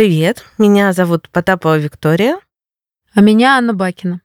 Привет, 0.00 0.46
меня 0.56 0.94
зовут 0.94 1.28
Потапова 1.28 1.76
Виктория. 1.76 2.38
А 3.14 3.20
меня 3.20 3.58
Анна 3.58 3.74
Бакина. 3.74 4.22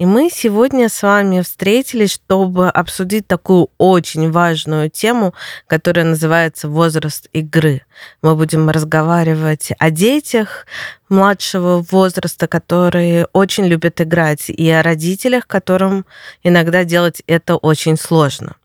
И 0.00 0.06
мы 0.06 0.28
сегодня 0.28 0.88
с 0.88 1.04
вами 1.04 1.40
встретились, 1.40 2.10
чтобы 2.10 2.68
обсудить 2.68 3.28
такую 3.28 3.70
очень 3.78 4.32
важную 4.32 4.90
тему, 4.90 5.32
которая 5.68 6.04
называется 6.04 6.68
возраст 6.68 7.28
игры. 7.32 7.82
Мы 8.22 8.34
будем 8.34 8.68
разговаривать 8.68 9.70
о 9.78 9.92
детях 9.92 10.66
младшего 11.08 11.86
возраста, 11.92 12.48
которые 12.48 13.28
очень 13.32 13.66
любят 13.66 14.00
играть, 14.00 14.50
и 14.50 14.68
о 14.68 14.82
родителях, 14.82 15.46
которым 15.46 16.06
иногда 16.42 16.82
делать 16.82 17.22
это 17.28 17.54
очень 17.54 17.96
сложно. 17.96 18.56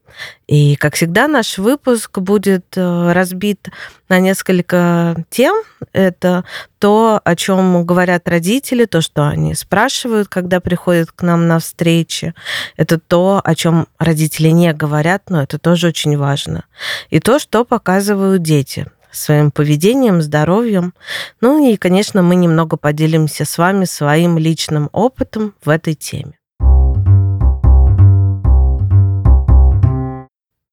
И, 0.47 0.75
как 0.75 0.95
всегда, 0.95 1.27
наш 1.27 1.57
выпуск 1.57 2.17
будет 2.19 2.65
э, 2.75 3.11
разбит 3.11 3.69
на 4.09 4.19
несколько 4.19 5.15
тем. 5.29 5.55
Это 5.93 6.43
то, 6.79 7.21
о 7.23 7.35
чем 7.35 7.85
говорят 7.85 8.27
родители, 8.27 8.85
то, 8.85 9.01
что 9.01 9.27
они 9.27 9.53
спрашивают, 9.53 10.27
когда 10.27 10.59
приходят 10.59 11.11
к 11.11 11.21
нам 11.21 11.47
на 11.47 11.59
встречи. 11.59 12.33
Это 12.77 12.99
то, 12.99 13.41
о 13.43 13.55
чем 13.55 13.87
родители 13.99 14.49
не 14.49 14.73
говорят, 14.73 15.29
но 15.29 15.43
это 15.43 15.59
тоже 15.59 15.87
очень 15.87 16.17
важно. 16.17 16.65
И 17.09 17.19
то, 17.19 17.39
что 17.39 17.63
показывают 17.63 18.41
дети 18.41 18.87
своим 19.11 19.51
поведением, 19.51 20.21
здоровьем. 20.21 20.93
Ну 21.41 21.67
и, 21.67 21.77
конечно, 21.77 22.21
мы 22.21 22.35
немного 22.35 22.77
поделимся 22.77 23.45
с 23.45 23.57
вами 23.57 23.85
своим 23.85 24.37
личным 24.37 24.89
опытом 24.91 25.53
в 25.63 25.69
этой 25.69 25.95
теме. 25.95 26.38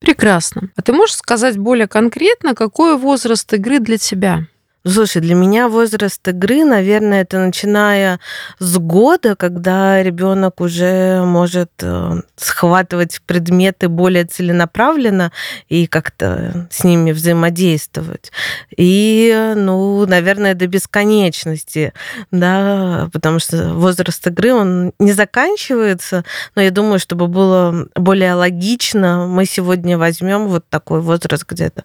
Прекрасно. 0.07 0.71
А 0.77 0.83
ты 0.83 0.93
можешь 0.93 1.17
сказать 1.17 1.59
более 1.59 1.89
конкретно, 1.89 2.55
какой 2.55 2.97
возраст 2.97 3.53
игры 3.53 3.81
для 3.81 3.99
тебя? 3.99 4.47
Слушай, 4.89 5.21
для 5.21 5.35
меня 5.35 5.69
возраст 5.69 6.27
игры, 6.29 6.65
наверное, 6.65 7.23
это 7.23 7.41
начиная 7.41 8.21
с 8.61 8.79
года, 8.79 9.35
когда 9.35 10.01
ребенок 10.01 10.61
уже 10.61 11.25
может 11.25 11.73
э, 11.83 12.21
схватывать 12.37 13.21
предметы 13.27 13.89
более 13.89 14.27
целенаправленно 14.27 15.33
и 15.69 15.89
как-то 15.89 16.69
с 16.71 16.85
ними 16.85 17.11
взаимодействовать. 17.11 18.31
И, 18.77 19.53
ну, 19.57 20.07
наверное, 20.07 20.55
до 20.55 20.69
бесконечности, 20.69 21.93
да, 22.31 23.09
потому 23.13 23.41
что 23.41 23.75
возраст 23.75 24.25
игры, 24.29 24.55
он 24.55 24.93
не 25.01 25.11
заканчивается, 25.11 26.25
но 26.55 26.63
я 26.63 26.71
думаю, 26.71 27.01
чтобы 27.01 27.27
было 27.27 27.89
более 27.97 28.35
логично, 28.35 29.27
мы 29.27 29.47
сегодня 29.47 29.99
возьмем 29.99 30.47
вот 30.47 30.65
такой 30.69 31.01
возраст 31.01 31.45
где-то 31.45 31.83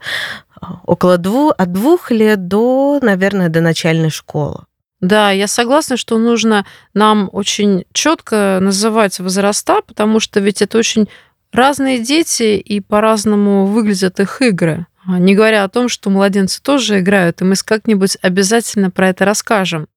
около 0.86 1.18
двух, 1.18 1.54
от 1.58 1.72
двух 1.72 2.12
лет 2.12 2.48
до, 2.48 3.00
наверное, 3.02 3.50
до 3.50 3.62
начальной 3.62 4.10
школы. 4.10 4.66
Да, 5.00 5.32
я 5.32 5.48
согласна, 5.48 5.98
что 5.98 6.20
нужно 6.20 6.66
нам 6.94 7.30
очень 7.32 7.86
четко 7.92 8.60
называть 8.62 9.20
возраста, 9.20 9.82
потому 9.88 10.20
что 10.20 10.40
ведь 10.40 10.62
это 10.62 10.78
очень 10.78 11.10
разные 11.52 12.00
дети 12.00 12.58
и 12.58 12.80
по-разному 12.82 13.66
выглядят 13.66 14.20
их 14.20 14.42
игры. 14.42 14.86
А 15.08 15.18
не 15.18 15.34
говоря 15.34 15.64
о 15.64 15.70
том, 15.70 15.90
что 15.90 16.12
младенцы 16.12 16.62
тоже 16.62 17.00
играют, 17.00 17.42
и 17.42 17.46
мы 17.46 17.56
как-нибудь 17.56 18.18
обязательно 18.22 18.92
про 18.92 19.10
это 19.10 19.26
расскажем. 19.26 19.88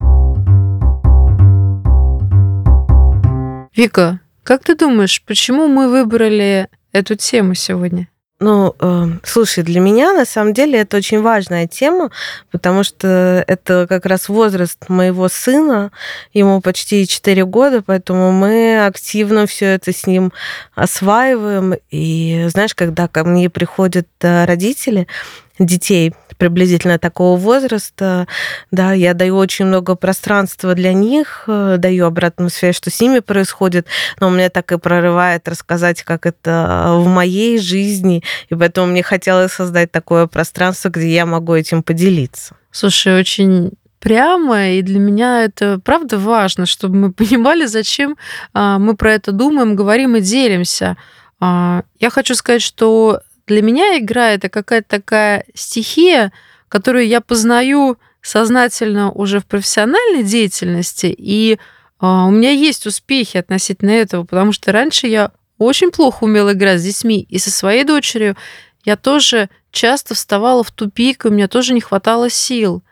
Вика, 3.77 4.21
как 4.43 4.65
ты 4.65 4.75
думаешь, 4.75 5.23
почему 5.27 5.69
мы 5.69 5.91
выбрали 5.91 6.69
эту 6.93 7.17
тему 7.17 7.55
сегодня? 7.55 8.09
Ну, 8.45 8.75
э, 8.79 9.07
слушай, 9.23 9.65
для 9.65 9.81
меня 9.81 10.13
на 10.13 10.27
самом 10.27 10.53
деле 10.53 10.81
это 10.81 10.99
очень 10.99 11.23
важная 11.23 11.67
тема, 11.67 12.11
потому 12.51 12.85
что 12.85 13.43
это 13.47 13.87
как 13.89 14.05
раз 14.05 14.29
возраст 14.29 14.91
моего 14.91 15.31
сына, 15.31 15.93
ему 16.35 16.61
почти 16.61 17.07
4 17.07 17.47
года, 17.47 17.81
поэтому 17.81 18.33
мы 18.33 18.85
активно 18.85 19.47
все 19.47 19.77
это 19.77 19.95
с 19.95 20.07
ним 20.07 20.31
осваиваем. 20.75 21.77
И 21.91 22.45
знаешь, 22.51 22.75
когда 22.75 23.09
ко 23.09 23.25
мне 23.25 23.49
приходят 23.49 24.09
э, 24.21 24.45
родители 24.45 25.07
детей, 25.59 26.13
приблизительно 26.37 26.99
такого 26.99 27.39
возраста, 27.39 28.27
да, 28.71 28.93
я 28.93 29.15
даю 29.15 29.37
очень 29.37 29.67
много 29.67 29.95
пространства 29.95 30.75
для 30.75 30.93
них, 30.93 31.45
э, 31.47 31.77
даю 31.79 32.07
обратную 32.07 32.51
связь, 32.51 32.77
что 32.77 32.91
с 32.91 33.01
ними 33.01 33.21
происходит, 33.21 33.87
но 34.21 34.29
у 34.29 34.31
меня 34.31 34.51
так 34.51 34.73
и 34.73 34.79
прорывает 34.79 35.49
рассказать, 35.49 36.03
как 36.03 36.27
это 36.27 36.95
в 36.99 37.07
моей 37.07 37.59
жизни, 37.59 38.23
и 38.49 38.55
поэтому 38.55 38.89
мне 38.89 39.03
хотелось 39.03 39.53
создать 39.53 39.91
такое 39.91 40.27
пространство, 40.27 40.89
где 40.89 41.09
я 41.09 41.27
могу 41.27 41.55
этим 41.55 41.83
поделиться. 41.83 42.57
Слушай, 42.71 43.19
очень 43.19 43.73
прямо, 44.05 44.69
и 44.73 44.83
для 44.83 44.99
меня 44.99 45.45
это 45.45 45.81
правда 45.83 46.19
важно, 46.19 46.67
чтобы 46.67 46.97
мы 46.97 47.13
понимали, 47.15 47.67
зачем 47.67 48.17
а, 48.53 48.79
мы 48.79 48.97
про 48.97 49.15
это 49.15 49.33
думаем, 49.33 49.75
говорим 49.75 50.17
и 50.17 50.21
делимся. 50.21 50.97
А, 51.41 51.83
я 51.99 52.11
хочу 52.11 52.35
сказать, 52.35 52.63
что 52.63 53.21
для 53.47 53.63
меня 53.63 53.99
игра 53.99 54.31
это 54.31 54.49
какая-то 54.49 54.89
такая 54.89 55.45
стихия, 55.55 56.33
которую 56.69 57.07
я 57.07 57.21
познаю 57.21 57.99
сознательно 58.23 59.11
уже 59.11 59.41
в 59.41 59.47
профессиональной 59.47 60.23
деятельности, 60.23 61.15
и 61.17 61.59
а, 62.01 62.27
у 62.27 62.31
меня 62.31 62.51
есть 62.51 62.87
успехи 62.87 63.37
относительно 63.37 63.91
этого, 63.91 64.25
потому 64.25 64.53
что 64.53 64.73
раньше 64.73 65.07
я 65.07 65.31
очень 65.59 65.91
плохо 65.91 66.25
умела 66.25 66.53
играть 66.53 66.81
с 66.81 66.85
детьми, 66.85 67.27
и 67.29 67.39
со 67.39 67.51
своей 67.51 67.85
дочерью 67.85 68.37
я 68.85 68.97
тоже 68.97 69.49
часто 69.71 70.15
вставала 70.15 70.65
в 70.65 70.71
тупик, 70.71 71.25
и 71.25 71.29
у 71.29 71.31
меня 71.31 71.49
тоже 71.49 71.75
не 71.75 71.81
хватало 71.81 72.31
сил. 72.31 72.83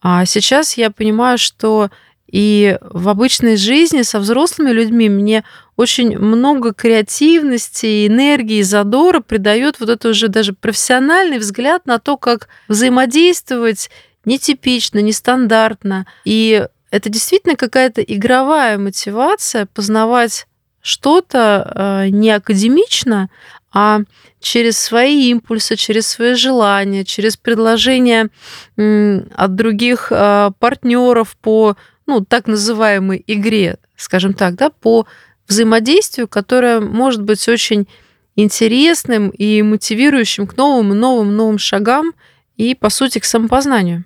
А 0.00 0.24
сейчас 0.24 0.76
я 0.76 0.90
понимаю, 0.90 1.38
что 1.38 1.90
и 2.30 2.78
в 2.82 3.08
обычной 3.08 3.56
жизни 3.56 4.02
со 4.02 4.18
взрослыми 4.20 4.70
людьми 4.70 5.08
мне 5.08 5.44
очень 5.76 6.18
много 6.18 6.74
креативности, 6.74 8.06
энергии, 8.06 8.62
задора 8.62 9.20
придает 9.20 9.80
вот 9.80 9.88
это 9.88 10.08
уже 10.08 10.28
даже 10.28 10.52
профессиональный 10.52 11.38
взгляд 11.38 11.86
на 11.86 11.98
то, 11.98 12.16
как 12.16 12.48
взаимодействовать 12.68 13.88
нетипично, 14.24 14.98
нестандартно. 14.98 16.06
И 16.24 16.66
это 16.90 17.08
действительно 17.08 17.56
какая-то 17.56 18.02
игровая 18.02 18.76
мотивация 18.76 19.66
познавать 19.66 20.46
что-то 20.82 21.72
э, 22.04 22.08
не 22.10 22.30
академично, 22.30 23.30
а 23.72 24.00
через 24.40 24.78
свои 24.78 25.30
импульсы, 25.30 25.76
через 25.76 26.08
свои 26.08 26.34
желания, 26.34 27.04
через 27.04 27.36
предложения 27.36 28.30
от 28.76 29.54
других 29.54 30.08
э, 30.10 30.50
партнеров 30.58 31.36
по 31.40 31.76
ну, 32.08 32.24
так 32.24 32.48
называемой 32.48 33.22
игре, 33.26 33.76
скажем 33.96 34.32
так, 34.32 34.56
да, 34.56 34.70
по 34.70 35.06
взаимодействию, 35.46 36.26
которое 36.26 36.80
может 36.80 37.22
быть 37.22 37.46
очень 37.48 37.86
интересным 38.34 39.28
и 39.28 39.62
мотивирующим 39.62 40.46
к 40.46 40.56
новым, 40.56 40.88
новым, 40.98 41.36
новым 41.36 41.58
шагам 41.58 42.12
и, 42.56 42.74
по 42.74 42.90
сути, 42.90 43.18
к 43.18 43.24
самопознанию. 43.24 44.04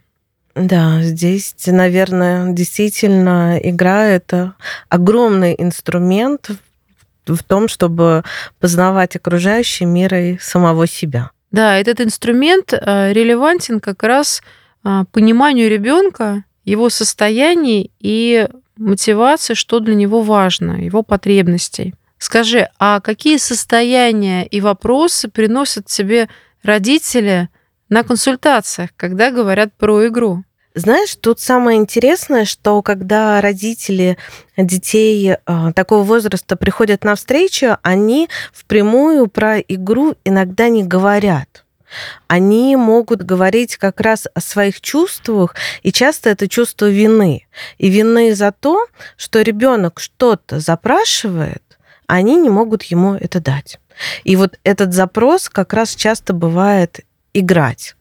Да, 0.55 1.01
здесь, 1.03 1.55
наверное, 1.67 2.53
действительно 2.53 3.59
игра 3.63 4.05
это 4.07 4.55
огромный 4.89 5.55
инструмент 5.57 6.51
в 7.27 7.43
том, 7.45 7.69
чтобы 7.69 8.25
познавать 8.59 9.17
окружающий 9.17 9.85
мир 9.85 10.15
и 10.15 10.39
самого 10.39 10.87
себя. 10.87 11.31
Да, 11.53 11.79
этот 11.79 12.01
инструмент 12.01 12.73
э, 12.73 13.13
релевантен 13.13 13.81
как 13.81 14.03
раз 14.03 14.43
э, 14.85 15.05
пониманию 15.13 15.71
ребенка 15.71 16.45
его 16.65 16.91
состояний 16.91 17.91
и 18.01 18.49
мотивации, 18.77 19.55
что 19.55 19.81
для 19.81 19.95
него 19.95 20.23
важно, 20.23 20.85
его 20.85 21.03
потребностей. 21.03 21.95
Скажи, 22.19 22.69
а 22.79 23.01
какие 23.01 23.37
состояния 23.37 24.47
и 24.47 24.61
вопросы 24.61 25.29
приносят 25.29 25.87
тебе 25.87 26.29
родители 26.63 27.49
на 27.89 28.05
консультациях, 28.05 28.91
когда 28.97 29.31
говорят 29.31 29.73
про 29.77 30.07
игру? 30.07 30.45
Знаешь, 30.75 31.17
тут 31.17 31.39
самое 31.41 31.79
интересное, 31.79 32.47
что 32.47 32.81
когда 32.81 33.41
родители 33.43 34.17
детей 34.57 35.33
э, 35.33 35.73
такого 35.75 36.03
возраста 36.03 36.57
приходят 36.57 37.05
на 37.05 37.15
встречу, 37.15 37.77
они 37.83 38.31
впрямую 38.55 39.27
про 39.27 39.59
игру 39.59 40.15
иногда 40.25 40.71
не 40.71 40.83
говорят 40.83 41.62
они 42.27 42.77
могут 42.77 43.23
говорить 43.23 43.77
как 43.77 44.01
раз 44.01 44.27
о 44.35 44.41
своих 44.41 44.81
чувствах, 44.81 45.55
и 45.83 45.93
часто 45.93 46.31
это 46.31 46.49
чувство 46.49 46.89
вины. 46.89 47.47
И 47.79 47.89
вины 47.89 48.35
за 48.35 48.53
то, 48.53 48.87
что 49.17 49.43
ребенок 49.43 50.01
что-то 50.01 50.61
запрашивает, 50.61 51.63
а 52.07 52.15
они 52.17 52.37
не 52.37 52.51
могут 52.51 52.83
ему 52.85 53.15
это 53.15 53.41
дать. 53.41 53.79
И 54.25 54.37
вот 54.37 54.59
этот 54.65 54.93
запрос 54.95 55.49
как 55.49 55.73
раз 55.73 55.95
часто 55.95 56.33
бывает 56.33 57.01
играть. 57.35 57.95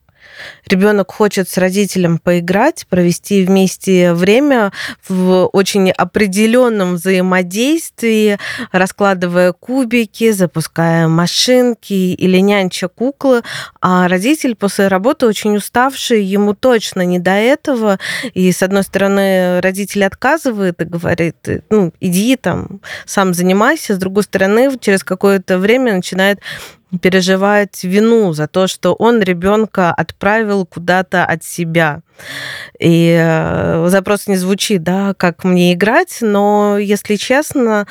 Ребенок 0.66 1.12
хочет 1.12 1.50
с 1.50 1.58
родителем 1.58 2.18
поиграть, 2.18 2.86
провести 2.90 3.44
вместе 3.44 4.14
время 4.14 4.72
в 5.08 5.46
очень 5.48 5.92
определенном 5.92 6.96
взаимодействии, 6.96 8.38
раскладывая 8.72 9.54
кубики, 9.54 10.32
запуская 10.32 11.08
машинки 11.08 11.94
или 11.94 12.38
нянча 12.38 12.88
куклы, 12.88 13.44
а 13.82 14.08
родитель 14.08 14.56
после 14.56 14.88
работы 14.88 15.26
очень 15.26 15.56
уставший, 15.58 16.24
ему 16.24 16.54
точно 16.54 17.06
не 17.06 17.20
до 17.20 17.32
этого, 17.32 18.00
и 18.34 18.52
с 18.52 18.64
одной 18.64 18.84
стороны 18.84 19.60
родитель 19.62 20.04
отказывает 20.04 20.82
и 20.82 20.86
говорит, 20.86 21.36
ну, 21.70 21.94
иди 22.00 22.36
там, 22.36 22.82
сам 23.06 23.34
занимайся, 23.34 23.96
с 23.96 23.98
другой 23.98 24.24
стороны 24.24 24.78
через 24.80 25.04
какое-то 25.04 25.58
время 25.58 25.96
начинает 25.96 26.40
переживать 27.00 27.84
вину 27.84 28.34
за 28.34 28.48
то, 28.48 28.68
что 28.68 28.94
он 28.94 29.22
ребенка 29.22 29.94
отправил 29.94 30.66
куда-то 30.66 31.26
от 31.26 31.44
себя. 31.44 32.02
И 32.80 33.18
э, 33.18 33.88
запрос 33.88 34.28
не 34.28 34.36
звучит, 34.36 34.84
да, 34.84 35.14
как 35.14 35.44
мне 35.44 35.74
играть, 35.74 36.18
но, 36.22 36.78
если 36.78 37.16
честно, 37.16 37.88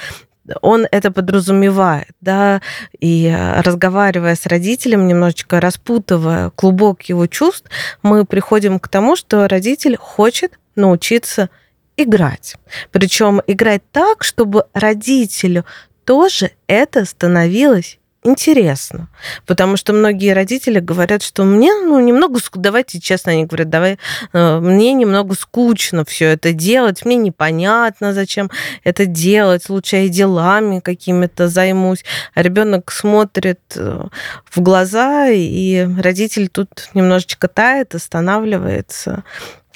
он 0.63 0.87
это 0.91 1.11
подразумевает, 1.11 2.11
да, 2.21 2.61
и 2.99 3.27
э, 3.27 3.61
разговаривая 3.61 4.35
с 4.35 4.47
родителем, 4.47 5.07
немножечко 5.07 5.61
распутывая 5.61 6.51
клубок 6.51 7.03
его 7.03 7.27
чувств, 7.27 7.71
мы 8.03 8.25
приходим 8.25 8.79
к 8.79 8.89
тому, 8.89 9.17
что 9.17 9.49
родитель 9.49 9.97
хочет 9.97 10.59
научиться 10.77 11.49
играть. 11.97 12.57
Причем 12.91 13.41
играть 13.47 13.83
так, 13.93 14.25
чтобы 14.25 14.65
родителю 14.73 15.65
тоже 16.05 16.51
это 16.67 17.05
становилось 17.05 18.00
интересно. 18.23 19.09
Потому 19.47 19.77
что 19.77 19.93
многие 19.93 20.33
родители 20.33 20.79
говорят, 20.79 21.23
что 21.23 21.45
мне, 21.45 21.73
ну, 21.75 21.99
немного, 22.01 22.41
давайте 22.55 23.01
честно, 23.01 23.33
они 23.33 23.47
говорят, 23.47 23.71
давай, 23.71 23.99
э, 24.33 24.59
мне 24.61 24.93
немного 24.93 25.35
скучно 25.35 26.05
все 26.05 26.27
это 26.27 26.53
делать, 26.53 27.05
мне 27.05 27.17
непонятно, 27.17 28.13
зачем 28.13 28.51
это 28.85 29.07
делать, 29.07 29.69
лучше 29.69 29.97
я 29.97 30.09
делами 30.09 30.81
какими-то 30.81 31.49
займусь. 31.49 32.05
А 32.35 32.43
ребенок 32.43 32.93
смотрит 32.93 33.61
э, 33.77 34.05
в 34.51 34.61
глаза, 34.61 35.29
и 35.29 35.87
родитель 35.99 36.49
тут 36.49 36.91
немножечко 36.95 37.49
тает, 37.49 37.95
останавливается. 37.95 39.25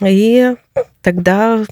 И 0.00 0.54
тогда 1.02 1.64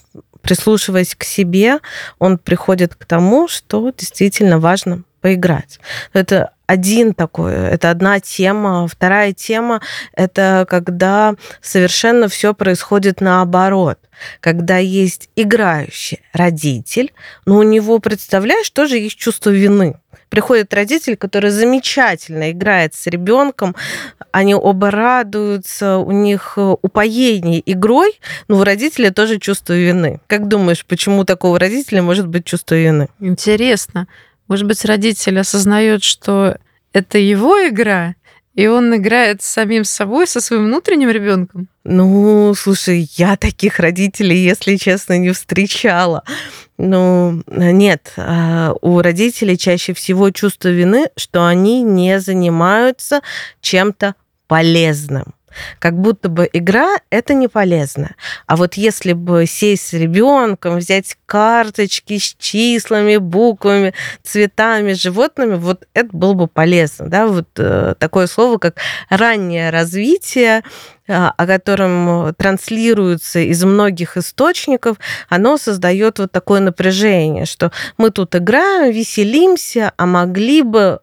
прислушиваясь 0.43 1.15
к 1.15 1.23
себе, 1.23 1.79
он 2.19 2.37
приходит 2.37 2.95
к 2.97 3.05
тому, 3.05 3.47
что 3.47 3.93
действительно 3.97 4.59
важно 4.59 5.05
поиграть. 5.23 5.81
Это 6.13 6.53
один 6.67 7.15
такой, 7.15 7.55
это 7.55 7.91
одна 7.91 8.21
тема. 8.21 8.87
Вторая 8.89 9.33
тема– 9.33 9.81
это 10.15 10.67
когда 10.69 11.35
совершенно 11.61 12.29
все 12.29 12.55
происходит 12.55 13.21
наоборот. 13.21 13.99
Когда 14.41 14.79
есть 14.79 15.31
играющий 15.37 16.21
родитель, 16.33 17.13
но 17.47 17.59
у 17.59 17.63
него, 17.63 17.99
представляешь, 17.99 18.71
тоже 18.71 18.99
есть 18.99 19.17
чувство 19.17 19.51
вины. 19.51 19.97
Приходит 20.29 20.73
родитель, 20.73 21.17
который 21.17 21.51
замечательно 21.51 22.51
играет 22.53 22.95
с 22.95 23.07
ребенком, 23.07 23.77
они 24.31 24.55
оба 24.55 24.91
радуются, 24.91 25.99
у 25.99 26.11
них 26.11 26.57
упоение 26.57 27.63
игрой, 27.71 28.19
но 28.49 28.57
у 28.57 28.65
родителя 28.65 29.11
тоже 29.11 29.39
чувство 29.39 29.75
вины. 29.75 30.21
Как 30.27 30.49
думаешь, 30.49 30.87
почему 30.87 31.25
такого 31.25 31.59
родителя 31.59 32.01
может 32.01 32.29
быть 32.29 32.47
чувство 32.47 32.77
вины? 32.77 33.09
Интересно. 33.21 34.07
Может 34.49 34.67
быть, 34.67 34.85
родитель 34.85 35.39
осознает, 35.39 36.03
что 36.03 36.59
это 36.93 37.19
его 37.19 37.69
игра, 37.69 38.15
и 38.55 38.67
он 38.67 38.95
играет 38.95 39.43
с 39.43 39.47
самим 39.47 39.85
собой, 39.85 40.27
со 40.27 40.41
своим 40.41 40.67
внутренним 40.67 41.11
ребенком? 41.11 41.69
Ну, 41.85 42.55
слушай, 42.55 43.09
я 43.17 43.37
таких 43.37 43.79
родителей, 43.79 44.45
если 44.45 44.77
честно, 44.77 45.19
не 45.19 45.31
встречала. 45.33 46.23
Ну, 46.77 47.43
нет, 47.47 48.13
а, 48.17 48.75
у 48.83 49.01
родителей 49.01 49.57
чаще 49.57 49.95
всего 49.95 50.31
чувство 50.31 50.69
вины, 50.69 51.09
что 51.17 51.47
они 51.47 51.83
не 51.83 52.21
занимаются 52.21 53.23
чем-то 53.61 54.15
полезным 54.49 55.35
как 55.79 55.99
будто 55.99 56.29
бы 56.29 56.49
игра 56.53 56.97
это 57.11 57.35
не 57.35 57.49
полезно. 57.49 58.15
А 58.47 58.57
вот 58.57 58.75
если 58.75 59.13
бы 59.13 59.47
сесть 59.47 59.89
с 59.89 59.93
ребенком, 59.93 60.79
взять 60.79 61.17
карточки 61.27 62.19
с 62.19 62.35
числами, 62.39 63.17
буквами, 63.17 63.95
цветами, 64.23 64.93
животными, 64.93 65.55
вот 65.55 65.87
это 65.95 66.09
было 66.13 66.35
бы 66.35 66.47
полезно. 66.49 67.09
Да? 67.09 67.27
Вот 67.27 67.49
э, 67.57 67.95
такое 67.99 68.27
слово, 68.27 68.59
как 68.59 68.77
раннее 69.09 69.71
развитие, 69.71 70.63
э, 71.07 71.15
о 71.15 71.47
котором 71.47 72.35
транслируется 72.35 73.41
из 73.41 73.65
многих 73.65 74.17
источников, 74.17 74.99
оно 75.29 75.57
создает 75.59 76.19
вот 76.19 76.33
такое 76.33 76.61
напряжение, 76.61 77.47
что 77.47 77.73
мы 77.99 78.11
тут 78.11 78.35
играем, 78.37 78.93
веселимся, 78.93 79.93
а 79.97 80.07
могли 80.07 80.63
бы 80.63 81.01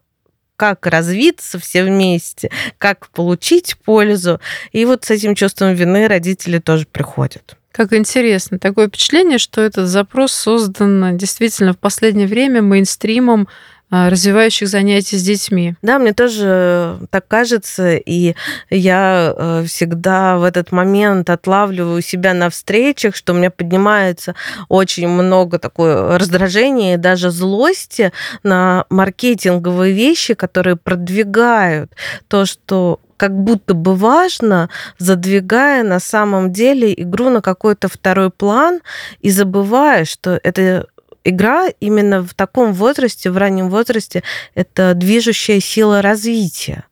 как 0.60 0.86
развиться 0.86 1.58
все 1.58 1.84
вместе, 1.84 2.50
как 2.76 3.08
получить 3.08 3.78
пользу. 3.82 4.42
И 4.72 4.84
вот 4.84 5.06
с 5.06 5.10
этим 5.10 5.34
чувством 5.34 5.72
вины 5.72 6.06
родители 6.06 6.58
тоже 6.58 6.84
приходят. 6.84 7.56
Как 7.72 7.94
интересно. 7.94 8.58
Такое 8.58 8.88
впечатление, 8.88 9.38
что 9.38 9.62
этот 9.62 9.88
запрос 9.88 10.34
создан 10.34 11.16
действительно 11.16 11.72
в 11.72 11.78
последнее 11.78 12.26
время 12.26 12.60
мейнстримом 12.60 13.48
развивающих 13.90 14.68
занятий 14.68 15.16
с 15.16 15.22
детьми. 15.22 15.74
Да, 15.82 15.98
мне 15.98 16.12
тоже 16.12 16.98
так 17.10 17.26
кажется, 17.26 17.96
и 17.96 18.34
я 18.70 19.34
э, 19.36 19.64
всегда 19.66 20.38
в 20.38 20.44
этот 20.44 20.72
момент 20.72 21.28
отлавливаю 21.28 22.00
себя 22.02 22.32
на 22.34 22.50
встречах, 22.50 23.16
что 23.16 23.32
у 23.32 23.36
меня 23.36 23.50
поднимается 23.50 24.34
очень 24.68 25.08
много 25.08 25.58
такое 25.58 26.18
раздражения 26.18 26.94
и 26.94 26.98
даже 26.98 27.30
злости 27.30 28.12
на 28.42 28.84
маркетинговые 28.90 29.92
вещи, 29.92 30.34
которые 30.34 30.76
продвигают 30.76 31.92
то, 32.28 32.46
что 32.46 33.00
как 33.16 33.34
будто 33.36 33.74
бы 33.74 33.96
важно, 33.96 34.70
задвигая 34.98 35.82
на 35.82 36.00
самом 36.00 36.52
деле 36.52 36.94
игру 36.96 37.28
на 37.28 37.42
какой-то 37.42 37.88
второй 37.88 38.30
план 38.30 38.80
и 39.20 39.30
забывая, 39.30 40.06
что 40.06 40.40
это 40.42 40.86
игра 41.24 41.68
именно 41.80 42.22
в 42.22 42.34
таком 42.34 42.72
возрасте, 42.72 43.30
в 43.30 43.36
раннем 43.36 43.68
возрасте, 43.70 44.22
это 44.54 44.94
движущая 44.94 45.60
сила 45.60 46.02
развития 46.02 46.84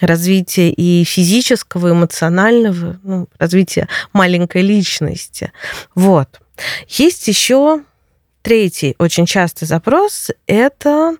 развития 0.00 0.70
и 0.70 1.04
физического, 1.04 1.90
эмоционального, 1.90 3.00
ну, 3.02 3.28
развития 3.38 3.88
маленькой 4.12 4.62
личности. 4.62 5.52
Вот. 5.94 6.40
Есть 6.88 7.26
еще 7.28 7.82
третий 8.42 8.94
очень 8.98 9.26
частый 9.26 9.66
запрос, 9.66 10.30
это 10.46 11.16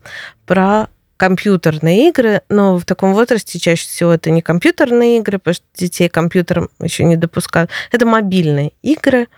про 0.47 0.89
компьютерные 1.17 2.09
игры, 2.09 2.43
но 2.49 2.79
в 2.79 2.85
таком 2.85 3.15
возрасте 3.15 3.59
чаще 3.59 3.87
всего 3.89 4.13
это 4.13 4.31
не 4.31 4.43
компьютерные 4.43 5.19
игры, 5.19 5.39
потому 5.39 5.55
что 5.55 5.65
детей 5.75 6.09
компьютером 6.09 6.71
еще 6.81 7.05
не 7.05 7.17
допускают. 7.17 7.71
Это 7.91 8.07
мобильные 8.07 8.73
игры 8.83 9.29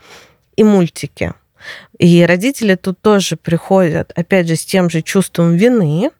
и 0.56 0.64
мультики. 0.64 1.34
И 1.98 2.24
родители 2.24 2.74
тут 2.74 3.00
тоже 3.00 3.36
приходят, 3.36 4.12
опять 4.14 4.48
же, 4.48 4.56
с 4.56 4.64
тем 4.64 4.88
же 4.90 5.02
чувством 5.02 5.56
вины, 5.56 6.10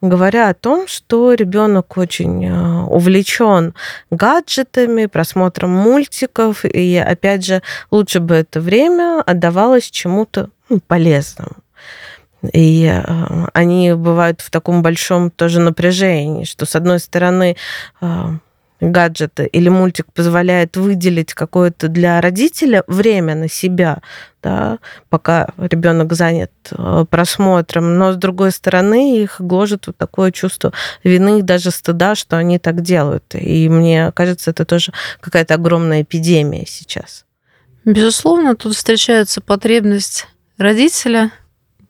говоря 0.00 0.48
о 0.48 0.54
том, 0.54 0.86
что 0.86 1.34
ребенок 1.34 1.96
очень 1.96 2.46
э, 2.46 2.82
увлечен 2.84 3.74
гаджетами, 4.10 5.06
просмотром 5.06 5.70
мультиков, 5.70 6.64
и, 6.64 6.96
опять 6.96 7.44
же, 7.44 7.62
лучше 7.90 8.20
бы 8.20 8.36
это 8.36 8.60
время 8.60 9.22
отдавалось 9.24 9.90
чему-то 9.90 10.50
ну, 10.68 10.80
полезному. 10.80 11.56
И 12.52 12.86
э, 12.86 13.46
они 13.52 13.92
бывают 13.94 14.40
в 14.40 14.50
таком 14.50 14.82
большом 14.82 15.30
тоже 15.30 15.60
напряжении, 15.60 16.44
что, 16.44 16.66
с 16.66 16.76
одной 16.76 17.00
стороны, 17.00 17.56
э, 18.00 18.38
гаджеты 18.80 19.46
или 19.46 19.68
мультик 19.68 20.06
позволяет 20.12 20.76
выделить 20.76 21.34
какое-то 21.34 21.88
для 21.88 22.20
родителя 22.20 22.84
время 22.86 23.34
на 23.34 23.48
себя, 23.48 23.98
да, 24.42 24.78
пока 25.08 25.48
ребенок 25.58 26.12
занят 26.12 26.52
э, 26.70 27.04
просмотром, 27.10 27.98
но 27.98 28.12
с 28.12 28.16
другой 28.16 28.52
стороны 28.52 29.20
их 29.20 29.36
гложет 29.40 29.88
вот 29.88 29.96
такое 29.96 30.30
чувство 30.30 30.72
вины 31.02 31.40
и 31.40 31.42
даже 31.42 31.70
стыда, 31.70 32.14
что 32.14 32.36
они 32.36 32.58
так 32.58 32.82
делают. 32.82 33.34
И 33.34 33.68
мне 33.68 34.12
кажется, 34.12 34.50
это 34.50 34.64
тоже 34.64 34.92
какая-то 35.20 35.54
огромная 35.54 36.02
эпидемия 36.02 36.64
сейчас. 36.66 37.24
Безусловно, 37.84 38.54
тут 38.54 38.74
встречается 38.74 39.40
потребность 39.40 40.26
родителя 40.58 41.30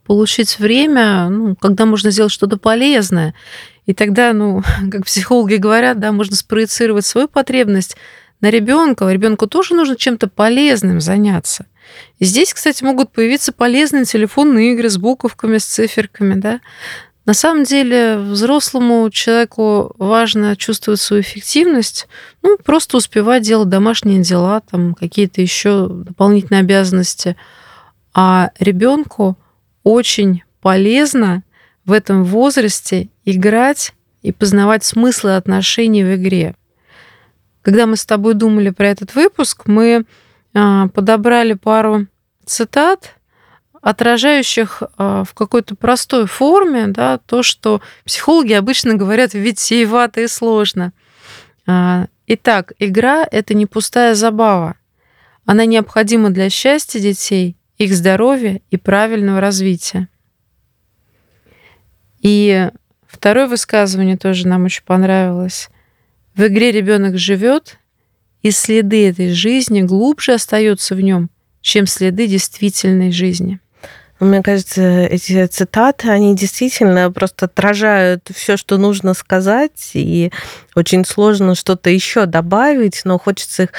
получить 0.08 0.58
время, 0.58 1.28
ну, 1.28 1.54
когда 1.54 1.84
можно 1.84 2.10
сделать 2.10 2.32
что-то 2.32 2.56
полезное. 2.56 3.34
И 3.84 3.92
тогда, 3.92 4.32
ну, 4.32 4.62
как 4.90 5.04
психологи 5.04 5.56
говорят, 5.56 6.00
да, 6.00 6.10
можно 6.10 6.34
спроецировать 6.34 7.04
свою 7.06 7.28
потребность 7.28 7.94
на 8.40 8.48
ребенка. 8.50 9.06
Ребенку 9.08 9.46
тоже 9.46 9.74
нужно 9.74 9.96
чем-то 9.96 10.28
полезным 10.28 11.00
заняться. 11.00 11.66
И 12.18 12.24
здесь, 12.24 12.54
кстати, 12.54 12.82
могут 12.82 13.12
появиться 13.12 13.52
полезные 13.52 14.06
телефонные 14.06 14.72
игры 14.72 14.88
с 14.88 14.96
буковками, 14.96 15.58
с 15.58 15.66
циферками, 15.66 16.34
да. 16.34 16.60
На 17.26 17.34
самом 17.34 17.64
деле 17.64 18.16
взрослому 18.16 19.10
человеку 19.10 19.94
важно 19.98 20.56
чувствовать 20.56 21.00
свою 21.00 21.20
эффективность, 21.20 22.08
ну, 22.42 22.56
просто 22.56 22.96
успевать 22.96 23.42
делать 23.42 23.68
домашние 23.68 24.22
дела, 24.22 24.62
там 24.70 24.94
какие-то 24.94 25.42
еще 25.42 25.88
дополнительные 25.88 26.60
обязанности. 26.60 27.36
А 28.14 28.52
ребенку 28.58 29.36
очень 29.82 30.42
полезно 30.60 31.42
в 31.84 31.92
этом 31.92 32.24
возрасте 32.24 33.08
играть 33.24 33.92
и 34.22 34.32
познавать 34.32 34.84
смыслы 34.84 35.36
отношений 35.36 36.04
в 36.04 36.14
игре. 36.16 36.54
Когда 37.62 37.86
мы 37.86 37.96
с 37.96 38.06
тобой 38.06 38.34
думали 38.34 38.70
про 38.70 38.88
этот 38.88 39.14
выпуск, 39.14 39.64
мы 39.66 40.04
а, 40.54 40.88
подобрали 40.88 41.54
пару 41.54 42.06
цитат 42.44 43.14
отражающих 43.80 44.82
а, 44.96 45.24
в 45.24 45.34
какой-то 45.34 45.76
простой 45.76 46.26
форме 46.26 46.88
да, 46.88 47.18
то, 47.18 47.42
что 47.42 47.80
психологи 48.04 48.52
обычно 48.52 48.94
говорят 48.94 49.34
витиевато 49.34 50.22
и 50.22 50.26
сложно. 50.26 50.92
А, 51.66 52.06
итак, 52.26 52.72
игра— 52.78 53.26
это 53.30 53.54
не 53.54 53.66
пустая 53.66 54.14
забава. 54.14 54.76
Она 55.44 55.64
необходима 55.64 56.30
для 56.30 56.50
счастья 56.50 57.00
детей, 57.00 57.57
их 57.78 57.94
здоровья 57.94 58.60
и 58.70 58.76
правильного 58.76 59.40
развития. 59.40 60.08
И 62.20 62.70
второе 63.06 63.46
высказывание 63.46 64.16
тоже 64.16 64.46
нам 64.46 64.64
очень 64.64 64.82
понравилось. 64.84 65.70
В 66.34 66.44
игре 66.46 66.72
ребенок 66.72 67.16
живет, 67.18 67.78
и 68.42 68.50
следы 68.50 69.08
этой 69.08 69.32
жизни 69.32 69.82
глубже 69.82 70.34
остаются 70.34 70.94
в 70.94 71.00
нем, 71.00 71.30
чем 71.60 71.86
следы 71.86 72.26
действительной 72.26 73.12
жизни. 73.12 73.60
Мне 74.20 74.42
кажется, 74.42 74.82
эти 75.04 75.46
цитаты, 75.46 76.08
они 76.08 76.34
действительно 76.34 77.10
просто 77.12 77.46
отражают 77.46 78.28
все, 78.34 78.56
что 78.56 78.76
нужно 78.76 79.14
сказать, 79.14 79.92
и 79.94 80.32
очень 80.78 81.04
сложно 81.04 81.54
что-то 81.54 81.90
еще 81.90 82.26
добавить, 82.26 83.02
но 83.04 83.18
хочется 83.18 83.64
их 83.64 83.70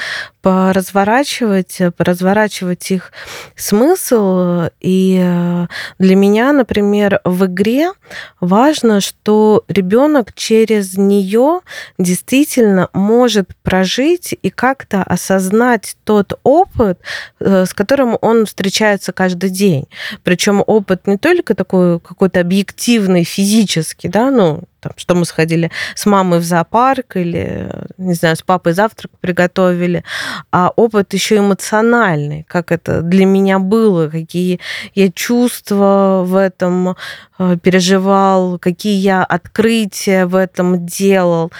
поразворачивать, 0.42 1.78
поразворачивать 1.96 2.90
их 2.90 3.12
смысл. 3.56 4.68
И 4.80 5.18
э, 5.22 5.66
для 5.98 6.16
меня, 6.16 6.52
например, 6.52 7.20
в 7.24 7.46
игре 7.46 7.92
важно, 8.40 9.00
что 9.00 9.64
ребенок 9.68 10.34
через 10.34 10.96
нее 10.96 11.60
действительно 11.98 12.88
может 12.92 13.48
прожить 13.62 14.36
и 14.42 14.50
как-то 14.50 15.02
осознать 15.02 15.96
тот 16.04 16.38
опыт, 16.42 17.00
э, 17.40 17.64
с 17.66 17.74
которым 17.74 18.16
он 18.20 18.46
встречается 18.46 19.12
каждый 19.12 19.50
день. 19.50 19.86
Причем 20.22 20.62
опыт 20.66 21.06
не 21.06 21.16
только 21.16 21.54
такой 21.54 22.00
какой-то 22.00 22.40
объективный, 22.40 23.24
физический, 23.24 24.08
да, 24.08 24.30
ну, 24.30 24.64
там, 24.80 24.92
что 24.96 25.14
мы 25.14 25.24
сходили 25.24 25.70
с 25.94 26.06
мамой 26.06 26.38
в 26.38 26.44
зоопарк 26.44 27.16
или, 27.16 27.70
не 27.98 28.14
знаю, 28.14 28.36
с 28.36 28.42
папой 28.42 28.72
завтрак 28.72 29.12
приготовили, 29.20 30.04
а 30.50 30.72
опыт 30.74 31.12
еще 31.14 31.38
эмоциональный, 31.38 32.44
как 32.48 32.72
это 32.72 33.02
для 33.02 33.26
меня 33.26 33.58
было, 33.58 34.08
какие 34.08 34.60
я 34.94 35.10
чувства 35.12 36.22
в 36.24 36.34
этом 36.34 36.96
э, 37.38 37.56
переживал, 37.62 38.58
какие 38.58 38.98
я 38.98 39.22
открытия 39.24 40.26
в 40.26 40.34
этом 40.34 40.86
делал. 40.86 41.52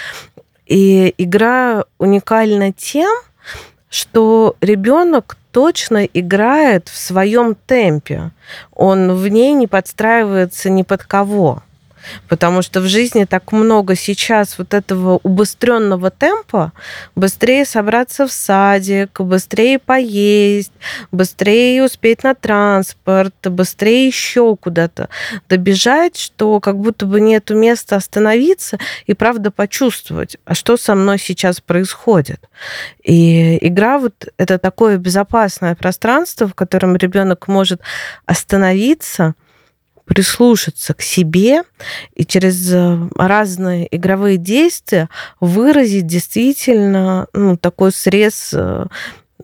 И 0.67 1.15
игра 1.19 1.85
уникальна 1.99 2.73
тем, 2.73 3.11
что 3.91 4.57
ребенок 4.61 5.37
точно 5.53 6.05
играет 6.05 6.89
в 6.89 6.97
своем 6.97 7.55
темпе. 7.55 8.31
Он 8.73 9.15
в 9.15 9.29
ней 9.29 9.53
не 9.53 9.67
подстраивается 9.67 10.71
ни 10.71 10.83
под 10.83 11.05
кого. 11.05 11.63
Потому 12.29 12.63
что 12.63 12.81
в 12.81 12.87
жизни 12.87 13.25
так 13.25 13.53
много 13.53 13.95
сейчас 13.95 14.59
вот 14.59 14.75
этого 14.75 15.21
убыстренного 15.23 16.11
темпа, 16.11 16.73
быстрее 17.15 17.65
собраться 17.65 18.27
в 18.27 18.33
садик, 18.33 19.21
быстрее 19.21 19.79
поесть, 19.79 20.73
быстрее 21.13 21.85
успеть 21.85 22.25
на 22.25 22.35
транспорт, 22.35 23.35
быстрее 23.45 24.07
еще 24.07 24.57
куда-то 24.57 25.09
добежать, 25.49 26.17
что 26.17 26.61
как 26.61 26.79
будто 26.79 27.07
бы 27.07 27.21
нету 27.21 27.57
места 27.57 27.97
остановиться 27.97 28.79
и 29.07 29.15
правда 29.15 29.51
почувствовать, 29.51 30.37
а 30.45 30.55
что 30.55 30.77
со 30.77 30.95
мной 30.95 31.19
сейчас 31.19 31.61
происходит. 31.61 32.49
И 33.03 33.59
игра 33.67 33.99
вот 33.99 34.29
это 34.37 34.59
такое 34.59 34.99
безопасное 34.99 35.75
пространство, 35.75 36.49
в 36.49 36.55
котором 36.55 36.97
ребенок 36.97 37.49
может 37.49 37.81
остановиться, 38.27 39.35
прислушаться 40.11 40.93
к 40.93 41.03
себе 41.03 41.63
и 42.17 42.27
через 42.27 42.73
э, 42.73 42.99
разные 43.15 43.87
игровые 43.97 44.39
действия 44.39 45.09
выразить 45.39 46.09
действительно 46.09 47.29
ну, 47.33 47.57
такой 47.57 47.93
срез 47.93 48.51
э, 48.53 48.87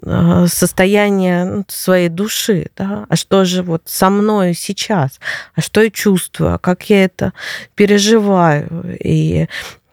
э, 0.02 0.46
состояния 0.48 1.44
ну, 1.44 1.64
своей 1.68 2.08
души, 2.08 2.70
да, 2.76 3.06
а 3.08 3.14
что 3.14 3.44
же 3.44 3.62
вот 3.62 3.82
со 3.84 4.10
мной 4.10 4.54
сейчас, 4.54 5.20
а 5.54 5.60
что 5.60 5.82
я 5.82 5.88
чувствую, 5.88 6.54
а 6.54 6.58
как 6.58 6.90
я 6.90 7.04
это 7.04 7.32
переживаю, 7.76 8.98
и 8.98 9.46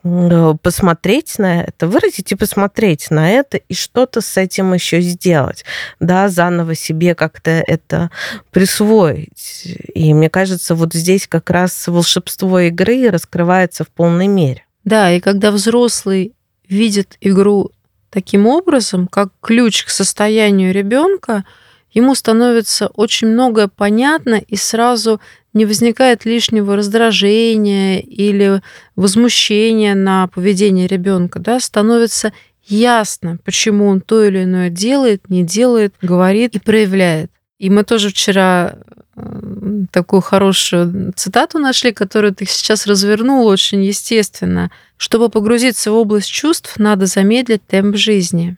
посмотреть 0.03 1.39
на 1.39 1.62
это, 1.62 1.88
выразить 1.88 2.31
и 2.31 2.36
посмотреть 2.36 3.10
на 3.10 3.31
это, 3.31 3.57
и 3.57 3.74
что-то 3.74 4.19
с 4.19 4.36
этим 4.38 4.74
еще 4.74 5.00
сделать, 5.00 5.63
да, 6.00 6.27
заново 6.27 6.75
себе 6.75 7.15
как-то 7.15 7.51
это 7.51 8.12
присвоить. 8.51 9.77
И 9.93 10.13
мне 10.13 10.29
кажется, 10.29 10.75
вот 10.75 10.93
здесь 10.93 11.27
как 11.27 11.50
раз 11.50 11.88
волшебство 11.88 12.60
игры 12.60 13.10
раскрывается 13.10 13.86
в 13.86 13.88
полной 13.88 14.27
мере. 14.27 14.65
Да, 14.83 15.12
и 15.12 15.22
когда 15.22 15.51
взрослый 15.51 16.33
видит 16.67 17.15
игру 17.22 17.72
таким 18.10 18.45
образом, 18.45 19.07
как 19.07 19.29
ключ 19.41 19.86
к 19.86 19.89
состоянию 19.89 20.74
ребенка, 20.74 21.45
ему 21.91 22.13
становится 22.13 22.88
очень 22.88 23.27
многое 23.27 23.69
понятно, 23.69 24.36
и 24.36 24.57
сразу 24.57 25.22
не 25.53 25.65
возникает 25.65 26.25
лишнего 26.25 26.75
раздражения 26.75 28.00
или 28.00 28.62
возмущения 28.95 29.95
на 29.95 30.27
поведение 30.27 30.88
ребенка, 30.88 31.39
да, 31.39 31.60
становится 31.60 32.33
ясно, 32.65 33.38
почему 33.43 33.88
он 33.88 34.01
то 34.01 34.24
или 34.24 34.43
иное 34.43 34.69
делает, 34.69 35.29
не 35.29 35.43
делает, 35.43 35.93
говорит 36.01 36.55
и 36.55 36.60
проявляет. 36.60 37.31
И 37.60 37.69
мы 37.69 37.83
тоже 37.83 38.10
вчера 38.10 38.77
э, 39.15 39.86
такую 39.91 40.22
хорошую 40.22 41.13
цитату 41.15 41.60
нашли, 41.60 41.93
которую 41.93 42.33
ты 42.33 42.45
сейчас 42.45 42.88
развернул 42.88 43.45
очень 43.48 43.83
естественно. 43.83 44.72
Чтобы 44.98 45.29
погрузиться 45.29 45.91
в 45.91 45.95
область 45.95 46.29
чувств, 46.29 46.77
надо 46.77 47.05
замедлить 47.05 47.65
темп 47.67 47.95
жизни. 47.95 48.57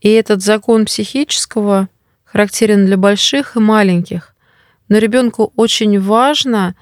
И 0.00 0.10
этот 0.10 0.42
закон 0.42 0.86
психического 0.86 1.88
характерен 2.24 2.86
для 2.86 2.96
больших 2.96 3.56
и 3.56 3.60
маленьких. 3.60 4.35
Но 4.88 4.98
ребенку 4.98 5.52
очень 5.56 6.00
важно 6.00 6.76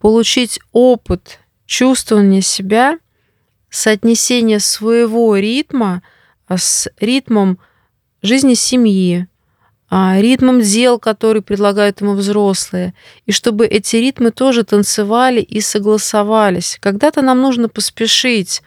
получить 0.00 0.60
опыт 0.72 1.40
чувствования 1.66 2.40
себя, 2.40 2.98
соотнесение 3.68 4.60
своего 4.60 5.36
ритма 5.36 6.02
с 6.48 6.88
ритмом 6.98 7.58
жизни 8.22 8.54
семьи, 8.54 9.28
а, 9.88 10.20
ритмом 10.20 10.60
дел, 10.60 10.98
которые 10.98 11.42
предлагают 11.42 12.00
ему 12.00 12.14
взрослые, 12.14 12.94
и 13.26 13.32
чтобы 13.32 13.66
эти 13.66 13.96
ритмы 13.96 14.30
тоже 14.30 14.64
танцевали 14.64 15.40
и 15.40 15.60
согласовались. 15.60 16.78
Когда-то 16.80 17.22
нам 17.22 17.40
нужно 17.40 17.68
поспешить, 17.68 18.62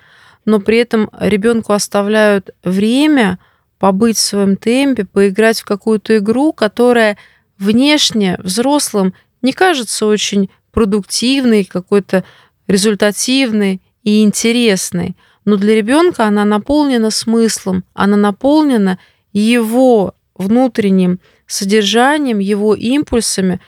но 0.46 0.60
при 0.60 0.78
этом 0.78 1.10
ребенку 1.18 1.74
оставляют 1.74 2.52
время 2.64 3.40
побыть 3.80 4.18
в 4.18 4.22
своем 4.22 4.58
темпе, 4.58 5.06
поиграть 5.06 5.62
в 5.62 5.66
какую-то 5.66 6.18
игру, 6.18 6.52
которая 6.52 7.18
внешне 7.58 8.38
взрослым 8.40 9.14
не 9.42 9.54
кажется 9.54 10.06
очень 10.06 10.50
продуктивной, 10.72 11.64
какой-то 11.64 12.24
результативной 12.68 13.82
и 14.04 14.24
интересной. 14.24 15.16
Но 15.46 15.58
для 15.58 15.76
ребенка 15.76 16.26
она 16.26 16.46
наполнена 16.46 17.12
смыслом, 17.12 17.84
она 17.94 18.18
наполнена 18.18 18.98
его 19.34 20.16
внутренним 20.36 21.20
содержанием, 21.48 22.40
его 22.40 22.76
импульсами, 22.76 23.60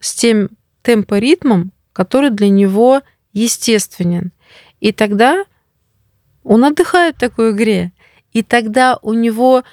с 0.00 0.14
тем 0.14 0.50
темпоритмом, 0.82 1.72
который 1.92 2.30
для 2.30 2.48
него 2.48 3.02
естественен. 3.32 4.32
И 4.80 4.92
тогда 4.92 5.44
он 6.42 6.64
отдыхает 6.64 7.16
в 7.16 7.20
такой 7.20 7.52
игре. 7.52 7.92
И 8.32 8.42
тогда 8.42 8.98
у 9.02 9.12
него 9.12 9.64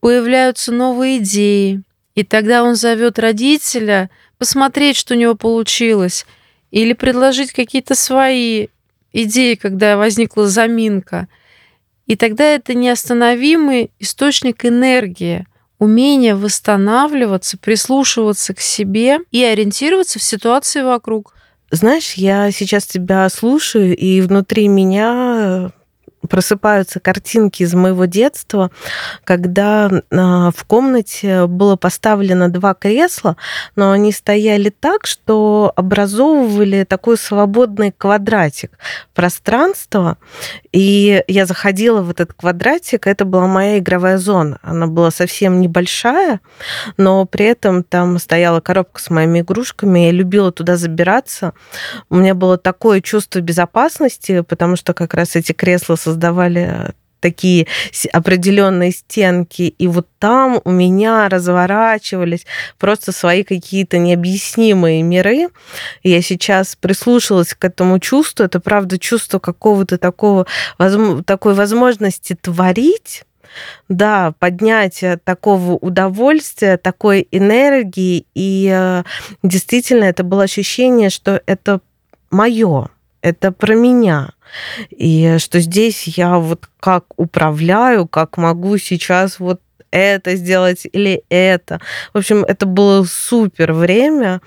появляются 0.00 0.72
новые 0.72 1.18
идеи, 1.18 1.82
и 2.16 2.24
тогда 2.24 2.64
он 2.64 2.74
зовет 2.74 3.20
родителя 3.20 4.10
посмотреть, 4.38 4.96
что 4.96 5.14
у 5.14 5.16
него 5.16 5.36
получилось, 5.36 6.26
или 6.72 6.94
предложить 6.94 7.52
какие-то 7.52 7.94
свои 7.94 8.68
идеи, 9.12 9.54
когда 9.54 9.96
возникла 9.96 10.48
заминка. 10.48 11.28
И 12.06 12.16
тогда 12.16 12.44
это 12.44 12.74
неостановимый 12.74 13.90
источник 13.98 14.64
энергии, 14.64 15.46
умение 15.78 16.34
восстанавливаться, 16.34 17.58
прислушиваться 17.58 18.54
к 18.54 18.60
себе 18.60 19.18
и 19.30 19.44
ориентироваться 19.44 20.18
в 20.18 20.22
ситуации 20.22 20.82
вокруг. 20.82 21.34
Знаешь, 21.70 22.14
я 22.14 22.50
сейчас 22.50 22.86
тебя 22.86 23.28
слушаю, 23.28 23.94
и 23.94 24.22
внутри 24.22 24.68
меня 24.68 25.70
просыпаются 26.28 27.00
картинки 27.00 27.62
из 27.62 27.74
моего 27.74 28.04
детства, 28.04 28.70
когда 29.24 29.90
а, 30.10 30.50
в 30.50 30.64
комнате 30.64 31.46
было 31.46 31.76
поставлено 31.76 32.48
два 32.48 32.74
кресла, 32.74 33.36
но 33.76 33.92
они 33.92 34.12
стояли 34.12 34.70
так, 34.70 35.06
что 35.06 35.72
образовывали 35.76 36.84
такой 36.84 37.16
свободный 37.16 37.92
квадратик 37.92 38.78
пространства. 39.14 40.18
И 40.72 41.22
я 41.28 41.46
заходила 41.46 42.02
в 42.02 42.10
этот 42.10 42.32
квадратик, 42.32 43.06
это 43.06 43.24
была 43.24 43.46
моя 43.46 43.78
игровая 43.78 44.18
зона. 44.18 44.58
Она 44.62 44.86
была 44.86 45.10
совсем 45.10 45.60
небольшая, 45.60 46.40
но 46.96 47.24
при 47.24 47.46
этом 47.46 47.82
там 47.82 48.18
стояла 48.18 48.60
коробка 48.60 49.00
с 49.00 49.10
моими 49.10 49.40
игрушками. 49.40 50.00
Я 50.00 50.10
любила 50.10 50.52
туда 50.52 50.76
забираться. 50.76 51.54
У 52.10 52.16
меня 52.16 52.34
было 52.34 52.58
такое 52.58 53.00
чувство 53.00 53.40
безопасности, 53.40 54.40
потому 54.42 54.76
что 54.76 54.92
как 54.94 55.14
раз 55.14 55.36
эти 55.36 55.52
кресла 55.52 55.96
создавали 56.06 56.56
создавали 56.56 56.94
такие 57.20 57.66
определенные 58.12 58.92
стенки, 58.92 59.62
и 59.62 59.88
вот 59.88 60.06
там 60.18 60.60
у 60.64 60.70
меня 60.70 61.28
разворачивались 61.28 62.46
просто 62.78 63.10
свои 63.10 63.42
какие-то 63.42 63.98
необъяснимые 63.98 65.02
миры. 65.02 65.48
Я 66.04 66.22
сейчас 66.22 66.76
прислушалась 66.76 67.54
к 67.54 67.64
этому 67.64 67.98
чувству. 67.98 68.44
Это, 68.44 68.60
правда, 68.60 68.98
чувство 68.98 69.38
какого-то 69.40 69.98
такого, 69.98 70.46
такой 71.24 71.54
возможности 71.54 72.36
творить, 72.40 73.24
да, 73.88 74.34
поднятие 74.38 75.16
такого 75.16 75.72
удовольствия, 75.72 76.76
такой 76.76 77.26
энергии. 77.32 78.26
И 78.34 78.70
э, 78.72 79.02
действительно, 79.42 80.04
это 80.04 80.22
было 80.22 80.44
ощущение, 80.44 81.10
что 81.10 81.42
это 81.46 81.80
мое, 82.30 82.90
это 83.26 83.50
про 83.50 83.74
меня. 83.74 84.30
И 84.90 85.36
что 85.38 85.58
здесь 85.58 86.04
я 86.16 86.38
вот 86.38 86.68
как 86.78 87.04
управляю, 87.16 88.06
как 88.06 88.36
могу 88.36 88.78
сейчас 88.78 89.40
вот 89.40 89.60
это 89.90 90.36
сделать 90.36 90.86
или 90.92 91.22
это. 91.28 91.80
В 92.14 92.18
общем, 92.18 92.44
это 92.44 92.66
было 92.66 93.04
супер 93.04 93.72
время. 93.72 94.40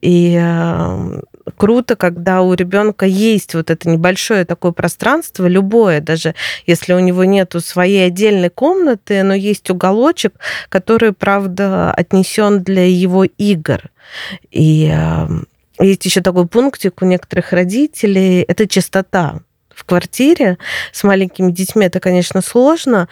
И 0.00 0.36
э, 0.40 1.20
круто, 1.56 1.94
когда 1.94 2.42
у 2.42 2.52
ребенка 2.54 3.06
есть 3.06 3.54
вот 3.54 3.70
это 3.70 3.88
небольшое 3.88 4.44
такое 4.44 4.72
пространство, 4.72 5.46
любое, 5.46 6.00
даже 6.00 6.34
если 6.66 6.92
у 6.94 6.98
него 6.98 7.24
нету 7.24 7.60
своей 7.60 8.06
отдельной 8.06 8.50
комнаты, 8.50 9.22
но 9.22 9.34
есть 9.34 9.70
уголочек, 9.70 10.34
который, 10.68 11.12
правда, 11.12 11.92
отнесен 11.92 12.62
для 12.62 12.86
его 12.86 13.24
игр. 13.24 13.82
И 14.50 14.92
э, 14.92 15.28
есть 15.80 16.04
еще 16.04 16.20
такой 16.20 16.46
пунктик 16.46 17.02
у 17.02 17.04
некоторых 17.04 17.52
родителей, 17.52 18.42
это 18.42 18.66
чистота 18.66 19.40
в 19.76 19.84
квартире 19.84 20.56
с 20.90 21.04
маленькими 21.04 21.52
детьми 21.52 21.84
это, 21.84 22.00
конечно, 22.00 22.40
сложно, 22.40 23.08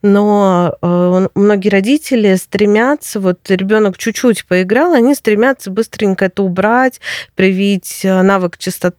но 0.00 0.74
э, 0.80 1.28
многие 1.34 1.68
родители 1.68 2.34
стремятся, 2.36 3.20
вот 3.20 3.38
ребенок 3.50 3.98
чуть-чуть 3.98 4.46
поиграл, 4.46 4.94
они 4.94 5.14
стремятся 5.14 5.70
быстренько 5.70 6.24
это 6.24 6.42
убрать, 6.42 7.00
привить 7.34 8.00
э, 8.02 8.22
навык 8.22 8.56
чистоты, 8.56 8.96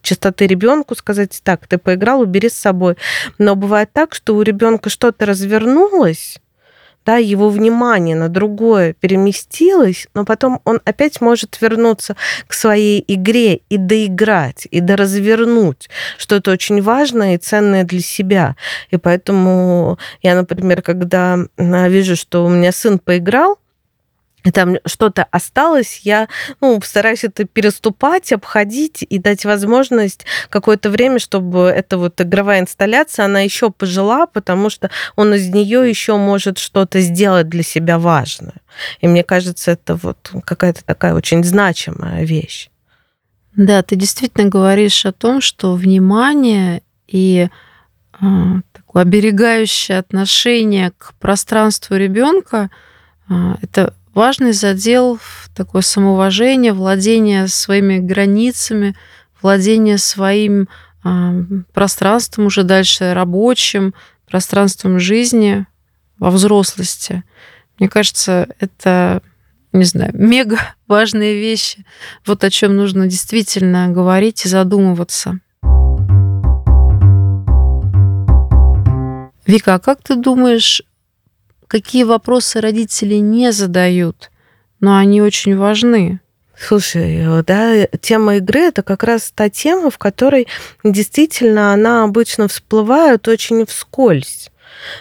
чистоты 0.00 0.46
ребенку, 0.46 0.94
сказать, 0.94 1.38
так, 1.44 1.66
ты 1.66 1.76
поиграл, 1.76 2.20
убери 2.20 2.48
с 2.48 2.54
собой. 2.54 2.96
Но 3.36 3.54
бывает 3.54 3.90
так, 3.92 4.14
что 4.14 4.34
у 4.34 4.40
ребенка 4.40 4.88
что-то 4.88 5.26
развернулось, 5.26 6.38
да, 7.06 7.16
его 7.16 7.48
внимание 7.48 8.16
на 8.16 8.28
другое 8.28 8.92
переместилось, 8.92 10.08
но 10.12 10.24
потом 10.24 10.60
он 10.64 10.80
опять 10.84 11.20
может 11.20 11.60
вернуться 11.60 12.16
к 12.48 12.52
своей 12.52 13.04
игре 13.06 13.60
и 13.68 13.76
доиграть, 13.76 14.66
и 14.70 14.80
доразвернуть 14.80 15.88
что-то 16.18 16.50
очень 16.50 16.82
важное 16.82 17.36
и 17.36 17.38
ценное 17.38 17.84
для 17.84 18.00
себя. 18.00 18.56
И 18.90 18.96
поэтому 18.96 19.98
я, 20.20 20.34
например, 20.34 20.82
когда 20.82 21.38
вижу, 21.56 22.16
что 22.16 22.44
у 22.44 22.48
меня 22.48 22.72
сын 22.72 22.98
поиграл, 22.98 23.58
там 24.50 24.76
что-то 24.86 25.24
осталось, 25.30 26.00
я 26.04 26.28
ну, 26.60 26.80
стараюсь 26.82 27.24
это 27.24 27.44
переступать, 27.44 28.32
обходить 28.32 29.04
и 29.08 29.18
дать 29.18 29.44
возможность 29.44 30.24
какое-то 30.50 30.90
время, 30.90 31.18
чтобы 31.18 31.64
эта 31.64 31.98
вот 31.98 32.20
игровая 32.20 32.60
инсталляция, 32.60 33.24
она 33.24 33.40
еще 33.40 33.70
пожила, 33.70 34.26
потому 34.26 34.70
что 34.70 34.90
он 35.16 35.34
из 35.34 35.48
нее 35.48 35.88
еще 35.88 36.16
может 36.16 36.58
что-то 36.58 37.00
сделать 37.00 37.48
для 37.48 37.62
себя 37.62 37.98
важное. 37.98 38.60
И 39.00 39.08
мне 39.08 39.24
кажется, 39.24 39.72
это 39.72 39.96
вот 39.96 40.32
какая-то 40.44 40.84
такая 40.84 41.14
очень 41.14 41.42
значимая 41.44 42.24
вещь. 42.24 42.70
Да, 43.56 43.82
ты 43.82 43.96
действительно 43.96 44.48
говоришь 44.48 45.06
о 45.06 45.12
том, 45.12 45.40
что 45.40 45.74
внимание 45.74 46.82
и 47.08 47.48
э, 48.20 48.26
такое 48.72 49.02
оберегающее 49.02 49.98
отношение 49.98 50.92
к 50.98 51.14
пространству 51.18 51.96
ребенка 51.96 52.70
э, 53.30 53.54
это 53.62 53.94
важный 54.16 54.52
задел 54.52 55.20
такое 55.54 55.82
самоуважение, 55.82 56.72
владение 56.72 57.48
своими 57.48 57.98
границами, 57.98 58.96
владение 59.42 59.98
своим 59.98 60.68
э, 61.04 61.42
пространством 61.74 62.46
уже 62.46 62.62
дальше 62.62 63.12
рабочим, 63.12 63.94
пространством 64.26 64.98
жизни 64.98 65.66
во 66.18 66.30
взрослости. 66.30 67.24
Мне 67.78 67.90
кажется, 67.90 68.48
это, 68.58 69.22
не 69.72 69.84
знаю, 69.84 70.12
мега 70.14 70.60
важные 70.88 71.38
вещи. 71.38 71.84
Вот 72.24 72.42
о 72.42 72.50
чем 72.50 72.74
нужно 72.74 73.06
действительно 73.06 73.88
говорить 73.88 74.46
и 74.46 74.48
задумываться. 74.48 75.40
Вика, 79.44 79.74
а 79.74 79.78
как 79.78 80.02
ты 80.02 80.16
думаешь, 80.16 80.82
какие 81.68 82.04
вопросы 82.04 82.60
родители 82.60 83.16
не 83.16 83.52
задают, 83.52 84.30
но 84.80 84.96
они 84.96 85.22
очень 85.22 85.56
важны. 85.56 86.20
Слушай, 86.58 87.22
да, 87.44 87.86
тема 88.00 88.36
игры 88.36 88.60
это 88.60 88.82
как 88.82 89.02
раз 89.02 89.30
та 89.34 89.50
тема, 89.50 89.90
в 89.90 89.98
которой 89.98 90.48
действительно 90.84 91.72
она 91.72 92.04
обычно 92.04 92.48
всплывает 92.48 93.28
очень 93.28 93.66
вскользь. 93.66 94.50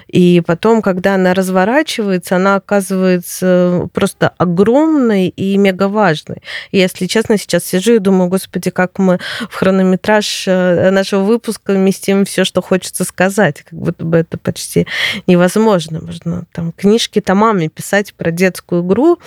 И 0.07 0.41
потом, 0.45 0.81
когда 0.81 1.15
она 1.15 1.33
разворачивается, 1.33 2.35
она 2.35 2.55
оказывается 2.55 3.89
просто 3.93 4.29
огромной 4.37 5.27
и 5.27 5.57
мега 5.57 5.87
важной. 5.87 6.41
И, 6.71 6.77
если 6.77 7.05
честно, 7.07 7.37
сейчас 7.37 7.65
сижу 7.65 7.95
и 7.95 7.99
думаю, 7.99 8.29
господи, 8.29 8.69
как 8.69 8.99
мы 8.99 9.19
в 9.49 9.55
хронометраж 9.55 10.45
э, 10.47 10.91
нашего 10.91 11.21
выпуска 11.21 11.73
вместим 11.73 12.25
все, 12.25 12.43
что 12.43 12.61
хочется 12.61 13.03
сказать. 13.03 13.63
Как 13.63 13.77
будто 13.77 14.05
бы 14.05 14.17
это 14.17 14.37
почти 14.37 14.87
невозможно. 15.27 16.01
Можно 16.01 16.45
там 16.53 16.71
книжки 16.71 17.21
томами 17.21 17.67
писать 17.67 18.13
про 18.13 18.31
детскую 18.31 18.83
игру, 18.83 19.19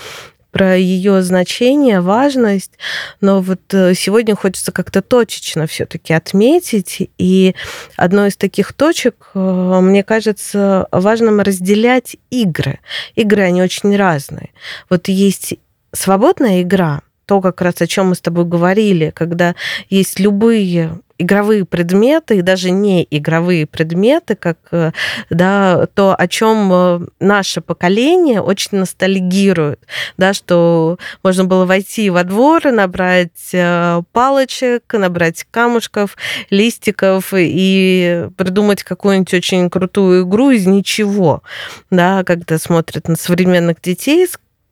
про 0.51 0.77
ее 0.77 1.23
значение, 1.23 2.01
важность, 2.01 2.73
но 3.21 3.41
вот 3.41 3.61
э, 3.73 3.95
сегодня 3.95 4.35
хочется 4.35 4.73
как-то 4.73 5.03
точечно 5.03 5.67
все-таки 5.67 6.13
отметить. 6.13 7.11
И 7.19 7.55
одной 7.97 8.29
из 8.29 8.37
таких 8.37 8.73
точек, 8.73 9.31
э, 9.35 9.39
мне 9.83 10.03
кажется, 10.03 10.89
важным 10.91 11.41
разделять 11.41 12.17
игры. 12.31 12.81
Игры, 13.15 13.43
они 13.43 13.63
очень 13.63 13.95
разные. 13.97 14.51
Вот 14.89 15.09
есть 15.09 15.55
свободная 15.93 16.63
игра, 16.63 17.03
то, 17.29 17.43
как 17.43 17.61
раз 17.61 17.75
о 17.83 17.87
чем 17.87 18.09
мы 18.09 18.15
с 18.15 18.23
тобой 18.23 18.47
говорили, 18.47 19.13
когда 19.15 19.55
есть 19.91 20.19
любые 20.19 20.99
игровые 21.19 21.65
предметы 21.65 22.39
и 22.39 22.43
даже 22.43 22.71
не 22.71 23.07
игровые 23.11 23.67
предметы, 23.67 24.37
как 24.37 24.59
э, 24.71 24.93
да, 25.31 25.87
то, 25.93 26.15
о 26.17 26.29
чем 26.29 26.71
э, 26.73 27.01
наше 27.21 27.61
поколение 27.61 28.41
очень 28.41 28.79
ностальгирует, 28.79 29.81
да, 30.17 30.33
что 30.33 30.99
можно 31.25 31.45
было 31.45 31.67
войти 31.67 32.09
во 32.09 32.23
двор, 32.23 32.71
набрать 32.71 33.51
э, 33.53 34.01
палочек, 34.13 34.85
набрать 34.93 35.45
камушков, 35.51 36.17
листиков 36.51 37.35
и 37.37 38.29
придумать 38.37 38.85
какую-нибудь 38.85 39.35
очень 39.35 39.69
крутую 39.69 40.23
игру 40.23 40.51
из 40.51 40.67
ничего, 40.67 41.43
да, 41.91 42.23
когда 42.25 42.59
смотрят 42.59 43.09
на 43.09 43.17
современных 43.17 43.83
детей, 43.83 44.27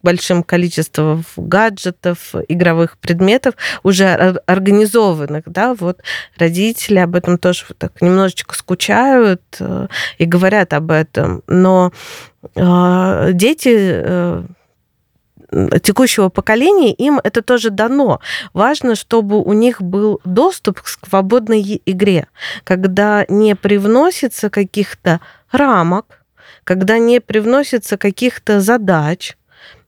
большим 0.07 0.45
количеством 0.45 1.25
гаджетов, 1.37 2.33
игровых 2.47 2.97
предметов, 2.97 3.55
уже 3.83 4.07
организованных, 4.47 5.43
да, 5.47 5.75
вот 5.75 6.01
родители 6.39 7.01
об 7.01 7.17
этом 7.17 7.39
тоже 7.39 7.65
вот 7.69 7.79
так 7.79 8.01
немножечко 8.01 8.55
скучают 8.55 9.43
э, 9.59 9.89
и 10.19 10.25
говорят 10.25 10.75
об 10.75 10.93
этом, 10.93 11.43
но 11.49 11.91
э, 12.55 13.31
дети 13.33 13.75
э, 13.75 14.43
текущего 15.83 16.29
поколения, 16.29 16.93
им 16.93 17.21
это 17.25 17.43
тоже 17.43 17.71
дано. 17.71 18.21
Важно, 18.53 18.95
чтобы 18.95 19.43
у 19.43 19.53
них 19.55 19.83
был 19.83 20.21
доступ 20.25 20.83
к 20.83 20.87
свободной 20.87 21.83
игре, 21.85 22.29
когда 22.63 23.25
не 23.29 23.57
привносится 23.57 24.51
каких-то 24.51 25.21
рамок, 25.51 26.23
когда 26.63 26.99
не 26.99 27.21
привносится 27.21 27.97
каких-то 27.97 28.61
задач, 28.61 29.37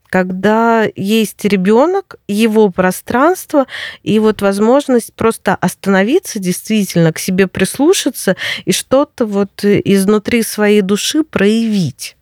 когда 0.09 0.87
есть 0.97 1.45
ребенок, 1.45 2.17
его 2.27 2.71
пространство 2.71 3.67
и 4.03 4.19
вот 4.19 4.43
возможность 4.43 5.13
просто 5.15 5.55
остановиться, 5.55 6.39
действительно 6.39 7.13
к 7.13 7.19
себе 7.19 7.47
прислушаться 7.47 8.37
и 8.65 8.73
что-то 8.73 9.27
вот 9.27 9.65
изнутри 9.65 10.43
своей 10.43 10.81
души 10.81 11.25
проявить. 11.25 12.17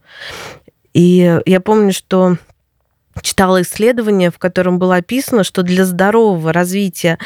И 0.94 1.40
я 1.44 1.60
помню, 1.60 1.92
что 1.92 2.38
читала 3.22 3.62
исследование, 3.62 4.30
в 4.30 4.38
котором 4.38 4.78
было 4.78 4.96
описано, 4.96 5.44
что 5.44 5.62
для 5.62 5.84
здорового 5.84 6.52
развития 6.52 7.18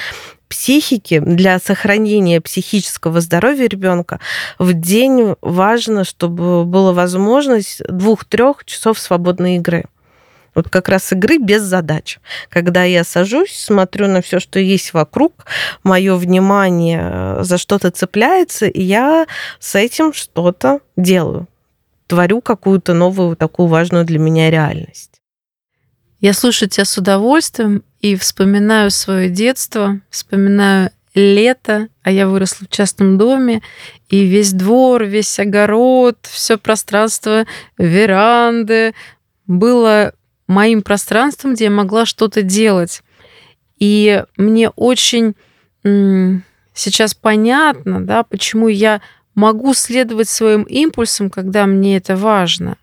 психики, 0.49 1.21
для 1.21 1.59
сохранения 1.59 2.41
психического 2.41 3.21
здоровья 3.21 3.69
ребенка 3.69 4.19
в 4.59 4.73
день 4.73 5.37
важно, 5.41 6.05
чтобы 6.05 6.65
была 6.65 6.93
возможность 6.93 7.83
двух-трех 7.89 8.65
часов 8.65 8.99
свободной 8.99 9.57
игры. 9.57 9.85
Вот 10.55 10.69
как 10.69 10.89
раз 10.89 11.13
игры 11.13 11.39
без 11.39 11.63
задач. 11.63 12.19
Когда 12.49 12.85
я 12.85 13.05
сажусь, 13.05 13.57
смотрю 13.57 14.09
на 14.09 14.21
все, 14.23 14.41
что 14.41 14.59
есть 14.59 14.93
вокруг, 14.93 15.47
мое 15.83 16.17
внимание 16.17 17.01
э, 17.03 17.39
за 17.43 17.59
что-то 17.59 17.91
цепляется, 17.91 18.67
и 18.67 18.83
я 18.83 19.27
с 19.59 19.75
этим 19.75 20.13
что-то 20.13 20.81
делаю. 20.97 21.47
Творю 22.07 22.41
какую-то 22.41 22.95
новую, 22.95 23.37
такую 23.37 23.69
важную 23.69 24.05
для 24.05 24.19
меня 24.19 24.51
реальность. 24.51 25.21
Я 26.21 26.35
слушаю 26.35 26.69
тебя 26.69 26.85
с 26.85 26.99
удовольствием 26.99 27.83
и 28.01 28.17
вспоминаю 28.17 28.91
свое 28.91 29.31
детство, 29.31 30.01
вспоминаю 30.11 30.91
лето, 31.15 31.89
а 32.03 32.11
я 32.11 32.29
выросла 32.29 32.67
в 32.67 32.71
частном 32.71 33.19
доме, 33.19 33.63
и 34.09 34.25
весь 34.25 34.53
двор, 34.53 35.05
весь 35.05 35.39
огород, 35.39 36.19
все 36.23 36.57
пространство 36.57 37.47
веранды 37.79 38.95
было 39.47 40.13
моим 40.51 40.83
пространством, 40.83 41.55
где 41.55 41.65
я 41.65 41.71
могла 41.71 42.05
что-то 42.05 42.43
делать. 42.43 43.03
И 43.79 44.25
мне 44.37 44.69
очень 44.71 45.35
сейчас 46.75 47.15
понятно, 47.15 48.05
да, 48.05 48.23
почему 48.23 48.69
я 48.69 49.01
могу 49.35 49.75
следовать 49.75 50.29
своим 50.29 50.65
импульсам, 50.65 51.31
когда 51.31 51.67
мне 51.67 51.97
это 51.97 52.17
важно. 52.17 52.77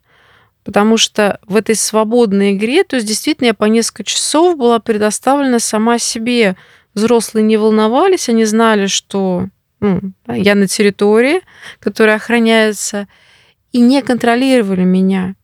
Потому 0.63 0.97
что 0.97 1.39
в 1.45 1.55
этой 1.55 1.75
свободной 1.75 2.53
игре, 2.53 2.83
то 2.83 2.95
есть 2.95 3.07
действительно 3.07 3.47
я 3.47 3.53
по 3.53 3.65
несколько 3.65 4.03
часов 4.03 4.57
была 4.57 4.79
предоставлена 4.79 5.59
сама 5.59 5.99
себе. 5.99 6.55
Взрослые 6.93 7.43
не 7.43 7.57
волновались, 7.57 8.27
они 8.27 8.45
знали, 8.45 8.87
что 8.87 9.47
ну, 9.79 10.01
я 10.27 10.55
на 10.55 10.67
территории, 10.67 11.41
которая 11.79 12.15
охраняется, 12.15 13.07
и 13.71 13.79
не 13.79 14.01
контролировали 14.01 14.83
меня. 14.83 15.35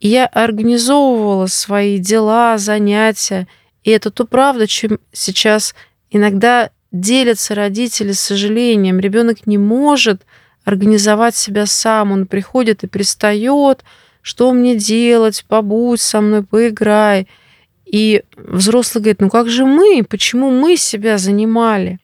И 0.00 0.08
я 0.08 0.26
организовывала 0.26 1.46
свои 1.46 1.98
дела, 1.98 2.58
занятия. 2.58 3.48
И 3.82 3.90
это 3.90 4.10
то 4.10 4.26
правда, 4.26 4.66
чем 4.66 5.00
сейчас 5.12 5.74
иногда 6.10 6.70
делятся 6.92 7.54
родители 7.54 8.12
с 8.12 8.20
сожалением. 8.20 9.00
Ребенок 9.00 9.46
не 9.46 9.58
может 9.58 10.22
организовать 10.64 11.36
себя 11.36 11.66
сам. 11.66 12.12
Он 12.12 12.26
приходит 12.26 12.84
и 12.84 12.88
пристает, 12.88 13.84
что 14.22 14.52
мне 14.52 14.76
делать, 14.76 15.44
побудь 15.48 16.00
со 16.00 16.20
мной, 16.20 16.42
поиграй. 16.42 17.28
И 17.84 18.24
взрослый 18.36 19.02
говорит, 19.02 19.20
ну 19.20 19.30
как 19.30 19.48
же 19.48 19.64
мы, 19.64 20.04
почему 20.08 20.50
мы 20.50 20.76
себя 20.76 21.18
занимали? 21.18 22.00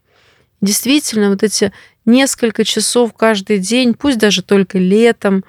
Действительно, 0.60 1.30
вот 1.30 1.42
эти 1.42 1.72
несколько 2.04 2.64
часов 2.64 3.12
каждый 3.14 3.58
день, 3.58 3.94
пусть 3.94 4.18
даже 4.18 4.42
только 4.42 4.78
летом, 4.78 5.44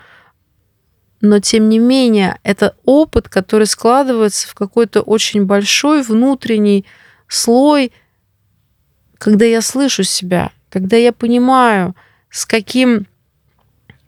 но 1.23 1.39
тем 1.39 1.69
не 1.69 1.79
менее 1.79 2.37
это 2.43 2.75
опыт, 2.83 3.29
который 3.29 3.65
складывается 3.65 4.45
в 4.45 4.55
какой-то 4.55 5.01
очень 5.01 5.45
большой 5.45 6.03
внутренний 6.03 6.85
слой, 7.29 7.93
когда 9.17 9.45
я 9.45 9.61
слышу 9.61 10.03
себя, 10.03 10.51
когда 10.69 10.97
я 10.97 11.13
понимаю, 11.13 11.95
с 12.29 12.45
каким 12.45 13.07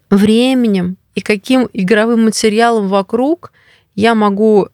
временем 0.10 0.98
и 1.16 1.22
каким 1.22 1.70
игровым 1.72 2.26
материалом 2.26 2.90
вокруг 2.90 3.54
я 3.96 4.14
могу 4.14 4.68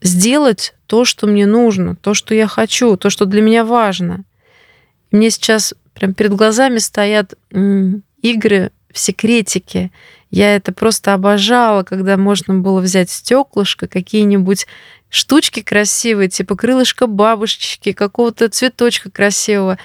сделать 0.00 0.74
то, 0.86 1.04
что 1.04 1.26
мне 1.26 1.44
нужно, 1.44 1.96
то, 1.96 2.14
что 2.14 2.34
я 2.34 2.46
хочу, 2.46 2.96
то, 2.96 3.10
что 3.10 3.26
для 3.26 3.42
меня 3.42 3.66
важно. 3.66 4.24
Мне 5.10 5.28
сейчас 5.28 5.74
прям 5.92 6.14
перед 6.14 6.32
глазами 6.32 6.78
стоят 6.78 7.34
игры 8.22 8.72
в 8.90 8.98
секретике. 8.98 9.90
Я 10.30 10.54
это 10.56 10.72
просто 10.72 11.14
обожала, 11.14 11.82
когда 11.84 12.16
можно 12.16 12.54
было 12.54 12.80
взять 12.80 13.10
стеклышко, 13.10 13.86
какие-нибудь 13.86 14.66
штучки 15.08 15.62
красивые, 15.62 16.28
типа 16.28 16.54
крылышко 16.54 17.06
бабушечки, 17.06 17.92
какого-то 17.92 18.48
цветочка 18.48 19.10
красивого, 19.10 19.78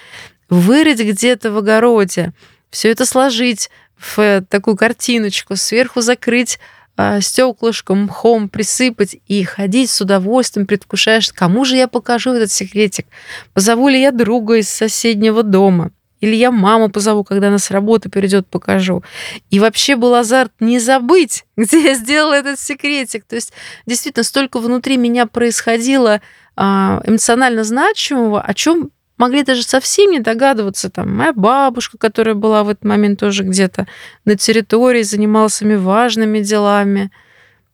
вырыть 0.50 1.00
где-то 1.00 1.52
в 1.52 1.58
огороде, 1.58 2.34
все 2.70 2.92
это 2.92 3.06
сложить 3.06 3.70
в 3.96 4.20
э, 4.20 4.42
такую 4.42 4.76
картиночку, 4.76 5.56
сверху 5.56 6.02
закрыть 6.02 6.60
а, 6.96 7.22
стеклышком, 7.22 8.04
мхом 8.04 8.50
присыпать 8.50 9.16
и 9.28 9.44
ходить 9.44 9.90
с 9.90 10.02
удовольствием, 10.02 10.68
предвкушаешь, 10.68 11.32
кому 11.32 11.66
же 11.66 11.76
я 11.76 11.88
покажу 11.88 12.34
этот 12.34 12.52
секретик. 12.52 13.08
Позову 13.54 13.88
ли 13.88 14.00
я 14.00 14.12
друга 14.12 14.56
из 14.56 14.70
соседнего 14.70 15.42
дома? 15.42 15.92
Или 16.24 16.38
я 16.38 16.52
маму 16.52 16.88
позову, 16.88 17.26
когда 17.26 17.50
она 17.50 17.58
с 17.58 17.70
работы 17.70 18.08
придет, 18.08 18.48
покажу. 18.48 19.04
И 19.50 19.60
вообще 19.60 19.98
был 19.98 20.16
азарт 20.16 20.54
не 20.62 20.80
забыть, 20.80 21.44
где 21.58 21.84
я 21.84 21.96
сделала 21.96 22.32
этот 22.32 22.62
секретик. 22.62 23.26
То 23.26 23.36
есть 23.36 23.52
действительно 23.86 24.24
столько 24.24 24.60
внутри 24.60 24.96
меня 24.96 25.26
происходило 25.26 26.22
а, 26.56 27.02
эмоционально 27.06 27.66
значимого, 27.66 28.40
о 28.42 28.54
чем 28.54 28.92
могли 29.18 29.44
даже 29.44 29.64
совсем 29.64 30.12
не 30.12 30.22
догадываться. 30.22 30.90
Там 30.90 31.14
моя 31.14 31.34
бабушка, 31.34 31.98
которая 31.98 32.36
была 32.36 32.64
в 32.64 32.70
этот 32.70 32.86
момент 32.86 33.20
тоже 33.20 33.44
где-то 33.44 33.86
на 34.24 34.38
территории, 34.38 35.04
занималась 35.04 35.56
своими 35.56 35.76
важными 35.76 36.40
делами. 36.40 37.12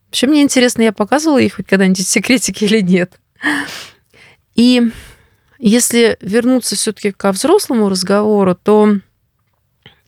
Вообще 0.08 0.26
мне 0.26 0.42
интересно, 0.42 0.82
я 0.82 0.92
показывала 0.92 1.38
их 1.38 1.58
хоть 1.58 1.68
когда-нибудь 1.68 2.08
секретики 2.08 2.64
или 2.64 2.82
нет. 2.82 3.14
И 4.56 4.90
если 5.60 6.18
вернуться 6.22 6.76
все-таки 6.76 7.12
ко 7.12 7.32
взрослому 7.32 7.90
разговору, 7.90 8.56
то 8.56 8.96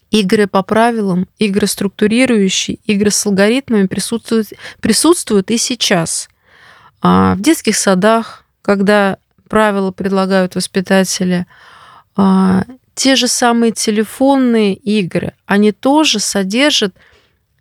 игры 0.10 0.48
по 0.48 0.64
правилам, 0.64 1.28
игры 1.38 1.68
структурирующие, 1.68 2.78
игры 2.86 3.12
с 3.12 3.26
алгоритмами 3.26 3.88
присутствуют, 3.88 4.48
присутствуют 4.80 5.52
и 5.52 5.58
сейчас. 5.58 6.30
А 7.02 7.36
в 7.36 7.42
детских 7.42 7.76
садах, 7.76 8.46
когда 8.62 9.18
правила 9.50 9.92
предлагают 9.92 10.56
воспитатели, 10.56 11.46
а, 12.16 12.64
те 12.94 13.16
же 13.16 13.28
самые 13.28 13.72
телефонные 13.72 14.74
игры, 14.74 15.34
они 15.46 15.72
тоже 15.72 16.20
содержат 16.20 16.96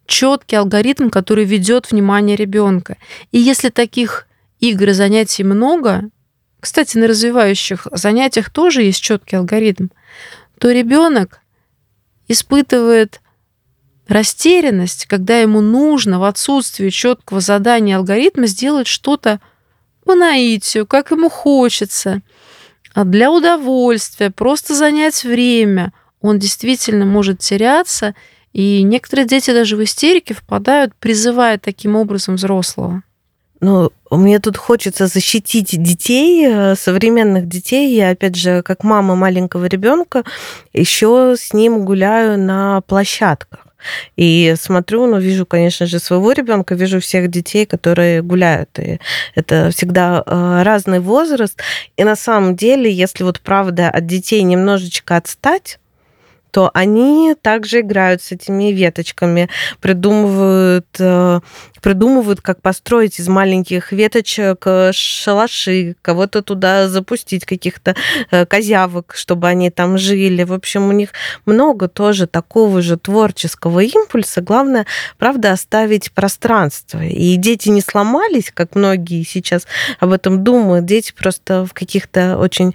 четкий 0.06 0.56
алгоритм, 0.56 1.08
который 1.08 1.44
ведет 1.44 1.90
внимание 1.90 2.36
ребенка. 2.36 2.96
И 3.32 3.38
если 3.38 3.70
таких 3.70 4.26
игр 4.58 4.88
и 4.88 4.92
занятий 4.92 5.44
много, 5.44 6.10
кстати, 6.60 6.96
на 6.96 7.06
развивающих 7.06 7.86
занятиях 7.92 8.50
тоже 8.50 8.82
есть 8.82 9.02
четкий 9.02 9.36
алгоритм, 9.36 9.88
то 10.58 10.70
ребенок 10.70 11.40
испытывает 12.28 13.20
растерянность, 14.06 15.06
когда 15.06 15.38
ему 15.38 15.60
нужно 15.60 16.18
в 16.18 16.24
отсутствии 16.24 16.90
четкого 16.90 17.40
задания 17.40 17.96
алгоритма 17.96 18.46
сделать 18.46 18.86
что-то 18.86 19.40
по 20.04 20.14
наитию, 20.14 20.86
как 20.86 21.10
ему 21.10 21.30
хочется, 21.30 22.22
а 22.92 23.04
для 23.04 23.30
удовольствия, 23.30 24.30
просто 24.30 24.74
занять 24.74 25.24
время. 25.24 25.92
Он 26.20 26.38
действительно 26.38 27.06
может 27.06 27.38
теряться, 27.38 28.14
и 28.52 28.82
некоторые 28.82 29.26
дети 29.26 29.52
даже 29.52 29.76
в 29.76 29.82
истерике 29.84 30.34
впадают, 30.34 30.94
призывая 30.96 31.58
таким 31.58 31.96
образом 31.96 32.34
взрослого. 32.34 33.02
Ну, 33.60 33.92
мне 34.10 34.38
тут 34.38 34.56
хочется 34.56 35.06
защитить 35.06 35.80
детей, 35.82 36.46
э, 36.48 36.74
современных 36.74 37.46
детей. 37.46 37.94
Я, 37.94 38.10
опять 38.10 38.36
же, 38.36 38.62
как 38.62 38.84
мама 38.84 39.14
маленького 39.14 39.66
ребенка, 39.66 40.24
еще 40.72 41.34
с 41.38 41.52
ним 41.52 41.84
гуляю 41.84 42.38
на 42.38 42.80
площадках. 42.82 43.66
И 44.16 44.54
смотрю, 44.58 45.06
ну, 45.06 45.18
вижу, 45.18 45.46
конечно 45.46 45.86
же, 45.86 45.98
своего 45.98 46.32
ребенка, 46.32 46.74
вижу 46.74 47.00
всех 47.00 47.30
детей, 47.30 47.66
которые 47.66 48.22
гуляют. 48.22 48.78
И 48.78 48.98
это 49.34 49.70
всегда 49.74 50.22
э, 50.24 50.62
разный 50.62 51.00
возраст. 51.00 51.58
И 51.96 52.04
на 52.04 52.16
самом 52.16 52.56
деле, 52.56 52.90
если 52.90 53.24
вот 53.24 53.40
правда 53.40 53.90
от 53.90 54.06
детей 54.06 54.42
немножечко 54.42 55.16
отстать, 55.16 55.78
то 56.50 56.70
они 56.74 57.34
также 57.40 57.80
играют 57.80 58.22
с 58.22 58.32
этими 58.32 58.72
веточками, 58.72 59.48
придумывают, 59.80 60.86
э, 60.98 61.40
придумывают, 61.80 62.40
как 62.40 62.60
построить 62.60 63.18
из 63.18 63.28
маленьких 63.28 63.92
веточек 63.92 64.62
э, 64.66 64.92
шалаши, 64.92 65.96
кого-то 66.02 66.42
туда 66.42 66.88
запустить, 66.88 67.44
каких-то 67.44 67.94
э, 68.30 68.46
козявок, 68.46 69.14
чтобы 69.16 69.48
они 69.48 69.70
там 69.70 69.98
жили. 69.98 70.44
В 70.44 70.52
общем, 70.52 70.88
у 70.88 70.92
них 70.92 71.10
много 71.46 71.88
тоже 71.88 72.26
такого 72.26 72.82
же 72.82 72.96
творческого 72.96 73.80
импульса. 73.80 74.40
Главное, 74.40 74.86
правда, 75.18 75.52
оставить 75.52 76.12
пространство. 76.12 77.04
И 77.04 77.36
дети 77.36 77.68
не 77.68 77.80
сломались, 77.80 78.50
как 78.52 78.74
многие 78.74 79.22
сейчас 79.24 79.66
об 79.98 80.12
этом 80.12 80.44
думают. 80.44 80.84
Дети 80.84 81.12
просто 81.16 81.64
в 81.64 81.72
каких-то 81.72 82.38
очень 82.38 82.74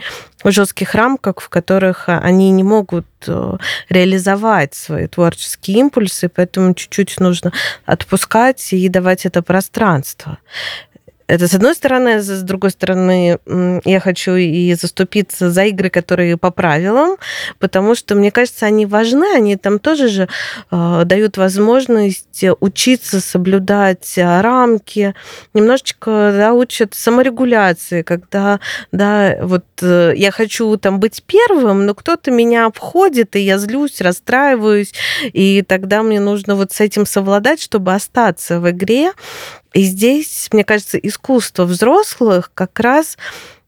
жестких 0.51 0.95
рамках, 0.95 1.41
в 1.41 1.49
которых 1.49 2.10
они 2.10 2.51
не 2.51 2.63
могут 2.63 3.08
э, 3.27 3.58
реализовать 3.89 4.73
свои 4.73 5.08
творческие 5.08 5.79
импульсы, 5.79 6.29
поэтому 6.29 6.73
чуть-чуть 6.73 7.19
нужно 7.19 7.51
отпускать 7.86 8.73
и 8.73 8.89
давать 8.89 9.25
это 9.25 9.41
пространство. 9.41 10.38
Это 11.27 11.47
с 11.47 11.55
одной 11.55 11.73
стороны, 11.73 12.21
с 12.21 12.41
другой 12.43 12.69
стороны, 12.69 13.39
я 13.83 13.99
хочу 13.99 14.35
и 14.35 14.73
заступиться 14.75 15.49
за 15.49 15.65
игры, 15.65 15.89
которые 15.89 16.38
по 16.38 16.51
правилам, 16.51 17.17
потому 17.57 17.95
что, 17.95 18.13
мне 18.13 18.29
кажется, 18.29 18.67
они 18.67 18.85
важны, 18.85 19.25
они 19.33 19.55
там 19.55 19.79
тоже 19.79 20.07
же 20.07 20.27
э, 20.69 21.01
дают 21.05 21.38
возможность 21.38 22.43
учиться 22.59 23.21
соблюдать 23.21 24.13
рамки, 24.17 25.15
немножечко 25.55 26.31
да, 26.38 26.53
учат 26.53 26.93
саморегуляции, 26.93 28.03
когда 28.03 28.59
да, 28.91 29.38
вот 29.41 29.65
э, 29.81 30.13
я 30.15 30.29
хочу 30.29 30.77
там 30.77 30.99
быть 30.99 31.23
первым, 31.25 31.88
но 31.88 31.95
кто-то 31.95 32.29
меня 32.29 32.67
обходит, 32.67 33.35
и 33.35 33.39
я 33.39 33.57
злюсь, 33.57 33.99
расстраиваюсь, 33.99 34.93
и 35.23 35.63
тогда 35.67 36.03
мне 36.03 36.19
нужно 36.19 36.55
вот 36.55 36.71
с 36.71 36.81
этим 36.81 37.07
совладать, 37.07 37.61
чтобы 37.61 37.93
остаться 37.93 38.59
в 38.59 38.69
игре. 38.69 39.11
И 39.75 39.83
здесь, 39.83 40.47
мне 40.53 40.63
кажется, 40.63 40.97
искусство 40.97 41.65
взрослых 41.65 42.49
как 42.53 42.79
раз 42.79 43.17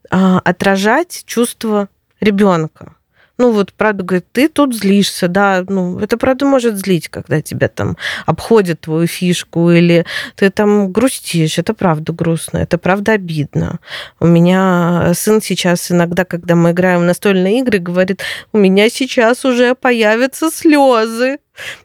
а, 0.09 0.39
отражать 0.39 1.23
чувства 1.25 1.89
ребенка. 2.21 2.95
Ну 3.37 3.51
вот, 3.51 3.73
правда, 3.73 4.03
говорит, 4.03 4.25
ты 4.31 4.47
тут 4.47 4.73
злишься, 4.73 5.27
да, 5.27 5.63
ну, 5.67 5.99
это 5.99 6.17
правда 6.17 6.45
может 6.45 6.77
злить, 6.77 7.09
когда 7.09 7.41
тебя 7.41 7.67
там 7.67 7.97
обходят 8.25 8.81
твою 8.81 9.05
фишку, 9.05 9.69
или 9.69 10.05
ты 10.35 10.49
там 10.49 10.91
грустишь, 10.91 11.59
это 11.59 11.73
правда 11.73 12.13
грустно, 12.13 12.57
это 12.57 12.77
правда 12.77 13.11
обидно. 13.11 13.79
У 14.19 14.25
меня 14.25 15.11
сын 15.13 15.41
сейчас 15.41 15.91
иногда, 15.91 16.23
когда 16.23 16.55
мы 16.55 16.71
играем 16.71 17.01
в 17.01 17.03
настольные 17.03 17.59
игры, 17.59 17.79
говорит, 17.79 18.23
у 18.53 18.57
меня 18.57 18.89
сейчас 18.89 19.43
уже 19.45 19.75
появятся 19.75 20.49
слезы 20.49 21.37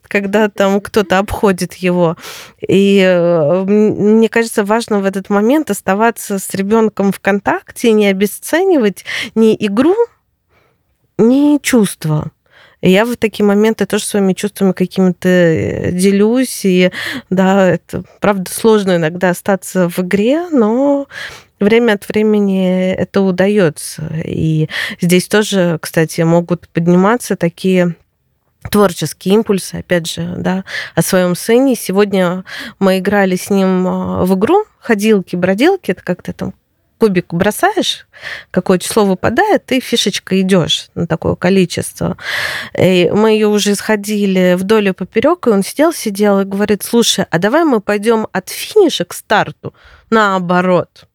когда 0.08 0.48
там 0.48 0.80
кто-то 0.80 1.18
обходит 1.18 1.74
его. 1.74 2.16
И 2.60 3.00
э, 3.04 3.64
мне 3.64 4.28
кажется, 4.28 4.64
важно 4.64 5.00
в 5.00 5.04
этот 5.04 5.30
момент 5.30 5.70
оставаться 5.70 6.38
с 6.38 6.54
ребенком 6.54 7.12
в 7.12 7.20
контакте, 7.20 7.92
не 7.92 8.06
обесценивать 8.06 9.04
ни 9.34 9.56
игру, 9.58 9.94
ни 11.18 11.58
чувства. 11.58 12.30
Я 12.82 13.04
в 13.04 13.16
такие 13.16 13.46
моменты 13.46 13.86
тоже 13.86 14.04
своими 14.04 14.32
чувствами 14.32 14.72
какими-то 14.72 15.28
э, 15.28 15.92
делюсь. 15.92 16.64
И 16.64 16.90
да, 17.30 17.68
это 17.68 18.02
правда 18.20 18.50
сложно 18.50 18.96
иногда 18.96 19.30
остаться 19.30 19.88
в 19.88 20.00
игре, 20.00 20.48
но 20.50 21.06
время 21.60 21.92
от 21.92 22.08
времени 22.08 22.92
это 22.92 23.20
удается. 23.20 24.12
И 24.24 24.68
здесь 25.00 25.28
тоже, 25.28 25.78
кстати, 25.80 26.22
могут 26.22 26.68
подниматься 26.68 27.36
такие 27.36 27.94
творческие 28.70 29.34
импульсы, 29.34 29.76
опять 29.76 30.10
же, 30.10 30.34
да, 30.36 30.64
о 30.94 31.02
своем 31.02 31.34
сыне. 31.34 31.74
Сегодня 31.74 32.44
мы 32.78 32.98
играли 32.98 33.36
с 33.36 33.50
ним 33.50 33.86
а, 33.86 34.24
в 34.24 34.34
игру 34.34 34.64
ходилки-бродилки, 34.80 35.90
это 35.90 36.02
как-то 36.02 36.32
там 36.32 36.54
кубик 36.98 37.34
бросаешь, 37.34 38.06
какое 38.52 38.78
число 38.78 39.04
выпадает, 39.04 39.66
ты 39.66 39.80
фишечка 39.80 40.40
идешь 40.40 40.88
на 40.94 41.08
такое 41.08 41.34
количество. 41.34 42.16
И 42.78 43.10
мы 43.12 43.32
ее 43.32 43.48
уже 43.48 43.72
исходили 43.72 44.54
вдоль 44.54 44.90
и 44.90 44.92
поперек, 44.92 45.48
и 45.48 45.50
он 45.50 45.64
сидел, 45.64 45.92
сидел 45.92 46.38
и 46.38 46.44
говорит, 46.44 46.84
слушай, 46.84 47.26
а 47.28 47.38
давай 47.40 47.64
мы 47.64 47.80
пойдем 47.80 48.28
от 48.30 48.50
финиша 48.50 49.04
к 49.04 49.14
старту 49.14 49.74
наоборот. 50.10 51.08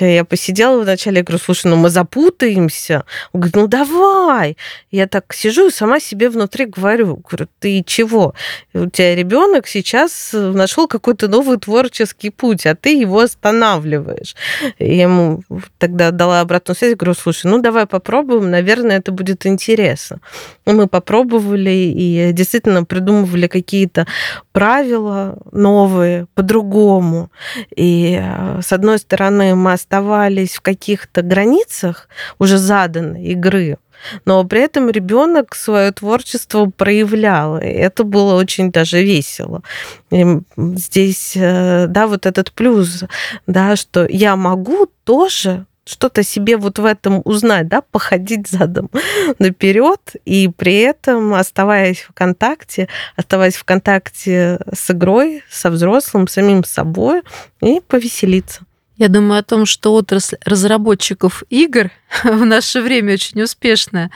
Я 0.00 0.24
посидела 0.24 0.80
вначале, 0.80 1.18
я 1.18 1.22
говорю, 1.24 1.42
слушай, 1.42 1.66
ну 1.66 1.76
мы 1.76 1.90
запутаемся. 1.90 3.04
Он 3.32 3.40
говорит, 3.40 3.56
ну 3.56 3.66
давай. 3.66 4.56
Я 4.90 5.08
так 5.08 5.34
сижу 5.34 5.68
и 5.68 5.72
сама 5.72 5.98
себе 5.98 6.30
внутри 6.30 6.66
говорю, 6.66 7.22
говорю, 7.28 7.48
ты 7.58 7.82
чего? 7.84 8.34
У 8.74 8.86
тебя 8.86 9.16
ребенок 9.16 9.66
сейчас 9.66 10.30
нашел 10.32 10.86
какой-то 10.86 11.26
новый 11.28 11.58
творческий 11.58 12.30
путь, 12.30 12.64
а 12.64 12.76
ты 12.76 13.00
его 13.00 13.20
останавливаешь. 13.20 14.36
Я 14.78 15.02
ему 15.02 15.42
тогда 15.78 16.12
дала 16.12 16.40
обратную 16.40 16.76
связь, 16.76 16.94
говорю, 16.94 17.14
слушай, 17.14 17.46
ну 17.46 17.60
давай 17.60 17.86
попробуем, 17.86 18.50
наверное, 18.50 18.98
это 18.98 19.10
будет 19.10 19.46
интересно. 19.46 20.20
И 20.64 20.70
мы 20.70 20.86
попробовали 20.86 21.70
и 21.70 22.32
действительно 22.32 22.84
придумывали 22.84 23.48
какие-то 23.48 24.06
правила 24.52 25.38
новые, 25.50 26.26
по-другому. 26.34 27.30
И 27.74 28.18
э, 28.22 28.60
с 28.62 28.72
одной 28.72 28.98
стороны, 28.98 29.54
мы 29.54 29.71
оставались 29.72 30.56
в 30.56 30.60
каких-то 30.60 31.22
границах 31.22 32.08
уже 32.38 32.58
заданной 32.58 33.24
игры, 33.24 33.78
но 34.24 34.44
при 34.44 34.60
этом 34.60 34.90
ребенок 34.90 35.54
свое 35.54 35.92
творчество 35.92 36.66
проявлял. 36.66 37.58
И 37.58 37.66
это 37.66 38.04
было 38.04 38.34
очень 38.34 38.70
даже 38.72 39.02
весело. 39.02 39.62
И 40.10 40.24
здесь, 40.56 41.32
э, 41.36 41.86
да, 41.88 42.06
вот 42.06 42.26
этот 42.26 42.52
плюс, 42.52 43.04
да, 43.46 43.76
что 43.76 44.06
я 44.08 44.36
могу 44.36 44.88
тоже 45.04 45.66
что-то 45.84 46.22
себе 46.22 46.56
вот 46.56 46.78
в 46.78 46.84
этом 46.84 47.22
узнать, 47.24 47.68
да, 47.68 47.80
походить 47.80 48.48
задом 48.48 48.88
наперед, 49.38 50.14
и 50.24 50.48
при 50.48 50.80
этом 50.80 51.34
оставаясь 51.34 52.00
в 52.00 52.12
контакте, 52.12 52.88
оставаясь 53.16 53.56
в 53.56 53.64
контакте 53.64 54.60
с 54.72 54.90
игрой, 54.90 55.42
со 55.50 55.70
взрослым, 55.70 56.28
самим 56.28 56.64
собой, 56.64 57.22
и 57.60 57.80
повеселиться. 57.80 58.62
Я 59.02 59.08
думаю 59.08 59.40
о 59.40 59.42
том, 59.42 59.66
что 59.66 59.94
отрасль 59.94 60.36
разработчиков 60.44 61.42
игр 61.50 61.90
в 62.22 62.44
наше 62.44 62.80
время 62.80 63.14
очень 63.14 63.42
успешная. 63.42 64.12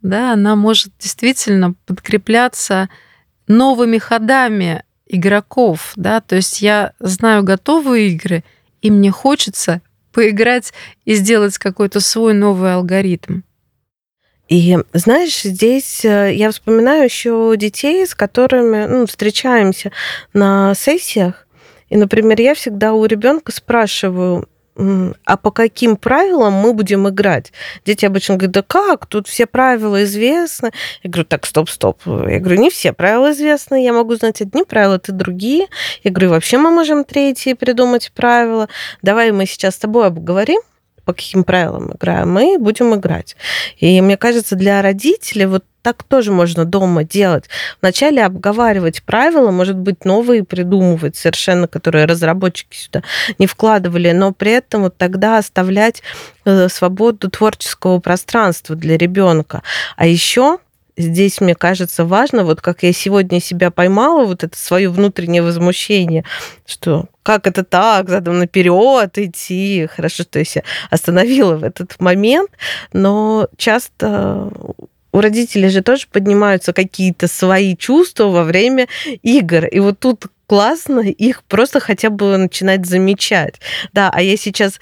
Да, 0.00 0.32
она 0.32 0.56
может 0.56 0.94
действительно 0.98 1.74
подкрепляться 1.84 2.88
новыми 3.48 3.98
ходами 3.98 4.82
игроков. 5.06 5.92
Да? 5.96 6.22
То 6.22 6.36
есть 6.36 6.62
я 6.62 6.94
знаю 7.00 7.42
готовые 7.42 8.08
игры, 8.12 8.42
и 8.80 8.90
мне 8.90 9.10
хочется 9.10 9.82
поиграть 10.10 10.72
и 11.04 11.16
сделать 11.16 11.58
какой-то 11.58 12.00
свой 12.00 12.32
новый 12.32 12.72
алгоритм. 12.72 13.42
И 14.48 14.78
знаешь, 14.94 15.42
здесь 15.42 16.02
э, 16.02 16.32
я 16.34 16.50
вспоминаю 16.50 17.04
еще 17.04 17.52
детей, 17.58 18.06
с 18.06 18.14
которыми 18.14 18.86
ну, 18.86 19.04
встречаемся 19.04 19.92
на 20.32 20.74
сессиях. 20.74 21.46
И, 21.90 21.96
например, 21.96 22.40
я 22.40 22.54
всегда 22.54 22.94
у 22.94 23.04
ребенка 23.04 23.52
спрашиваю, 23.52 24.48
а 25.24 25.36
по 25.36 25.50
каким 25.50 25.96
правилам 25.96 26.54
мы 26.54 26.72
будем 26.72 27.08
играть? 27.08 27.52
Дети 27.84 28.06
обычно 28.06 28.36
говорят, 28.36 28.52
да 28.52 28.62
как, 28.62 29.06
тут 29.06 29.28
все 29.28 29.46
правила 29.46 30.04
известны. 30.04 30.70
Я 31.02 31.10
говорю, 31.10 31.26
так, 31.26 31.44
стоп, 31.44 31.68
стоп. 31.68 32.00
Я 32.06 32.38
говорю, 32.38 32.60
не 32.60 32.70
все 32.70 32.92
правила 32.92 33.32
известны, 33.32 33.84
я 33.84 33.92
могу 33.92 34.14
знать 34.14 34.40
одни 34.40 34.64
правила, 34.64 34.98
ты 34.98 35.12
другие. 35.12 35.66
Я 36.02 36.10
говорю, 36.10 36.30
вообще 36.30 36.56
мы 36.56 36.70
можем 36.70 37.04
третьи 37.04 37.52
придумать 37.52 38.12
правила. 38.14 38.68
Давай 39.02 39.32
мы 39.32 39.44
сейчас 39.44 39.74
с 39.74 39.78
тобой 39.78 40.06
обговорим, 40.06 40.60
по 41.04 41.12
каким 41.12 41.44
правилам 41.44 41.92
играем, 41.92 42.30
мы 42.32 42.58
будем 42.58 42.94
играть. 42.94 43.36
И 43.78 44.00
мне 44.00 44.16
кажется, 44.16 44.54
для 44.54 44.80
родителей 44.80 45.46
вот 45.46 45.64
так 45.82 46.02
тоже 46.02 46.32
можно 46.32 46.64
дома 46.64 47.04
делать. 47.04 47.44
Вначале 47.80 48.24
обговаривать 48.24 49.02
правила, 49.02 49.50
может 49.50 49.76
быть, 49.76 50.04
новые 50.04 50.44
придумывать 50.44 51.16
совершенно, 51.16 51.66
которые 51.68 52.04
разработчики 52.04 52.76
сюда 52.76 53.02
не 53.38 53.46
вкладывали, 53.46 54.12
но 54.12 54.32
при 54.32 54.52
этом 54.52 54.82
вот 54.82 54.96
тогда 54.96 55.38
оставлять 55.38 56.02
э, 56.44 56.68
свободу 56.68 57.30
творческого 57.30 57.98
пространства 58.00 58.76
для 58.76 58.96
ребенка. 58.96 59.62
А 59.96 60.06
еще 60.06 60.58
здесь, 60.96 61.40
мне 61.40 61.54
кажется, 61.54 62.04
важно, 62.04 62.44
вот 62.44 62.60
как 62.60 62.82
я 62.82 62.92
сегодня 62.92 63.40
себя 63.40 63.70
поймала, 63.70 64.24
вот 64.24 64.44
это 64.44 64.56
свое 64.56 64.88
внутреннее 64.88 65.42
возмущение, 65.42 66.24
что 66.66 67.06
как 67.22 67.46
это 67.46 67.64
так, 67.64 68.08
задом 68.08 68.38
наперед 68.38 69.16
идти. 69.18 69.88
Хорошо, 69.94 70.22
что 70.24 70.38
я 70.38 70.44
себя 70.44 70.62
остановила 70.90 71.56
в 71.56 71.64
этот 71.64 72.00
момент, 72.00 72.50
но 72.92 73.48
часто 73.56 74.50
у 75.12 75.20
родителей 75.20 75.68
же 75.68 75.82
тоже 75.82 76.06
поднимаются 76.10 76.72
какие-то 76.72 77.28
свои 77.28 77.76
чувства 77.76 78.28
во 78.28 78.44
время 78.44 78.88
игр. 79.22 79.66
И 79.66 79.80
вот 79.80 79.98
тут 79.98 80.26
классно 80.46 81.00
их 81.00 81.44
просто 81.44 81.80
хотя 81.80 82.10
бы 82.10 82.36
начинать 82.36 82.86
замечать. 82.86 83.60
Да, 83.92 84.10
а 84.12 84.20
я 84.22 84.36
сейчас 84.36 84.80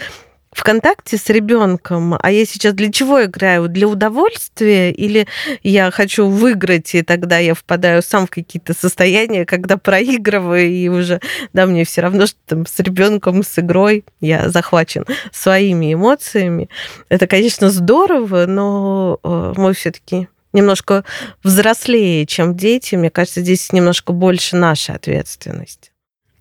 ВКонтакте 0.58 1.16
с 1.16 1.28
ребенком, 1.28 2.18
а 2.20 2.30
я 2.30 2.44
сейчас 2.44 2.74
для 2.74 2.90
чего 2.90 3.24
играю? 3.24 3.68
Для 3.68 3.86
удовольствия 3.86 4.90
или 4.90 5.28
я 5.62 5.90
хочу 5.90 6.26
выиграть, 6.26 6.94
и 6.94 7.02
тогда 7.02 7.38
я 7.38 7.54
впадаю 7.54 8.02
сам 8.02 8.26
в 8.26 8.30
какие-то 8.30 8.74
состояния, 8.74 9.46
когда 9.46 9.76
проигрываю, 9.76 10.68
и 10.68 10.88
уже, 10.88 11.20
да, 11.52 11.66
мне 11.66 11.84
все 11.84 12.00
равно, 12.00 12.26
что 12.26 12.38
там 12.46 12.66
с 12.66 12.78
ребенком, 12.80 13.42
с 13.42 13.58
игрой 13.58 14.04
я 14.20 14.50
захвачен 14.50 15.04
своими 15.32 15.94
эмоциями. 15.94 16.68
Это, 17.08 17.26
конечно, 17.26 17.70
здорово, 17.70 18.46
но 18.46 19.20
э, 19.22 19.54
мы 19.56 19.72
все-таки 19.74 20.28
немножко 20.52 21.04
взрослее, 21.44 22.26
чем 22.26 22.56
дети. 22.56 22.96
Мне 22.96 23.10
кажется, 23.10 23.42
здесь 23.42 23.72
немножко 23.72 24.12
больше 24.12 24.56
наша 24.56 24.94
ответственность. 24.94 25.92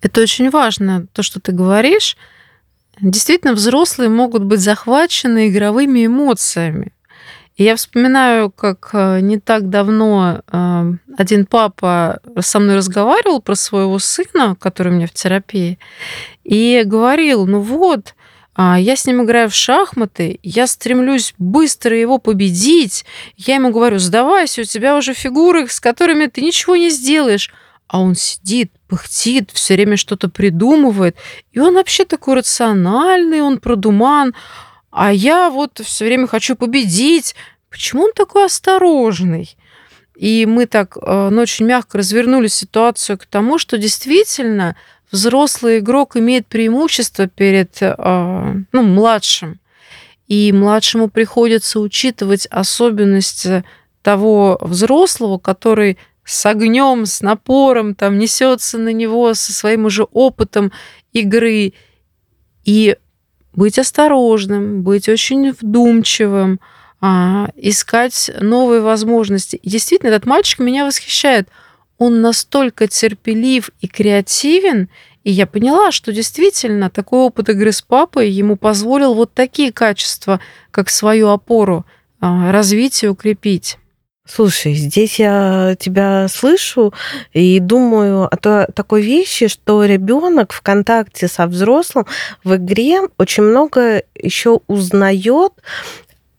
Это 0.01 0.21
очень 0.21 0.49
важно, 0.49 1.07
то, 1.13 1.23
что 1.23 1.39
ты 1.39 1.51
говоришь. 1.51 2.17
Действительно, 3.01 3.53
взрослые 3.53 4.09
могут 4.09 4.43
быть 4.43 4.59
захвачены 4.59 5.49
игровыми 5.49 6.05
эмоциями. 6.05 6.93
И 7.55 7.63
я 7.63 7.75
вспоминаю, 7.75 8.51
как 8.51 8.89
э, 8.93 9.19
не 9.19 9.39
так 9.39 9.69
давно 9.69 10.41
э, 10.51 10.91
один 11.17 11.45
папа 11.47 12.19
со 12.39 12.59
мной 12.59 12.75
разговаривал 12.75 13.41
про 13.41 13.55
своего 13.55 13.97
сына, 13.97 14.55
который 14.59 14.91
у 14.91 14.95
меня 14.95 15.07
в 15.07 15.11
терапии, 15.11 15.79
и 16.43 16.83
говорил, 16.85 17.47
ну 17.47 17.59
вот, 17.59 18.13
а, 18.59 18.79
я 18.79 18.95
с 18.95 19.05
ним 19.05 19.23
играю 19.23 19.49
в 19.49 19.55
шахматы, 19.55 20.39
я 20.41 20.65
стремлюсь 20.65 21.35
быстро 21.37 21.95
его 21.95 22.17
победить. 22.17 23.05
Я 23.35 23.55
ему 23.55 23.71
говорю, 23.71 23.99
сдавайся, 23.99 24.61
у 24.61 24.65
тебя 24.65 24.97
уже 24.97 25.13
фигуры, 25.13 25.67
с 25.67 25.79
которыми 25.79 26.25
ты 26.25 26.41
ничего 26.41 26.75
не 26.75 26.89
сделаешь 26.89 27.51
а 27.87 28.01
он 28.01 28.15
сидит, 28.15 28.71
пыхтит, 28.87 29.51
все 29.51 29.75
время 29.75 29.97
что-то 29.97 30.29
придумывает. 30.29 31.15
И 31.51 31.59
он 31.59 31.75
вообще 31.75 32.05
такой 32.05 32.35
рациональный, 32.35 33.41
он 33.41 33.59
продуман. 33.59 34.33
А 34.91 35.13
я 35.13 35.49
вот 35.49 35.79
все 35.83 36.05
время 36.05 36.27
хочу 36.27 36.55
победить. 36.55 37.35
Почему 37.69 38.03
он 38.03 38.13
такой 38.13 38.45
осторожный? 38.45 39.57
И 40.15 40.45
мы 40.45 40.65
так 40.65 40.97
э, 40.97 41.29
ну, 41.31 41.41
очень 41.41 41.65
мягко 41.65 41.99
развернули 41.99 42.47
ситуацию 42.47 43.17
к 43.17 43.25
тому, 43.25 43.59
что 43.59 43.77
действительно 43.77 44.75
взрослый 45.11 45.79
игрок 45.79 46.17
имеет 46.17 46.47
преимущество 46.47 47.27
перед 47.27 47.77
э, 47.81 48.53
ну, 48.71 48.81
младшим. 48.81 49.59
И 50.27 50.51
младшему 50.51 51.09
приходится 51.09 51.79
учитывать 51.79 52.47
особенности 52.47 53.63
того 54.01 54.57
взрослого, 54.61 55.37
который 55.37 55.97
с 56.27 56.45
огнем, 56.45 57.05
с 57.05 57.21
напором, 57.21 57.95
там 57.95 58.19
несется 58.19 58.77
на 58.77 58.91
него 58.91 59.33
со 59.33 59.53
своим 59.53 59.85
уже 59.85 60.03
опытом 60.03 60.73
игры. 61.13 61.73
И 62.65 62.97
быть 63.53 63.79
осторожным, 63.79 64.83
быть 64.83 65.07
очень 65.07 65.53
вдумчивым, 65.53 66.59
а, 66.99 67.49
искать 67.55 68.29
новые 68.41 68.81
возможности. 68.81 69.55
И 69.55 69.69
действительно, 69.69 70.09
этот 70.09 70.25
мальчик 70.25 70.59
меня 70.59 70.85
восхищает. 70.85 71.47
Он 71.97 72.21
настолько 72.21 72.87
терпелив 72.87 73.71
и 73.79 73.87
креативен, 73.87 74.89
и 75.23 75.31
я 75.31 75.47
поняла, 75.47 75.91
что 75.91 76.11
действительно 76.11 76.89
такой 76.89 77.19
опыт 77.19 77.49
игры 77.49 77.71
с 77.71 77.81
папой 77.81 78.29
ему 78.29 78.57
позволил 78.57 79.13
вот 79.13 79.33
такие 79.33 79.71
качества, 79.71 80.41
как 80.71 80.89
свою 80.89 81.29
опору, 81.29 81.85
а, 82.19 82.51
развить 82.51 83.01
и 83.03 83.07
укрепить. 83.07 83.77
Слушай, 84.27 84.73
здесь 84.73 85.19
я 85.19 85.75
тебя 85.79 86.27
слышу 86.27 86.93
и 87.31 87.59
думаю 87.59 88.25
о 88.25 88.35
то, 88.35 88.67
такой 88.75 89.01
вещи, 89.01 89.47
что 89.47 89.85
ребенок 89.85 90.51
в 90.51 90.61
контакте 90.61 91.27
со 91.27 91.47
взрослым 91.47 92.05
в 92.43 92.55
игре 92.55 93.01
очень 93.17 93.43
много 93.43 94.03
еще 94.15 94.59
узнает 94.67 95.53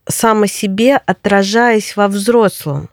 сам 0.07 0.43
о 0.43 0.47
себе, 0.47 0.97
отражаясь 0.97 1.97
во 1.97 2.09
взрослом. 2.09 2.91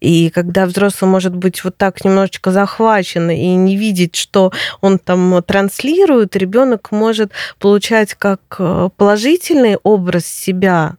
И 0.00 0.30
когда 0.30 0.66
взрослый 0.66 1.10
может 1.10 1.34
быть 1.34 1.62
вот 1.64 1.76
так 1.76 2.04
немножечко 2.04 2.50
захвачен 2.50 3.30
и 3.30 3.54
не 3.54 3.76
видеть, 3.76 4.16
что 4.16 4.52
он 4.80 4.98
там 4.98 5.42
транслирует, 5.42 6.36
ребенок 6.36 6.90
может 6.90 7.32
получать 7.58 8.14
как 8.14 8.40
э, 8.58 8.88
положительный 8.96 9.76
образ 9.82 10.26
себя, 10.26 10.96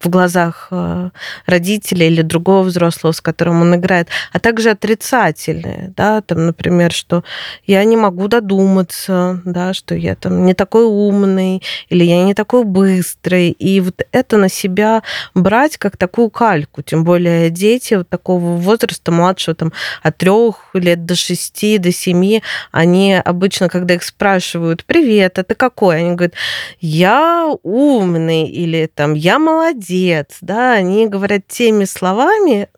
в 0.00 0.08
глазах 0.08 0.68
э, 0.70 1.10
родителей 1.46 2.08
или 2.08 2.22
другого 2.22 2.62
взрослого, 2.62 3.12
с 3.12 3.20
которым 3.20 3.62
он 3.62 3.74
играет, 3.76 4.08
а 4.32 4.38
также 4.38 4.70
отрицательные, 4.70 5.92
да, 5.96 6.20
там, 6.20 6.46
например, 6.46 6.92
что 6.92 7.24
я 7.66 7.82
не 7.84 7.96
могу 7.96 8.28
додуматься, 8.28 9.40
да, 9.44 9.72
что 9.72 9.94
я 9.94 10.14
там 10.14 10.44
не 10.44 10.54
такой 10.54 10.84
умный 10.84 11.62
или 11.88 12.04
я 12.04 12.22
не 12.24 12.34
такой 12.34 12.64
быстрый, 12.64 13.50
и 13.50 13.80
вот 13.80 14.02
это 14.12 14.36
на 14.36 14.48
себя 14.48 15.02
брать 15.34 15.78
как 15.78 15.96
такую 15.96 16.30
кальку, 16.30 16.82
тем 16.82 17.04
более 17.04 17.50
дети 17.50 17.94
вот 17.94 18.08
такого 18.08 18.56
возраста, 18.56 19.10
младшего 19.12 19.54
там 19.54 19.72
от 20.02 20.18
трех 20.18 20.70
лет 20.74 21.06
до 21.06 21.14
шести, 21.14 21.78
до 21.78 21.90
семи, 21.90 22.42
они 22.70 23.14
обычно, 23.14 23.68
когда 23.68 23.94
их 23.94 24.02
спрашивают, 24.02 24.84
привет, 24.84 25.38
а 25.38 25.42
ты 25.42 25.54
какой? 25.54 25.98
Они 25.98 26.14
говорят, 26.14 26.34
я 26.80 27.48
умный 27.62 28.46
или 28.46 28.90
там 28.94 29.14
я 29.14 29.38
молодец, 29.38 29.85
молодец, 29.86 30.38
да, 30.40 30.72
они 30.72 31.06
говорят 31.06 31.46
теми 31.46 31.84
словами, 31.84 32.68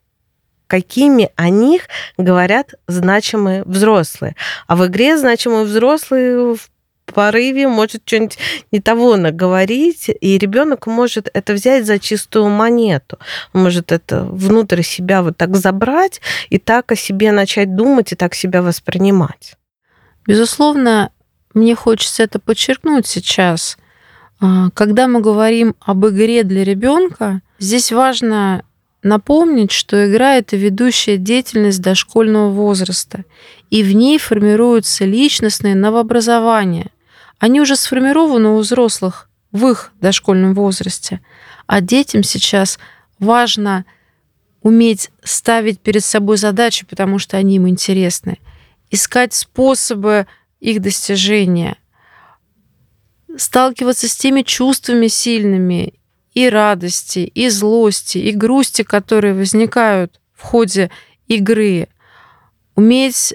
какими 0.67 1.31
о 1.37 1.49
них 1.49 1.83
говорят 2.19 2.75
значимые 2.87 3.65
взрослые. 3.65 4.35
А 4.67 4.77
в 4.77 4.87
игре 4.87 5.17
значимые 5.17 5.65
взрослые 5.65 6.55
в 6.55 6.71
порыве 7.07 7.69
может 7.69 8.03
что-нибудь 8.05 8.39
не 8.71 8.81
того 8.81 9.17
наговорить, 9.17 10.11
и 10.21 10.39
ребенок 10.39 10.87
может 10.87 11.31
это 11.33 11.55
взять 11.55 11.87
за 11.87 11.99
чистую 11.99 12.49
монету, 12.49 13.19
может 13.55 13.93
это 13.93 14.25
внутрь 14.25 14.83
себя 14.83 15.23
вот 15.23 15.37
так 15.39 15.57
забрать 15.57 16.21
и 16.51 16.59
так 16.59 16.93
о 16.93 16.97
себе 16.97 17.33
начать 17.33 17.75
думать 17.75 18.13
и 18.13 18.17
так 18.17 18.35
себя 18.35 18.61
воспринимать. 18.61 19.55
Безусловно, 20.27 21.11
мне 21.55 21.75
хочется 21.75 22.23
это 22.23 22.39
подчеркнуть 22.39 23.07
сейчас– 23.07 23.79
когда 24.41 25.09
мы 25.09 25.21
говорим 25.21 25.75
об 25.81 26.07
игре 26.07 26.45
для 26.45 26.63
ребенка, 26.65 27.43
здесь 27.59 27.91
важно 27.91 28.63
напомнить, 29.03 29.73
что 29.73 30.09
игра 30.09 30.37
это 30.37 30.57
ведущая 30.57 31.17
деятельность 31.17 31.81
дошкольного 31.81 32.51
возраста, 32.51 33.25
и 33.71 33.83
в 33.83 33.93
ней 33.95 34.19
формируются 34.19 35.05
личностные 35.05 35.75
новообразования. 35.75 36.91
Они 37.39 37.61
уже 37.61 37.77
сформированы 37.77 38.51
у 38.51 38.59
взрослых 38.59 39.29
в 39.53 39.67
их 39.67 39.93
дошкольном 40.01 40.55
возрасте, 40.55 41.21
а 41.67 41.81
детям 41.81 42.23
сейчас 42.23 42.79
важно 43.19 43.85
уметь 44.63 45.11
ставить 45.23 45.81
перед 45.81 46.05
собой 46.05 46.37
задачи, 46.37 46.85
потому 46.87 47.19
что 47.19 47.37
они 47.37 47.57
им 47.57 47.69
интересны, 47.69 48.39
искать 48.91 49.35
способы 49.35 50.27
их 50.61 50.81
достижения– 50.81 51.77
сталкиваться 53.37 54.09
с 54.09 54.17
теми 54.17 54.43
чувствами 54.43 55.09
сильными 55.09 55.95
и 56.35 56.49
радости, 56.49 57.21
и 57.21 57.49
злости, 57.49 58.19
и 58.19 58.33
грусти, 58.33 58.83
которые 58.83 59.35
возникают 59.35 60.21
в 60.35 60.43
ходе 60.43 60.91
игры, 61.27 61.89
уметь 62.75 63.35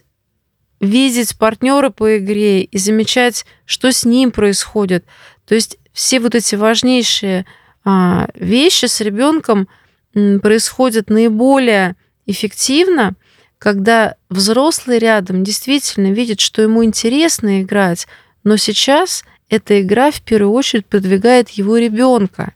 видеть 0.79 1.37
партнера 1.37 1.89
по 1.89 2.17
игре 2.17 2.63
и 2.63 2.77
замечать, 2.77 3.45
что 3.65 3.91
с 3.91 4.03
ним 4.03 4.31
происходит. 4.31 5.05
То 5.45 5.55
есть 5.55 5.77
все 5.93 6.19
вот 6.19 6.35
эти 6.35 6.55
важнейшие 6.55 7.45
а, 7.85 8.27
вещи 8.33 8.85
с 8.85 8.99
ребенком 9.01 9.67
происходят 10.13 11.09
наиболее 11.09 11.95
эффективно, 12.25 13.15
когда 13.57 14.15
взрослый 14.29 14.99
рядом 14.99 15.43
действительно 15.43 16.11
видит, 16.11 16.39
что 16.39 16.61
ему 16.61 16.83
интересно 16.83 17.61
играть, 17.61 18.07
но 18.43 18.57
сейчас 18.57 19.23
эта 19.53 19.81
игра 19.81 20.09
в 20.09 20.21
первую 20.21 20.51
очередь 20.51 20.87
продвигает 20.87 21.49
его 21.49 21.77
ребенка. 21.77 22.53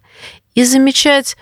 И 0.55 0.63
замечать 0.63 1.37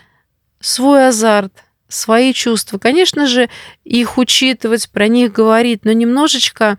свой 0.60 1.08
азарт, 1.08 1.54
свои 1.88 2.34
чувства. 2.34 2.78
Конечно 2.78 3.26
же, 3.26 3.50
их 3.86 4.18
учитывать, 4.18 4.90
про 4.90 5.08
них 5.08 5.32
говорить, 5.32 5.86
но 5.86 5.94
немножечко 5.94 6.78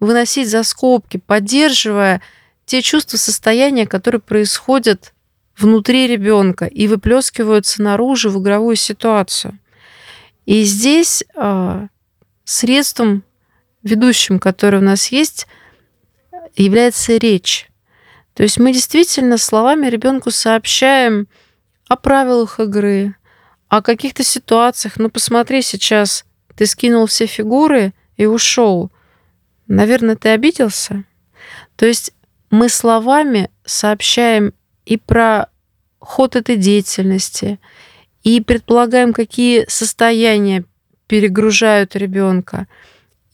выносить 0.00 0.48
за 0.48 0.62
скобки, 0.62 1.18
поддерживая 1.18 2.22
те 2.64 2.80
чувства, 2.80 3.18
состояния, 3.18 3.86
которые 3.86 4.22
происходят 4.22 5.12
внутри 5.58 6.06
ребенка 6.06 6.64
и 6.64 6.88
выплескиваются 6.88 7.82
наружу 7.82 8.30
в 8.30 8.40
игровую 8.40 8.76
ситуацию. 8.76 9.58
И 10.46 10.62
здесь 10.62 11.24
э, 11.36 11.88
средством 12.44 13.22
ведущим, 13.82 14.38
которое 14.38 14.78
у 14.78 14.84
нас 14.84 15.08
есть, 15.08 15.46
является 16.56 17.18
речь. 17.18 17.68
То 18.34 18.42
есть 18.42 18.58
мы 18.58 18.72
действительно 18.72 19.38
словами 19.38 19.86
ребенку 19.86 20.30
сообщаем 20.30 21.28
о 21.88 21.96
правилах 21.96 22.60
игры, 22.60 23.14
о 23.68 23.80
каких-то 23.82 24.24
ситуациях. 24.24 24.94
Ну, 24.96 25.08
посмотри 25.08 25.62
сейчас, 25.62 26.24
ты 26.56 26.66
скинул 26.66 27.06
все 27.06 27.26
фигуры 27.26 27.92
и 28.16 28.26
ушел. 28.26 28.90
Наверное, 29.66 30.16
ты 30.16 30.30
обиделся. 30.30 31.04
То 31.76 31.86
есть 31.86 32.12
мы 32.50 32.68
словами 32.68 33.50
сообщаем 33.64 34.52
и 34.84 34.96
про 34.96 35.48
ход 35.98 36.36
этой 36.36 36.56
деятельности, 36.56 37.58
и 38.22 38.40
предполагаем, 38.40 39.12
какие 39.12 39.64
состояния 39.68 40.64
перегружают 41.06 41.96
ребенка, 41.96 42.66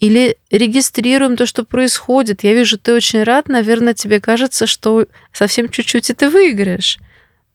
или 0.00 0.38
регистрируем 0.50 1.36
то, 1.36 1.46
что 1.46 1.64
происходит. 1.64 2.42
Я 2.42 2.54
вижу, 2.54 2.78
ты 2.78 2.94
очень 2.94 3.22
рад, 3.22 3.48
наверное, 3.48 3.94
тебе 3.94 4.18
кажется, 4.18 4.66
что 4.66 5.06
совсем 5.32 5.68
чуть-чуть 5.68 6.08
и 6.08 6.14
ты 6.14 6.30
выиграешь. 6.30 6.98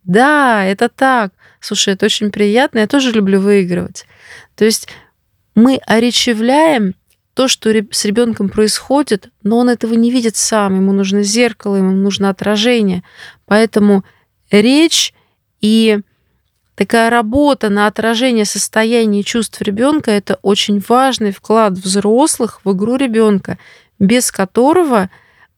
Да, 0.03 0.63
это 0.63 0.87
так. 0.87 1.33
Слушай, 1.59 1.95
это 1.95 2.05
очень 2.05 2.31
приятно, 2.31 2.79
я 2.79 2.87
тоже 2.87 3.11
люблю 3.11 3.41
выигрывать. 3.41 4.05
То 4.55 4.63
есть 4.63 4.87
мы 5.55 5.79
оречевляем 5.87 6.93
то, 7.33 7.47
что 7.47 7.69
с 7.69 8.05
ребенком 8.05 8.49
происходит, 8.49 9.29
но 9.41 9.57
он 9.57 9.69
этого 9.69 9.95
не 9.95 10.11
видит 10.11 10.37
сам. 10.37 10.75
Ему 10.75 10.93
нужно 10.93 11.23
зеркало, 11.23 11.77
ему 11.77 11.91
нужно 11.91 12.29
отражение. 12.29 13.03
Поэтому 13.45 14.05
речь 14.51 15.15
и 15.61 15.99
такая 16.75 17.09
работа 17.09 17.69
на 17.69 17.87
отражение 17.87 18.45
состояния 18.45 19.21
и 19.21 19.25
чувств 19.25 19.61
ребенка 19.61 20.11
это 20.11 20.39
очень 20.41 20.83
важный 20.87 21.31
вклад 21.31 21.73
взрослых 21.73 22.59
в 22.63 22.71
игру 22.73 22.97
ребенка, 22.97 23.57
без 23.97 24.31
которого 24.31 25.09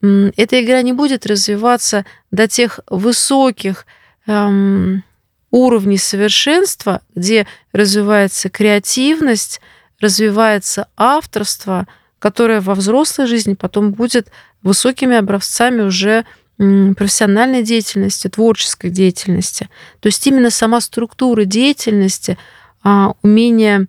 эта 0.01 0.63
игра 0.63 0.81
не 0.83 0.93
будет 0.93 1.25
развиваться 1.25 2.05
до 2.29 2.47
тех 2.47 2.79
высоких 2.87 3.87
эм, 4.27 5.03
уровней 5.49 5.97
совершенства, 5.97 7.01
где 7.15 7.47
развивается 7.71 8.49
креативность, 8.49 9.59
развивается 9.99 10.87
авторство, 10.95 11.87
которое 12.19 12.61
во 12.61 12.75
взрослой 12.75 13.25
жизни 13.25 13.55
потом 13.55 13.93
будет 13.93 14.29
высокими 14.61 15.15
образцами 15.15 15.81
уже 15.81 16.25
профессиональной 16.57 17.63
деятельности, 17.63 18.27
творческой 18.29 18.89
деятельности. 18.89 19.69
То 19.99 20.07
есть 20.07 20.25
именно 20.25 20.49
сама 20.49 20.81
структура 20.81 21.45
деятельности, 21.45 22.37
а, 22.83 23.13
умение 23.21 23.87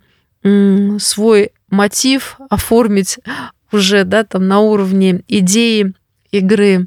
свой 0.99 1.51
мотив 1.71 2.37
оформить 2.49 3.19
уже 3.73 4.05
да, 4.05 4.25
там, 4.25 4.49
на 4.49 4.61
уровне 4.61 5.23
идеи 5.29 5.93
игры, 6.31 6.87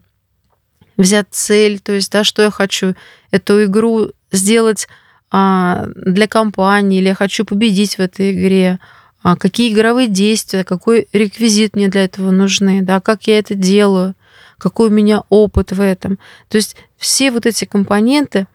взять 0.98 1.28
цель, 1.32 1.80
то 1.80 1.92
есть 1.92 2.12
да, 2.12 2.24
что 2.24 2.42
я 2.44 2.52
хочу 2.52 2.96
эту 3.32 3.64
игру 3.66 4.12
сделать 4.32 4.88
а, 5.32 5.88
для 5.96 6.28
компании, 6.28 7.00
или 7.00 7.10
я 7.10 7.16
хочу 7.16 7.46
победить 7.46 7.96
в 7.96 8.00
этой 8.00 8.32
игре, 8.34 8.80
а 9.24 9.36
какие 9.36 9.72
игровые 9.72 10.08
действия, 10.08 10.64
какой 10.64 11.08
реквизит 11.14 11.76
мне 11.76 11.88
для 11.88 12.06
этого 12.06 12.32
нужны, 12.32 12.82
да, 12.82 13.00
как 13.00 13.28
я 13.28 13.40
это 13.40 13.56
делаю, 13.56 14.16
какой 14.62 14.90
у 14.90 14.92
меня 14.92 15.24
опыт 15.30 15.72
в 15.72 15.82
этом. 15.82 16.20
То 16.48 16.58
есть 16.58 16.76
все 16.96 17.32
вот 17.32 17.48
эти 17.48 17.66
компоненты 17.66 18.46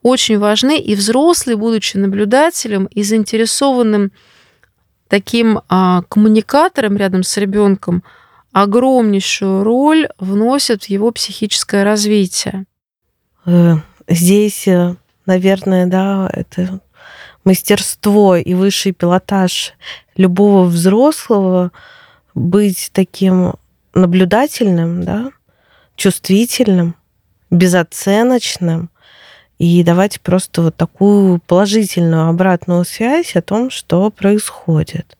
очень 0.00 0.38
важны, 0.38 0.78
и 0.78 0.94
взрослый, 0.94 1.56
будучи 1.56 1.96
наблюдателем 1.96 2.84
и 2.84 3.02
заинтересованным 3.02 4.12
таким 5.08 5.60
а, 5.68 6.02
коммуникатором 6.02 6.96
рядом 6.96 7.24
с 7.24 7.36
ребенком, 7.36 8.04
огромнейшую 8.52 9.64
роль 9.64 10.08
вносит 10.20 10.84
в 10.84 10.88
его 10.88 11.10
психическое 11.10 11.82
развитие. 11.82 12.66
Э, 13.44 13.74
здесь, 14.06 14.68
э, 14.68 14.94
наверное, 15.26 15.86
да, 15.86 16.30
это 16.32 16.80
мастерство 17.44 18.36
и 18.36 18.54
высший 18.54 18.92
пилотаж 18.92 19.74
любого 20.16 20.64
взрослого 20.64 21.72
быть 22.34 22.90
таким 22.92 23.54
наблюдательным, 23.94 25.02
да, 25.02 25.30
чувствительным, 25.96 26.94
безоценочным. 27.50 28.90
И 29.58 29.82
давать 29.82 30.20
просто 30.20 30.60
вот 30.60 30.76
такую 30.76 31.40
положительную 31.40 32.28
обратную 32.28 32.84
связь 32.84 33.36
о 33.36 33.42
том, 33.42 33.70
что 33.70 34.10
происходит. 34.10 35.16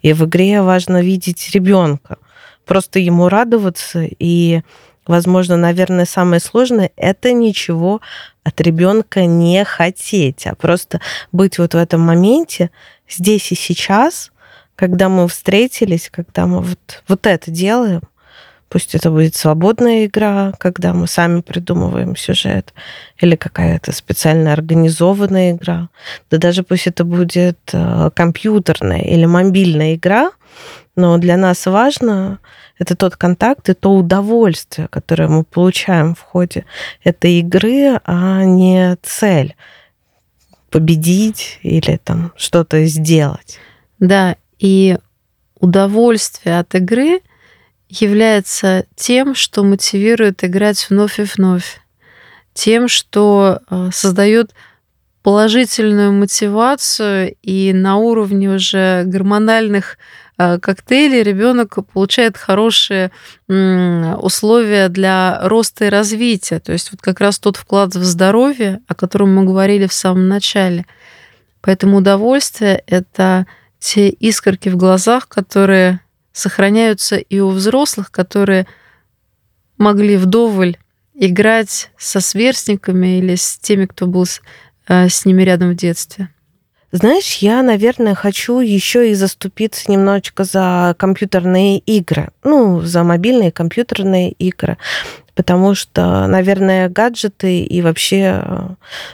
И 0.00 0.12
в 0.12 0.24
игре 0.26 0.62
важно 0.62 1.02
видеть 1.02 1.50
ребенка, 1.52 2.18
просто 2.64 3.00
ему 3.00 3.28
радоваться. 3.28 4.06
И 4.20 4.62
возможно, 5.08 5.56
наверное, 5.56 6.04
самое 6.04 6.40
сложное 6.40 6.92
это 6.94 7.32
ничего 7.32 8.00
от 8.44 8.60
ребенка 8.60 9.26
не 9.26 9.64
хотеть, 9.64 10.46
а 10.46 10.54
просто 10.54 11.00
быть 11.32 11.58
вот 11.58 11.74
в 11.74 11.76
этом 11.76 12.00
моменте 12.00 12.70
здесь 13.08 13.50
и 13.50 13.56
сейчас, 13.56 14.30
когда 14.76 15.08
мы 15.08 15.26
встретились, 15.26 16.10
когда 16.12 16.46
мы 16.46 16.60
вот, 16.60 17.02
вот 17.08 17.26
это 17.26 17.50
делаем, 17.50 18.02
пусть 18.70 18.94
это 18.94 19.10
будет 19.10 19.34
свободная 19.34 20.06
игра, 20.06 20.52
когда 20.58 20.94
мы 20.94 21.06
сами 21.06 21.42
придумываем 21.42 22.16
сюжет, 22.16 22.72
или 23.18 23.36
какая-то 23.36 23.92
специально 23.92 24.52
организованная 24.52 25.52
игра, 25.52 25.88
да 26.30 26.38
даже 26.38 26.62
пусть 26.62 26.86
это 26.86 27.04
будет 27.04 27.58
э, 27.72 28.10
компьютерная 28.14 29.02
или 29.02 29.26
мобильная 29.26 29.96
игра, 29.96 30.30
но 30.96 31.18
для 31.18 31.36
нас 31.36 31.66
важно 31.66 32.38
это 32.78 32.96
тот 32.96 33.16
контакт 33.16 33.68
и 33.68 33.74
то 33.74 33.94
удовольствие, 33.94 34.88
которое 34.88 35.28
мы 35.28 35.44
получаем 35.44 36.14
в 36.14 36.20
ходе 36.20 36.64
этой 37.02 37.40
игры, 37.40 38.00
а 38.04 38.44
не 38.44 38.96
цель 39.02 39.54
победить 40.70 41.58
или 41.62 41.96
там 41.96 42.32
что-то 42.36 42.84
сделать. 42.86 43.58
Да, 43.98 44.36
и 44.58 44.96
удовольствие 45.58 46.60
от 46.60 46.74
игры 46.74 47.20
является 47.90 48.86
тем, 48.94 49.34
что 49.34 49.64
мотивирует 49.64 50.44
играть 50.44 50.86
вновь 50.88 51.18
и 51.18 51.24
вновь, 51.24 51.80
тем, 52.54 52.88
что 52.88 53.60
э, 53.68 53.90
создает 53.92 54.52
положительную 55.22 56.12
мотивацию 56.12 57.34
и 57.42 57.72
на 57.72 57.96
уровне 57.96 58.48
уже 58.48 59.02
гормональных 59.04 59.98
э, 60.38 60.58
коктейлей 60.58 61.22
ребенок 61.22 61.78
получает 61.92 62.38
хорошие 62.38 63.10
условия 63.48 64.88
для 64.88 65.40
роста 65.42 65.86
и 65.86 65.90
развития. 65.90 66.60
То 66.60 66.72
есть 66.72 66.92
вот 66.92 67.02
как 67.02 67.20
раз 67.20 67.38
тот 67.38 67.56
вклад 67.56 67.94
в 67.94 68.04
здоровье, 68.04 68.80
о 68.86 68.94
котором 68.94 69.34
мы 69.34 69.44
говорили 69.44 69.86
в 69.86 69.92
самом 69.92 70.28
начале. 70.28 70.86
Поэтому 71.60 71.98
удовольствие— 71.98 72.82
это 72.86 73.46
те 73.78 74.08
искорки 74.08 74.68
в 74.68 74.76
глазах, 74.76 75.28
которые 75.28 76.00
сохраняются 76.32 77.16
и 77.16 77.40
у 77.40 77.50
взрослых, 77.50 78.10
которые 78.10 78.66
могли 79.78 80.16
вдоволь 80.16 80.76
играть 81.14 81.90
со 81.98 82.20
сверстниками 82.20 83.18
или 83.18 83.34
с 83.34 83.58
теми, 83.58 83.86
кто 83.86 84.06
был 84.06 84.26
с, 84.26 84.40
э, 84.88 85.08
с 85.08 85.24
ними 85.24 85.42
рядом 85.42 85.70
в 85.70 85.76
детстве. 85.76 86.28
Знаешь, 86.92 87.36
я, 87.36 87.62
наверное, 87.62 88.16
хочу 88.16 88.58
еще 88.58 89.10
и 89.10 89.14
заступиться 89.14 89.90
немножечко 89.90 90.42
за 90.42 90.96
компьютерные 90.98 91.78
игры, 91.78 92.30
ну, 92.42 92.80
за 92.80 93.04
мобильные 93.04 93.52
компьютерные 93.52 94.32
игры 94.32 94.76
потому 95.34 95.74
что, 95.74 96.26
наверное, 96.26 96.88
гаджеты 96.88 97.60
и 97.62 97.82
вообще 97.82 98.42
э, 98.42 98.68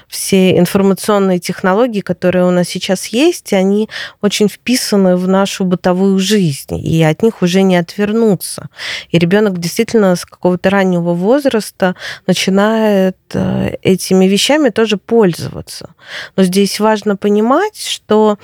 все 0.08 0.58
информационные 0.58 1.38
технологии, 1.38 2.00
которые 2.00 2.44
у 2.44 2.50
нас 2.50 2.68
сейчас 2.68 3.06
есть, 3.06 3.52
они 3.52 3.88
очень 4.20 4.48
вписаны 4.48 5.16
в 5.16 5.28
нашу 5.28 5.64
бытовую 5.64 6.18
жизнь, 6.18 6.76
и 6.76 7.02
от 7.02 7.22
них 7.22 7.42
уже 7.42 7.62
не 7.62 7.76
отвернуться. 7.76 8.68
И 9.10 9.18
ребенок 9.18 9.58
действительно 9.58 10.16
с 10.16 10.24
какого-то 10.24 10.70
раннего 10.70 11.14
возраста 11.14 11.94
начинает 12.26 13.16
э, 13.34 13.74
этими 13.82 14.26
вещами 14.26 14.70
тоже 14.70 14.96
пользоваться. 14.96 15.90
Но 16.36 16.42
здесь 16.42 16.80
важно 16.80 17.16
понимать, 17.16 17.78
что 17.78 18.38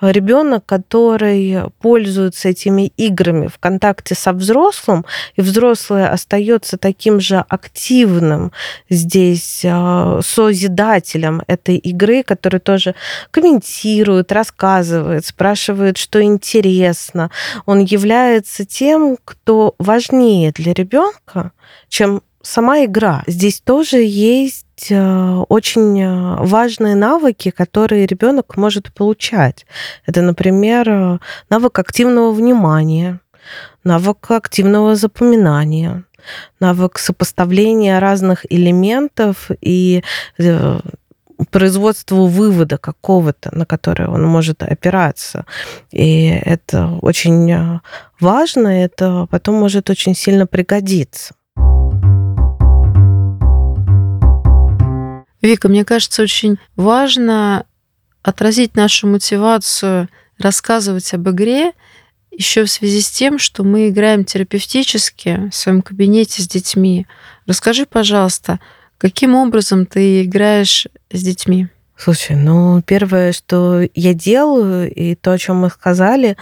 ребенок, 0.00 0.64
который 0.66 1.70
пользуется 1.80 2.48
этими 2.48 2.92
играми 2.96 3.48
в 3.48 3.58
контакте 3.58 4.14
со 4.14 4.32
взрослым, 4.32 5.04
и 5.36 5.40
взрослый 5.40 6.06
остается 6.06 6.76
таким 6.78 7.20
же 7.20 7.44
активным 7.48 8.52
здесь 8.90 9.62
а, 9.64 10.20
созидателем 10.22 11.42
этой 11.46 11.76
игры, 11.76 12.22
который 12.22 12.60
тоже 12.60 12.94
комментирует, 13.30 14.32
рассказывает, 14.32 15.24
спрашивает, 15.26 15.96
что 15.98 16.22
интересно. 16.22 17.30
Он 17.64 17.80
является 17.80 18.64
тем, 18.64 19.16
кто 19.24 19.74
важнее 19.78 20.52
для 20.52 20.72
ребенка, 20.72 21.52
чем 21.88 22.22
сама 22.46 22.84
игра. 22.84 23.22
Здесь 23.26 23.60
тоже 23.60 23.98
есть 24.02 24.90
э, 24.90 25.44
очень 25.48 26.00
э, 26.00 26.36
важные 26.44 26.94
навыки, 26.94 27.50
которые 27.50 28.06
ребенок 28.06 28.56
может 28.56 28.92
получать. 28.94 29.66
Это, 30.06 30.22
например, 30.22 30.88
э, 30.88 31.18
навык 31.50 31.78
активного 31.78 32.30
внимания, 32.30 33.20
навык 33.84 34.30
активного 34.30 34.94
запоминания, 34.94 36.04
навык 36.60 36.98
сопоставления 36.98 38.00
разных 38.00 38.46
элементов 38.52 39.50
и 39.60 40.02
производству 41.50 42.26
вывода 42.26 42.78
какого-то, 42.78 43.54
на 43.54 43.66
который 43.66 44.08
он 44.08 44.24
может 44.24 44.62
опираться. 44.62 45.44
И 45.92 46.28
это 46.28 46.98
очень 47.02 47.80
важно, 48.20 48.68
это 48.68 49.26
потом 49.30 49.56
может 49.56 49.90
очень 49.90 50.14
сильно 50.14 50.46
пригодиться. 50.46 51.34
Вика, 55.46 55.68
мне 55.68 55.84
кажется, 55.84 56.22
очень 56.22 56.58
важно 56.74 57.66
отразить 58.22 58.74
нашу 58.74 59.06
мотивацию 59.06 60.08
рассказывать 60.38 61.14
об 61.14 61.28
игре 61.30 61.72
еще 62.30 62.64
в 62.64 62.70
связи 62.70 63.00
с 63.00 63.10
тем, 63.10 63.38
что 63.38 63.64
мы 63.64 63.88
играем 63.88 64.24
терапевтически 64.24 65.48
в 65.50 65.54
своем 65.54 65.82
кабинете 65.82 66.42
с 66.42 66.48
детьми. 66.48 67.06
Расскажи, 67.46 67.86
пожалуйста, 67.86 68.60
каким 68.98 69.34
образом 69.34 69.86
ты 69.86 70.24
играешь 70.24 70.86
с 71.10 71.22
детьми? 71.22 71.68
Слушай, 71.96 72.36
ну 72.36 72.82
первое, 72.82 73.32
что 73.32 73.82
я 73.94 74.12
делаю, 74.12 74.92
и 74.92 75.14
то, 75.14 75.32
о 75.32 75.38
чем 75.38 75.56
мы 75.56 75.70
сказали, 75.70 76.36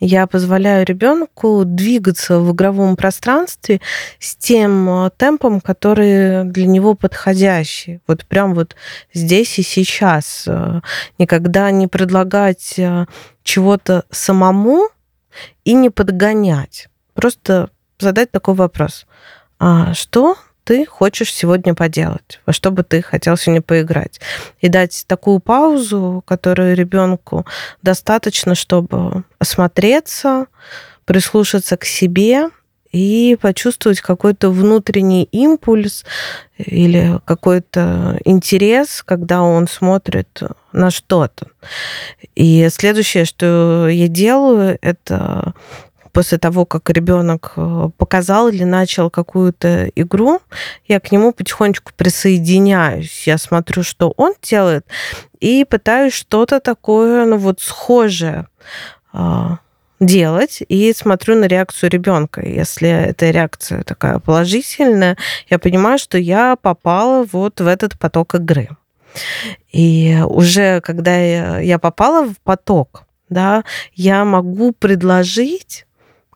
я 0.00 0.26
позволяю 0.26 0.84
ребенку 0.84 1.62
двигаться 1.64 2.38
в 2.38 2.52
игровом 2.52 2.96
пространстве 2.96 3.80
с 4.18 4.36
тем 4.36 4.88
э, 4.88 5.10
темпом, 5.16 5.60
который 5.60 6.44
для 6.44 6.66
него 6.66 6.94
подходящий. 6.94 8.00
Вот 8.06 8.26
прям 8.26 8.54
вот 8.54 8.76
здесь 9.14 9.58
и 9.58 9.62
сейчас. 9.62 10.44
Э, 10.46 10.80
никогда 11.18 11.70
не 11.70 11.86
предлагать 11.86 12.78
э, 12.78 13.06
чего-то 13.42 14.04
самому 14.10 14.88
и 15.64 15.72
не 15.72 15.90
подгонять. 15.90 16.88
Просто 17.14 17.70
задать 17.98 18.30
такой 18.30 18.54
вопрос. 18.54 19.06
А 19.58 19.94
что 19.94 20.36
ты 20.66 20.84
хочешь 20.84 21.32
сегодня 21.32 21.74
поделать, 21.74 22.40
во 22.44 22.52
что 22.52 22.72
бы 22.72 22.82
ты 22.82 23.00
хотел 23.00 23.36
сегодня 23.36 23.62
поиграть. 23.62 24.20
И 24.60 24.68
дать 24.68 25.04
такую 25.06 25.38
паузу, 25.38 26.24
которую 26.26 26.74
ребенку 26.74 27.46
достаточно, 27.82 28.56
чтобы 28.56 29.22
осмотреться, 29.38 30.46
прислушаться 31.04 31.76
к 31.76 31.84
себе 31.84 32.50
и 32.90 33.38
почувствовать 33.40 34.00
какой-то 34.00 34.50
внутренний 34.50 35.28
импульс 35.30 36.04
или 36.58 37.20
какой-то 37.24 38.18
интерес, 38.24 39.04
когда 39.04 39.42
он 39.42 39.68
смотрит 39.68 40.42
на 40.72 40.90
что-то. 40.90 41.46
И 42.34 42.68
следующее, 42.72 43.24
что 43.24 43.86
я 43.88 44.08
делаю, 44.08 44.78
это 44.82 45.54
после 46.16 46.38
того, 46.38 46.64
как 46.64 46.88
ребенок 46.88 47.52
э, 47.56 47.90
показал 47.98 48.48
или 48.48 48.64
начал 48.64 49.10
какую-то 49.10 49.90
игру, 49.94 50.40
я 50.88 50.98
к 50.98 51.12
нему 51.12 51.30
потихонечку 51.30 51.92
присоединяюсь. 51.94 53.26
Я 53.26 53.36
смотрю, 53.36 53.82
что 53.82 54.14
он 54.16 54.32
делает, 54.40 54.86
и 55.40 55.66
пытаюсь 55.68 56.14
что-то 56.14 56.60
такое, 56.60 57.26
ну 57.26 57.36
вот 57.36 57.60
схожее 57.60 58.46
а, 59.12 59.58
делать 60.00 60.62
и 60.66 60.94
смотрю 60.94 61.34
на 61.36 61.44
реакцию 61.44 61.90
ребенка. 61.90 62.40
Если 62.40 62.88
эта 62.88 63.30
реакция 63.30 63.82
такая 63.82 64.18
положительная, 64.18 65.18
я 65.50 65.58
понимаю, 65.58 65.98
что 65.98 66.16
я 66.16 66.56
попала 66.56 67.26
вот 67.30 67.60
в 67.60 67.66
этот 67.66 67.98
поток 67.98 68.36
игры. 68.36 68.70
И 69.70 70.18
уже 70.26 70.80
когда 70.80 71.14
я 71.58 71.78
попала 71.78 72.26
в 72.26 72.38
поток, 72.42 73.02
да, 73.28 73.64
я 73.94 74.24
могу 74.24 74.72
предложить 74.72 75.85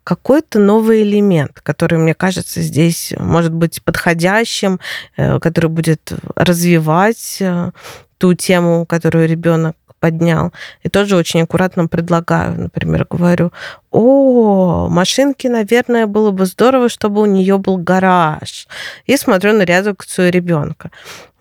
какой-то 0.04 0.58
новый 0.58 1.02
элемент, 1.02 1.60
который, 1.62 1.98
мне 1.98 2.14
кажется, 2.14 2.60
здесь 2.62 3.12
может 3.18 3.52
быть 3.52 3.82
подходящим, 3.82 4.80
э, 5.16 5.38
который 5.38 5.70
будет 5.70 6.12
развивать 6.36 7.38
э, 7.40 7.70
ту 8.18 8.34
тему, 8.34 8.86
которую 8.86 9.28
ребенок 9.28 9.76
поднял. 10.00 10.52
И 10.82 10.88
тоже 10.88 11.16
очень 11.16 11.42
аккуратно 11.42 11.86
предлагаю, 11.86 12.58
например, 12.58 13.06
говорю, 13.08 13.52
о, 13.90 14.88
машинке, 14.88 15.48
наверное, 15.48 16.06
было 16.06 16.30
бы 16.30 16.46
здорово, 16.46 16.88
чтобы 16.88 17.22
у 17.22 17.26
нее 17.26 17.58
был 17.58 17.76
гараж. 17.76 18.68
И 19.06 19.16
смотрю 19.16 19.52
на 19.52 19.62
реакцию 19.62 20.30
ребенка. 20.30 20.90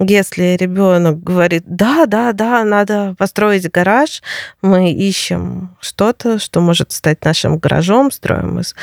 Если 0.02 0.56
ребенок 0.56 1.22
говорит, 1.22 1.64
да, 1.66 2.06
да, 2.06 2.32
да, 2.32 2.64
надо 2.64 3.16
построить 3.18 3.70
гараж, 3.70 4.24
мы 4.62 4.94
ищем 4.94 5.76
что-то, 5.82 6.40
что 6.40 6.62
может 6.62 6.94
стать 6.94 7.26
нашим 7.26 7.58
гаражом, 7.58 8.10
строим 8.10 8.60
из 8.62 8.76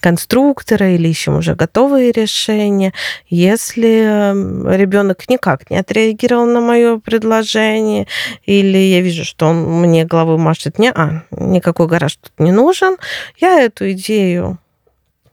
конструктора 0.00 0.94
или 0.94 1.08
ищем 1.08 1.36
уже 1.36 1.54
готовые 1.54 2.10
решения. 2.10 2.94
Если 3.28 4.32
ребенок 4.74 5.28
никак 5.28 5.70
не 5.70 5.76
отреагировал 5.76 6.46
на 6.46 6.60
мое 6.60 6.98
предложение, 6.98 8.06
или 8.46 8.78
я 8.78 9.02
вижу, 9.02 9.26
что 9.26 9.48
он 9.48 9.64
мне 9.82 10.06
головой 10.06 10.38
машет, 10.38 10.78
не, 10.78 10.90
а, 10.90 11.24
никакой 11.30 11.86
гараж 11.86 12.16
тут 12.16 12.32
не 12.38 12.50
нужен, 12.50 12.96
я 13.38 13.60
эту 13.60 13.90
идею 13.92 14.58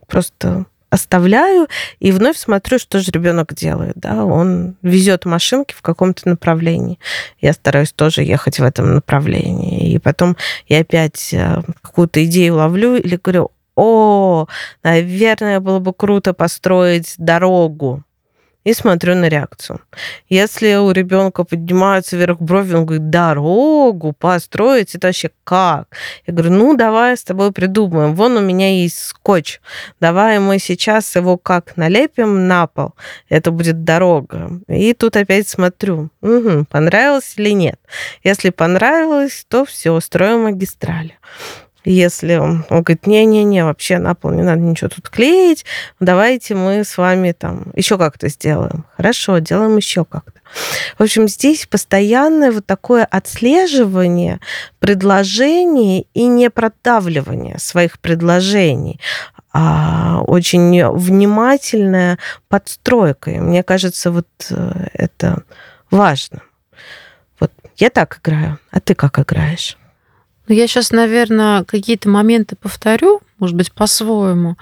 просто 0.08 0.66
оставляю 0.90 1.68
и 2.00 2.12
вновь 2.12 2.38
смотрю, 2.38 2.80
что 2.80 3.00
же 3.00 3.12
ребенок 3.12 3.54
делает. 3.54 3.94
Да? 3.96 4.26
Он 4.26 4.76
везет 4.82 5.26
машинки 5.26 5.74
в 5.74 5.82
каком-то 5.82 6.28
направлении. 6.28 7.00
Я 7.40 7.54
стараюсь 7.54 7.92
тоже 7.92 8.24
ехать 8.24 8.60
в 8.60 8.64
этом 8.64 8.96
направлении. 8.96 9.92
И 9.92 10.00
потом 10.00 10.36
я 10.68 10.80
опять 10.80 11.34
э, 11.34 11.62
какую-то 11.82 12.24
идею 12.26 12.56
ловлю 12.56 12.96
или 12.96 13.20
говорю, 13.22 13.52
о, 13.76 14.48
наверное, 14.84 15.60
было 15.60 15.80
бы 15.80 15.94
круто 15.94 16.34
построить 16.34 17.14
дорогу 17.18 18.04
и 18.70 18.74
смотрю 18.74 19.16
на 19.16 19.30
реакцию. 19.30 19.82
Если 20.30 20.76
у 20.76 20.92
ребенка 20.92 21.44
поднимаются 21.44 22.16
вверх 22.16 22.40
брови, 22.40 22.76
он 22.76 22.86
говорит, 22.86 23.10
дорогу 23.10 24.14
построить, 24.14 24.94
это 24.94 25.08
вообще 25.08 25.32
как? 25.44 25.88
Я 26.28 26.34
говорю, 26.34 26.52
ну, 26.52 26.76
давай 26.76 27.18
с 27.18 27.24
тобой 27.24 27.52
придумаем. 27.52 28.14
Вон 28.14 28.38
у 28.38 28.42
меня 28.42 28.70
есть 28.82 29.00
скотч. 29.00 29.60
Давай 30.00 30.40
мы 30.40 30.60
сейчас 30.60 31.16
его 31.16 31.38
как 31.38 31.78
налепим 31.78 32.48
на 32.48 32.68
пол. 32.68 32.94
Это 33.28 33.50
будет 33.50 33.84
дорога. 33.84 34.52
И 34.68 34.94
тут 34.94 35.16
опять 35.16 35.48
смотрю, 35.48 36.10
угу, 36.22 36.66
понравилось 36.70 37.34
или 37.38 37.50
нет. 37.54 37.80
Если 38.24 38.52
понравилось, 38.52 39.46
то 39.50 39.66
все, 39.66 40.00
строим 40.00 40.44
магистрали. 40.44 41.18
Если 41.92 42.36
он, 42.36 42.64
говорит, 42.70 43.08
не-не-не, 43.08 43.66
вообще 43.66 43.98
на 43.98 44.14
пол 44.14 44.30
не 44.30 44.44
надо 44.44 44.62
ничего 44.62 44.90
тут 44.90 45.10
клеить, 45.10 45.66
давайте 46.00 46.54
мы 46.54 46.84
с 46.84 46.96
вами 47.00 47.32
там 47.32 47.72
еще 47.74 47.98
как-то 47.98 48.30
сделаем. 48.30 48.86
Хорошо, 48.96 49.40
делаем 49.40 49.76
еще 49.76 50.06
как-то. 50.06 50.40
В 51.00 51.02
общем, 51.02 51.28
здесь 51.28 51.66
постоянное 51.66 52.52
вот 52.52 52.68
такое 52.68 53.06
отслеживание 53.06 54.40
предложений 54.78 56.06
и 56.14 56.28
не 56.28 56.52
продавливание 56.52 57.58
своих 57.58 57.98
предложений, 57.98 59.00
а 59.52 60.22
очень 60.28 60.86
внимательная 60.92 62.20
подстройка. 62.50 63.32
И 63.32 63.40
мне 63.40 63.64
кажется, 63.64 64.12
вот 64.12 64.28
э, 64.52 64.90
это 64.94 65.42
важно. 65.90 66.44
Вот 67.40 67.52
я 67.78 67.90
так 67.90 68.20
играю, 68.20 68.60
а 68.70 68.80
ты 68.80 68.94
как 68.94 69.18
играешь? 69.18 69.79
Ну, 70.50 70.56
я 70.56 70.68
сейчас, 70.68 70.92
наверное, 70.92 71.64
какие-то 71.64 72.10
моменты 72.10 72.56
повторю, 72.56 73.22
может 73.38 73.56
быть, 73.56 73.72
по-своему. 73.72 74.58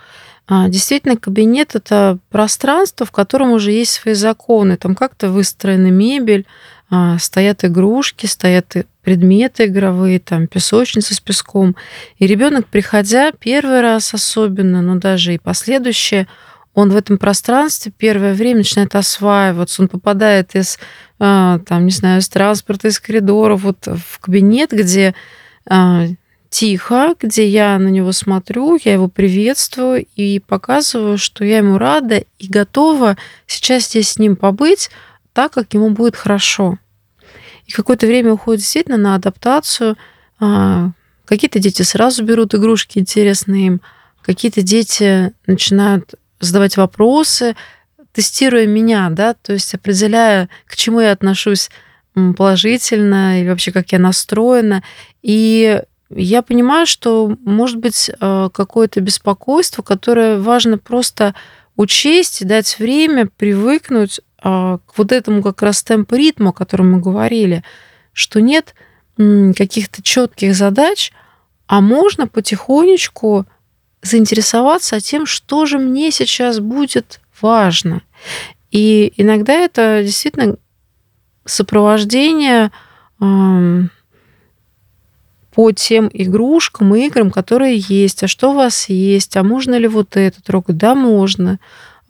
А, 0.45 0.67
действительно, 0.67 1.15
кабинет 1.15 1.75
это 1.75 2.17
пространство, 2.29 3.05
в 3.05 3.11
котором 3.11 3.51
уже 3.51 3.71
есть 3.71 3.93
свои 3.93 4.13
законы. 4.13 4.75
Там 4.75 4.95
как-то 4.95 5.29
выстроена 5.29 5.87
мебель, 5.87 6.45
а, 6.89 7.17
стоят 7.19 7.63
игрушки, 7.63 8.25
стоят 8.25 8.75
предметы 9.01 9.67
игровые, 9.67 10.19
там 10.19 10.47
песочница 10.47 11.15
с 11.15 11.21
песком. 11.21 11.77
И 12.17 12.27
ребенок, 12.27 12.67
приходя 12.67 13.31
первый 13.31 13.79
раз 13.79 14.13
особенно, 14.13 14.81
но 14.81 14.95
даже 14.97 15.35
и 15.35 15.37
последующие, 15.37 16.27
он 16.73 16.91
в 16.91 16.97
этом 16.97 17.17
пространстве 17.17 17.93
первое 17.97 18.33
время 18.33 18.57
начинает 18.59 18.93
осваиваться, 18.93 19.81
он 19.81 19.87
попадает 19.87 20.53
из, 20.53 20.79
а, 21.17 21.59
там, 21.59 21.85
не 21.85 21.91
знаю, 21.91 22.19
из 22.19 22.27
транспорта, 22.27 22.89
из 22.89 22.99
коридора 22.99 23.55
вот 23.55 23.87
в 23.87 24.19
кабинет, 24.19 24.71
где 24.71 25.15
тихо, 26.49 27.15
где 27.19 27.47
я 27.47 27.77
на 27.77 27.89
него 27.89 28.11
смотрю, 28.11 28.79
я 28.83 28.93
его 28.93 29.07
приветствую 29.07 30.05
и 30.15 30.39
показываю, 30.39 31.17
что 31.17 31.43
я 31.43 31.57
ему 31.57 31.77
рада 31.77 32.23
и 32.39 32.47
готова 32.47 33.17
сейчас 33.45 33.87
здесь 33.87 34.11
с 34.11 34.19
ним 34.19 34.35
побыть 34.35 34.89
так, 35.33 35.53
как 35.53 35.73
ему 35.73 35.91
будет 35.91 36.15
хорошо. 36.15 36.77
И 37.65 37.71
какое-то 37.71 38.07
время 38.07 38.33
уходит 38.33 38.61
действительно 38.61 38.97
на 38.97 39.15
адаптацию. 39.15 39.97
А, 40.39 40.91
какие-то 41.25 41.59
дети 41.59 41.81
сразу 41.81 42.23
берут 42.23 42.55
игрушки 42.55 42.97
интересные 42.97 43.67
им, 43.67 43.81
какие-то 44.21 44.61
дети 44.61 45.33
начинают 45.45 46.15
задавать 46.39 46.77
вопросы, 46.77 47.55
тестируя 48.13 48.65
меня, 48.65 49.09
да, 49.11 49.33
то 49.35 49.53
есть 49.53 49.73
определяя, 49.73 50.49
к 50.65 50.75
чему 50.75 51.01
я 51.01 51.11
отношусь 51.11 51.69
положительно 52.35 53.39
или 53.39 53.49
вообще 53.49 53.71
как 53.71 53.91
я 53.91 53.99
настроена. 53.99 54.83
И 55.27 55.81
я 56.09 56.41
понимаю, 56.41 56.85
что 56.85 57.35
может 57.43 57.79
быть 57.79 58.09
э, 58.09 58.49
какое-то 58.53 59.01
беспокойство, 59.01 59.81
которое 59.81 60.39
важно 60.39 60.77
просто 60.77 61.35
учесть 61.75 62.41
и 62.41 62.45
дать 62.45 62.79
время 62.79 63.27
привыкнуть 63.27 64.21
а, 64.39 64.77
к 64.79 64.97
вот 64.97 65.11
этому 65.11 65.43
как 65.43 65.61
раз 65.61 65.83
темпу 65.83 66.15
ритму, 66.15 66.49
о 66.49 66.53
котором 66.53 66.93
мы 66.93 67.01
говорили, 67.01 67.63
что 68.13 68.39
нет 68.39 68.73
каких-то 69.17 70.01
четких 70.01 70.55
задач, 70.55 71.11
а 71.67 71.81
можно 71.81 72.27
потихонечку 72.27 73.45
заинтересоваться 74.01 75.01
тем, 75.01 75.25
что 75.25 75.65
же 75.65 75.77
мне 75.77 76.11
сейчас 76.11 76.59
будет 76.59 77.19
важно. 77.41 78.01
И 78.71 79.11
иногда 79.17 79.53
это 79.53 80.01
действительно 80.03 80.55
сопровождение 81.45 82.71
по 85.57 85.71
тем 85.71 86.07
игрушкам 86.13 86.93
и 86.95 87.07
играм, 87.07 87.31
которые 87.31 87.77
есть. 87.79 88.21
А 88.21 88.27
что 88.27 88.51
у 88.51 88.53
вас 88.53 88.89
есть? 88.89 89.35
А 89.37 89.41
можно 89.41 89.73
ли 89.73 89.87
вот 89.87 90.15
это 90.15 90.39
трогать? 90.43 90.77
Да, 90.77 90.93
можно. 90.93 91.57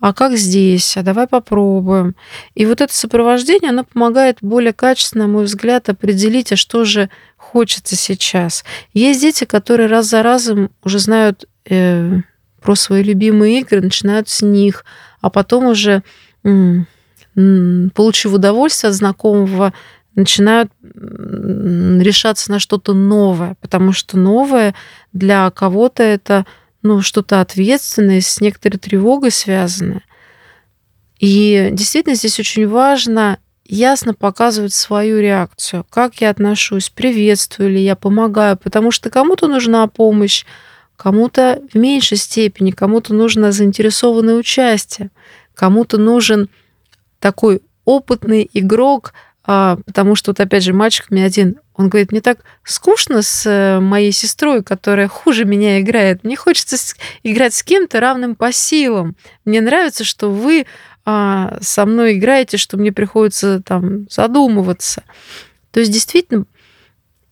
А 0.00 0.12
как 0.12 0.36
здесь? 0.36 0.98
А 0.98 1.02
давай 1.02 1.26
попробуем. 1.26 2.14
И 2.54 2.66
вот 2.66 2.82
это 2.82 2.94
сопровождение, 2.94 3.70
оно 3.70 3.84
помогает 3.84 4.36
более 4.42 4.74
качественно, 4.74 5.26
на 5.26 5.32
мой 5.32 5.44
взгляд, 5.44 5.88
определить, 5.88 6.52
а 6.52 6.56
что 6.56 6.84
же 6.84 7.08
хочется 7.38 7.96
сейчас. 7.96 8.66
Есть 8.92 9.22
дети, 9.22 9.44
которые 9.44 9.88
раз 9.88 10.10
за 10.10 10.22
разом 10.22 10.70
уже 10.84 10.98
знают 10.98 11.46
э, 11.70 12.18
про 12.60 12.74
свои 12.74 13.02
любимые 13.02 13.60
игры, 13.60 13.80
начинают 13.80 14.28
с 14.28 14.42
них, 14.42 14.84
а 15.22 15.30
потом 15.30 15.68
уже, 15.68 16.02
м- 16.44 16.86
м- 17.34 17.90
получив 17.94 18.34
удовольствие 18.34 18.90
от 18.90 18.94
знакомого, 18.96 19.72
начинают 20.18 20.72
решаться 20.82 22.50
на 22.50 22.58
что-то 22.58 22.92
новое, 22.92 23.56
потому 23.60 23.92
что 23.92 24.18
новое 24.18 24.74
для 25.12 25.50
кого-то 25.50 26.02
это 26.02 26.44
ну, 26.82 27.02
что-то 27.02 27.40
ответственное, 27.40 28.20
с 28.20 28.40
некоторой 28.40 28.78
тревогой 28.78 29.30
связанное. 29.30 30.02
И 31.18 31.70
действительно 31.72 32.14
здесь 32.14 32.38
очень 32.38 32.68
важно 32.68 33.38
ясно 33.64 34.14
показывать 34.14 34.72
свою 34.72 35.20
реакцию, 35.20 35.84
как 35.90 36.20
я 36.20 36.30
отношусь, 36.30 36.88
приветствую 36.90 37.70
ли 37.70 37.82
я, 37.82 37.96
помогаю, 37.96 38.56
потому 38.56 38.90
что 38.90 39.10
кому-то 39.10 39.46
нужна 39.46 39.86
помощь, 39.88 40.44
кому-то 40.96 41.62
в 41.72 41.76
меньшей 41.76 42.16
степени, 42.16 42.70
кому-то 42.70 43.14
нужно 43.14 43.52
заинтересованное 43.52 44.34
участие, 44.34 45.10
кому-то 45.54 45.98
нужен 45.98 46.48
такой 47.20 47.60
опытный 47.84 48.48
игрок, 48.52 49.12
потому 49.48 50.14
что 50.14 50.32
вот 50.32 50.40
опять 50.40 50.62
же 50.62 50.74
мальчик 50.74 51.10
меня 51.10 51.24
один, 51.24 51.56
он 51.72 51.88
говорит, 51.88 52.12
мне 52.12 52.20
так 52.20 52.40
скучно 52.64 53.22
с 53.22 53.46
э, 53.46 53.80
моей 53.80 54.12
сестрой, 54.12 54.62
которая 54.62 55.08
хуже 55.08 55.46
меня 55.46 55.80
играет. 55.80 56.22
Мне 56.22 56.36
хочется 56.36 56.76
играть 57.22 57.54
с 57.54 57.62
кем-то 57.62 57.98
равным 57.98 58.34
по 58.34 58.52
силам. 58.52 59.16
Мне 59.46 59.62
нравится, 59.62 60.04
что 60.04 60.30
вы 60.30 60.66
а, 61.06 61.56
со 61.62 61.86
мной 61.86 62.18
играете, 62.18 62.58
что 62.58 62.76
мне 62.76 62.92
приходится 62.92 63.62
там 63.62 64.06
задумываться. 64.10 65.02
То 65.70 65.80
есть 65.80 65.92
действительно 65.92 66.44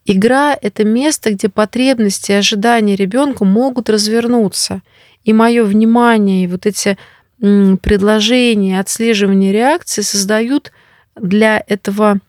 игра 0.06 0.56
это 0.58 0.84
место, 0.84 1.32
где 1.32 1.50
потребности 1.50 2.32
и 2.32 2.36
ожидания 2.36 2.96
ребенка 2.96 3.44
могут 3.44 3.90
развернуться. 3.90 4.80
И 5.24 5.34
мое 5.34 5.64
внимание 5.64 6.44
и 6.44 6.46
вот 6.46 6.64
эти 6.64 6.96
предложения, 7.38 8.80
отслеживание 8.80 9.52
реакции 9.52 10.00
создают 10.00 10.72
для 11.16 11.62
этого 11.66 12.20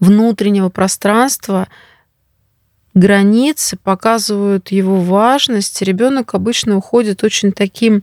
внутреннего 0.00 0.68
пространства 0.68 1.68
границы, 2.94 3.76
показывают 3.76 4.70
его 4.70 5.00
важность. 5.00 5.82
Ребенок 5.82 6.34
обычно 6.34 6.76
уходит 6.76 7.22
очень 7.24 7.52
таким 7.52 8.02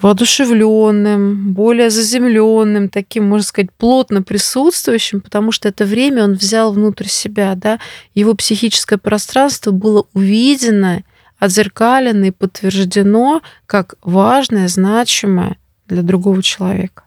воодушевленным, 0.00 1.52
более 1.52 1.88
заземленным, 1.88 2.88
таким, 2.88 3.28
можно 3.28 3.46
сказать, 3.46 3.72
плотно 3.72 4.22
присутствующим, 4.22 5.20
потому 5.20 5.52
что 5.52 5.68
это 5.68 5.84
время 5.84 6.24
он 6.24 6.34
взял 6.34 6.72
внутрь 6.72 7.06
себя, 7.06 7.54
да, 7.54 7.78
его 8.14 8.34
психическое 8.34 8.98
пространство 8.98 9.70
было 9.70 10.06
увидено, 10.12 11.04
отзеркалено 11.38 12.26
и 12.26 12.30
подтверждено 12.32 13.40
как 13.66 13.94
важное, 14.02 14.68
значимое 14.68 15.56
для 15.86 16.02
другого 16.02 16.42
человека. 16.42 17.04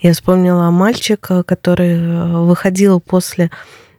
Я 0.00 0.12
вспомнила 0.12 0.70
мальчика, 0.70 1.42
который 1.42 1.94
э, 1.94 2.38
выходил 2.42 3.00
после 3.00 3.50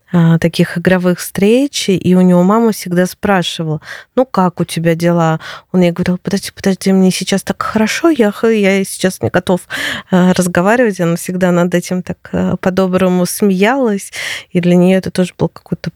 а, 0.10 0.39
таких 0.39 0.78
игровых 0.78 1.20
встреч, 1.20 1.89
и 1.89 2.16
у 2.16 2.22
него 2.22 2.41
мама 2.41 2.72
всегда 2.72 3.06
спрашивала, 3.06 3.82
ну 4.16 4.26
как 4.26 4.62
у 4.62 4.64
тебя 4.64 4.95
дела? 4.95 5.41
Он 5.74 5.82
ей 5.82 5.91
говорил, 5.91 6.18
подожди, 6.18 6.52
подожди, 6.56 6.93
мне 6.93 7.12
сейчас 7.12 7.43
так 7.43 7.62
хорошо, 7.62 8.10
я, 8.10 8.34
я 8.43 8.84
сейчас 8.86 9.22
не 9.22 9.30
готов 9.30 9.68
э, 10.10 10.32
разговаривать. 10.32 11.02
Она 11.02 11.18
всегда 11.18 11.52
над 11.52 11.76
этим 11.76 12.04
так 12.04 12.18
э, 12.32 12.56
по-доброму 12.62 13.26
смеялась, 13.26 14.14
и 14.52 14.62
для 14.62 14.76
нее 14.76 14.98
это 14.98 15.12
тоже 15.12 15.34
был 15.38 15.50
какой-то 15.50 15.91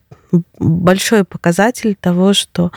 большой 0.60 1.24
показатель 1.24 1.96
того, 1.96 2.34
что 2.34 2.72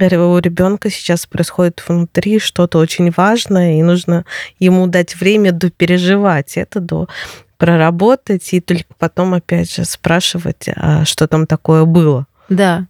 у 0.00 0.38
ребенка 0.38 0.90
сейчас 0.90 1.26
происходит 1.26 1.82
внутри 1.86 2.38
что-то 2.38 2.78
очень 2.78 3.12
важное, 3.16 3.78
и 3.78 3.82
нужно 3.82 4.24
ему 4.58 4.86
дать 4.86 5.16
время 5.16 5.52
до 5.52 5.70
переживать 5.70 6.56
это, 6.56 6.80
до 6.80 7.08
проработать, 7.56 8.52
и 8.52 8.60
только 8.60 8.94
потом, 8.98 9.34
опять 9.34 9.72
же, 9.74 9.84
спрашивать, 9.84 10.68
а 10.76 11.04
что 11.04 11.26
там 11.26 11.46
такое 11.46 11.84
было. 11.84 12.26
Да, 12.48 12.86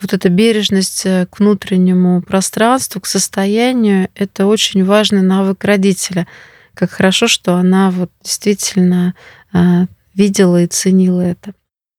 вот 0.00 0.12
эта 0.12 0.28
бережность 0.28 1.06
э, 1.06 1.26
к 1.30 1.38
внутреннему 1.38 2.22
пространству, 2.22 3.00
к 3.00 3.06
состоянию, 3.06 4.08
это 4.14 4.46
очень 4.46 4.84
важный 4.84 5.22
навык 5.22 5.64
родителя. 5.64 6.26
Как 6.74 6.90
хорошо, 6.90 7.28
что 7.28 7.54
она 7.54 7.90
вот 7.90 8.10
действительно 8.22 9.14
а, 9.52 9.86
видела 10.14 10.62
и 10.62 10.66
ценила 10.66 11.20
это. 11.20 11.52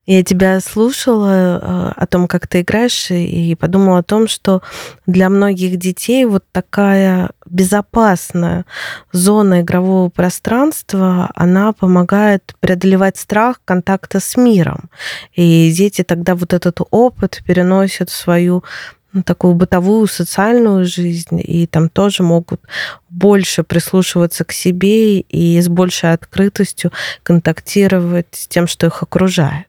Я 0.05 0.21
тебя 0.21 0.59
слушала 0.59 1.31
э, 1.31 1.93
о 1.95 2.07
том, 2.07 2.27
как 2.27 2.45
ты 2.47 2.59
играешь, 2.59 3.09
и 3.09 3.55
подумала 3.55 3.99
о 3.99 4.03
том, 4.03 4.27
что 4.27 4.61
для 5.05 5.29
многих 5.29 5.77
детей 5.77 6.25
вот 6.25 6.43
такая 6.51 7.29
безопасная 7.45 8.65
зона 9.13 9.61
игрового 9.61 10.09
пространства, 10.09 11.31
она 11.35 11.71
помогает 11.71 12.53
преодолевать 12.59 13.15
страх 13.15 13.61
контакта 13.63 14.19
с 14.19 14.35
миром. 14.35 14.89
И 15.33 15.71
дети 15.71 16.03
тогда 16.03 16.35
вот 16.35 16.51
этот 16.51 16.79
опыт 16.91 17.41
переносят 17.45 18.09
в 18.09 18.15
свою 18.15 18.63
ну, 19.13 19.23
такую 19.23 19.53
бытовую, 19.53 20.07
социальную 20.07 20.85
жизнь, 20.85 21.39
и 21.41 21.65
там 21.65 21.87
тоже 21.87 22.23
могут 22.23 22.61
больше 23.09 23.63
прислушиваться 23.63 24.43
к 24.43 24.51
себе 24.51 25.21
и 25.21 25.61
с 25.61 25.69
большей 25.69 26.11
открытостью 26.11 26.91
контактировать 27.21 28.27
с 28.31 28.47
тем, 28.47 28.67
что 28.67 28.87
их 28.87 29.01
окружает. 29.03 29.67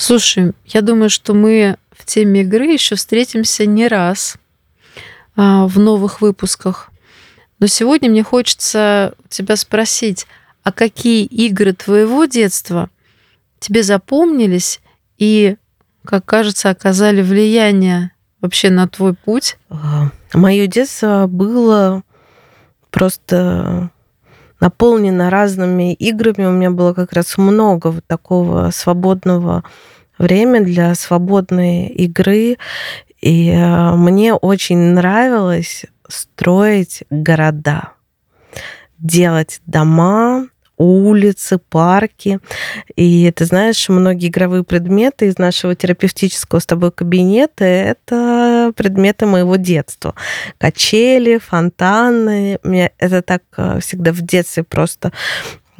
Слушай, 0.00 0.52
я 0.64 0.80
думаю, 0.80 1.10
что 1.10 1.34
мы 1.34 1.76
в 1.92 2.06
теме 2.06 2.40
игры 2.40 2.64
еще 2.64 2.94
встретимся 2.94 3.66
не 3.66 3.86
раз 3.86 4.36
а, 5.36 5.66
в 5.66 5.78
новых 5.78 6.22
выпусках. 6.22 6.90
Но 7.58 7.66
сегодня 7.66 8.08
мне 8.08 8.22
хочется 8.22 9.12
тебя 9.28 9.56
спросить, 9.56 10.26
а 10.62 10.72
какие 10.72 11.26
игры 11.26 11.74
твоего 11.74 12.24
детства 12.24 12.88
тебе 13.58 13.82
запомнились 13.82 14.80
и, 15.18 15.56
как 16.06 16.24
кажется, 16.24 16.70
оказали 16.70 17.20
влияние 17.20 18.12
вообще 18.40 18.70
на 18.70 18.88
твой 18.88 19.12
путь? 19.12 19.58
А, 19.68 20.08
Мое 20.32 20.66
детство 20.66 21.26
было 21.26 22.04
просто 22.90 23.90
наполнена 24.60 25.30
разными 25.30 25.92
играми. 25.94 26.46
У 26.46 26.52
меня 26.52 26.70
было 26.70 26.92
как 26.92 27.12
раз 27.12 27.38
много 27.38 27.88
вот 27.88 28.04
такого 28.06 28.70
свободного 28.70 29.64
времени 30.18 30.64
для 30.64 30.94
свободной 30.94 31.86
игры. 31.88 32.58
И 33.20 33.50
э, 33.50 33.94
мне 33.96 34.34
очень 34.34 34.78
нравилось 34.78 35.86
строить 36.08 37.04
города, 37.10 37.92
делать 38.98 39.60
дома, 39.66 40.48
улицы, 40.80 41.58
парки. 41.58 42.40
И 42.96 43.30
ты 43.32 43.44
знаешь, 43.44 43.88
многие 43.88 44.28
игровые 44.28 44.64
предметы 44.64 45.26
из 45.26 45.38
нашего 45.38 45.74
терапевтического 45.74 46.58
с 46.58 46.66
тобой 46.66 46.90
кабинета— 46.90 47.64
это 47.66 48.72
предметы 48.74 49.26
моего 49.26 49.56
детства. 49.56 50.14
Качели, 50.58 51.38
фонтаны. 51.38 52.58
Меня 52.64 52.90
это 52.98 53.20
так 53.20 53.42
э, 53.56 53.80
всегда 53.80 54.12
в 54.12 54.22
детстве 54.22 54.64
просто 54.64 55.12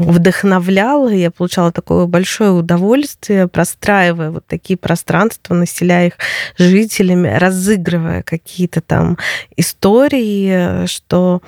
вдохновляло, 0.00 1.08
я 1.10 1.30
получала 1.30 1.72
такое 1.72 2.06
большое 2.06 2.52
удовольствие, 2.52 3.48
простраивая 3.48 4.30
вот 4.30 4.46
такие 4.46 4.78
пространства, 4.78 5.54
населяя 5.54 6.06
их 6.06 6.14
жителями, 6.56 7.28
разыгрывая 7.28 8.22
какие-то 8.22 8.80
там 8.80 9.18
истории, 9.56 10.86
что 10.86 11.42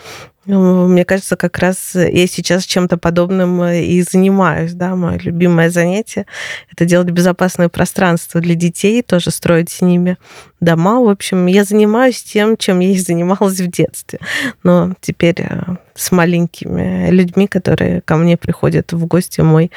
мне 0.45 1.05
кажется, 1.05 1.36
как 1.36 1.59
раз 1.59 1.95
я 1.95 2.26
сейчас 2.26 2.64
чем-то 2.64 2.97
подобным 2.97 3.62
э, 3.62 3.82
и 3.82 4.03
занимаюсь. 4.03 4.72
Да? 4.72 4.97
Мое 4.97 5.18
любимое 5.18 5.70
занятие— 5.70 6.26
это 6.72 6.84
делать 6.84 7.11
безопасное 7.11 7.68
пространство 7.68 8.40
для 8.40 8.57
детей, 8.57 9.03
тоже 9.03 9.30
строить 9.30 9.70
с 9.70 9.82
ними 9.82 10.16
дома. 10.61 11.01
В 11.01 11.09
общем, 11.09 11.47
я 11.47 11.64
занимаюсь 11.64 12.22
тем, 12.22 12.57
чем 12.57 12.80
я 12.80 12.90
и 12.90 12.99
занималась 12.99 13.61
в 13.61 13.70
детстве. 13.70 14.18
Но 14.64 14.95
теперь 15.01 15.36
э, 15.38 15.76
с 15.95 16.11
маленькими 16.11 17.11
людьми, 17.11 17.47
которые 17.47 18.01
ко 18.01 18.16
мне 18.16 18.36
приходят 18.36 18.93
в 18.93 19.07
гости 19.07 19.40
в 19.40 19.45
мой 19.45 19.70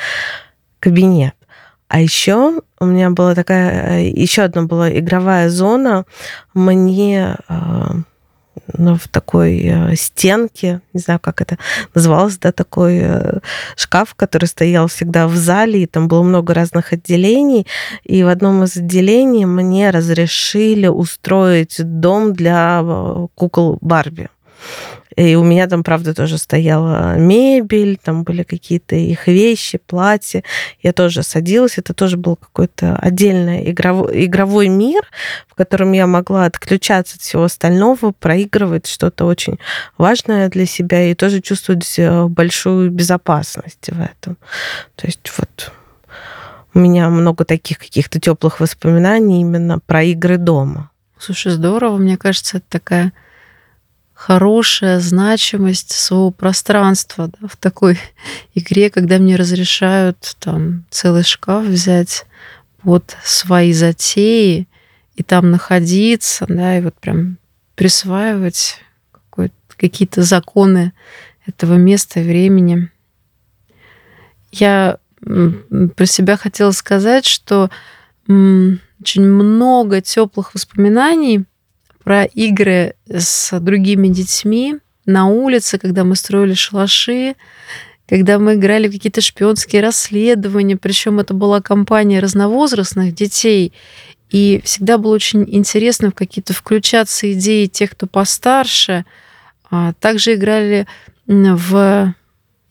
кабинет. 0.80 1.36
А 1.88 2.02
еще 2.02 2.62
у 2.80 2.86
меня 2.86 3.12
была 3.12 3.36
такая, 3.36 4.00
э, 4.00 4.10
еще 4.10 4.42
одна 4.42 4.64
была 4.64 4.90
игровая 4.90 5.50
зона. 5.50 6.06
Мне 6.56 7.38
ну, 7.48 8.04
в 8.68 9.08
такой 9.10 9.60
э, 9.64 9.96
стенке, 9.96 10.82
не 10.94 11.00
знаю, 11.00 11.20
как 11.20 11.42
это 11.42 11.58
называлось, 11.94 12.38
да, 12.38 12.52
такой 12.52 13.00
э, 13.02 13.40
шкаф, 13.76 14.16
который 14.16 14.46
стоял 14.46 14.88
всегда 14.88 15.28
в 15.28 15.36
зале, 15.36 15.84
и 15.84 15.86
там 15.88 16.08
было 16.08 16.24
много 16.24 16.54
разных 16.54 16.94
отделений, 16.94 17.68
и 18.04 18.24
в 18.24 18.28
одном 18.28 18.64
из 18.64 18.78
отделений 18.78 19.46
мне 19.46 19.90
разрешили 19.92 20.88
устроить 20.88 21.76
дом 21.80 22.34
для 22.34 22.82
э, 22.84 23.28
кукол 23.36 23.78
Барби. 23.82 24.30
И 25.16 25.36
у 25.36 25.44
меня 25.44 25.68
там, 25.68 25.84
правда, 25.84 26.14
тоже 26.14 26.38
стояла 26.38 27.18
мебель, 27.18 27.98
там 28.02 28.24
были 28.24 28.44
какие-то 28.44 28.96
их 28.96 29.28
вещи, 29.28 29.78
платья. 29.78 30.44
Я 30.82 30.94
тоже 30.94 31.24
садилась. 31.24 31.78
Это 31.78 31.94
тоже 31.94 32.18
был 32.18 32.36
какой-то 32.36 32.98
отдельный 32.98 33.72
игровой, 33.72 34.26
игровой 34.26 34.68
мир, 34.68 35.04
в 35.48 35.56
котором 35.56 35.94
я 35.94 36.06
могла 36.06 36.46
отключаться 36.46 37.16
от 37.16 37.22
всего 37.22 37.44
остального, 37.44 38.12
проигрывать 38.12 38.88
что-то 38.88 39.26
очень 39.26 39.58
важное 39.98 40.50
для 40.50 40.66
себя 40.66 41.10
и 41.10 41.16
тоже 41.16 41.42
чувствовать 41.42 41.98
э, 41.98 42.26
большую 42.26 42.92
безопасность 42.92 43.90
в 43.90 44.02
этом. 44.02 44.38
То 44.96 45.08
есть 45.08 45.32
вот 45.38 45.72
у 46.74 46.80
меня 46.80 47.10
много 47.10 47.46
таких 47.46 47.80
каких-то 47.80 48.20
теплых 48.20 48.60
воспоминаний 48.60 49.42
именно 49.42 49.80
про 49.80 50.04
игры 50.04 50.38
дома. 50.38 50.92
Слушай, 51.18 51.54
здорово. 51.54 51.98
Мне 51.98 52.18
кажется, 52.18 52.58
это 52.58 52.66
такая 52.70 53.14
хорошая 54.16 55.00
значимость 55.00 55.92
своего 55.92 56.32
пространства 56.32 57.30
да, 57.40 57.48
в 57.48 57.58
такой 57.58 58.00
игре, 58.56 58.90
когда 58.90 59.20
мне 59.20 59.36
разрешают 59.36 60.36
там 60.40 60.86
целый 60.90 61.24
шкаф 61.24 61.66
взять 61.66 62.26
под 62.82 63.16
свои 63.24 63.74
затеи 63.74 64.68
и 65.16 65.24
там 65.24 65.52
находиться, 65.52 66.46
да, 66.48 66.78
и 66.78 66.82
вот 66.82 66.96
прям 66.96 67.38
присваивать 67.76 68.80
какие-то 69.78 70.24
законы 70.24 70.94
этого 71.46 71.74
места 71.76 72.22
времени. 72.22 72.90
Я 74.52 75.00
про 75.20 76.06
себя 76.06 76.38
хотела 76.38 76.72
сказать, 76.72 77.26
что 77.26 77.70
очень 78.28 79.24
много 79.24 80.02
теплых 80.02 80.54
воспоминаний 80.54 81.46
про 82.06 82.24
игры 82.24 82.94
с 83.10 83.60
другими 83.60 84.08
детьми 84.08 84.78
на 85.08 85.26
улице, 85.26 85.80
когда 85.80 86.04
мы 86.04 86.16
строили 86.16 86.54
шалаши, 86.54 87.36
когда 88.08 88.38
мы 88.38 88.54
играли 88.54 88.88
в 88.88 88.92
какие-то 88.92 89.22
шпионские 89.22 89.82
расследования, 89.82 90.78
причем 90.78 91.20
это 91.20 91.34
была 91.34 91.62
компания 91.62 92.20
разновозрастных 92.20 93.16
детей, 93.16 93.74
и 94.30 94.62
всегда 94.64 95.00
было 95.00 95.16
очень 95.16 95.46
интересно 95.48 96.12
в 96.12 96.14
какие-то 96.14 96.54
включаться 96.54 97.32
идеи 97.34 97.66
тех, 97.66 97.92
кто 97.92 98.06
постарше. 98.06 99.06
А 99.72 99.94
также 99.94 100.36
играли 100.36 100.86
в 101.26 102.14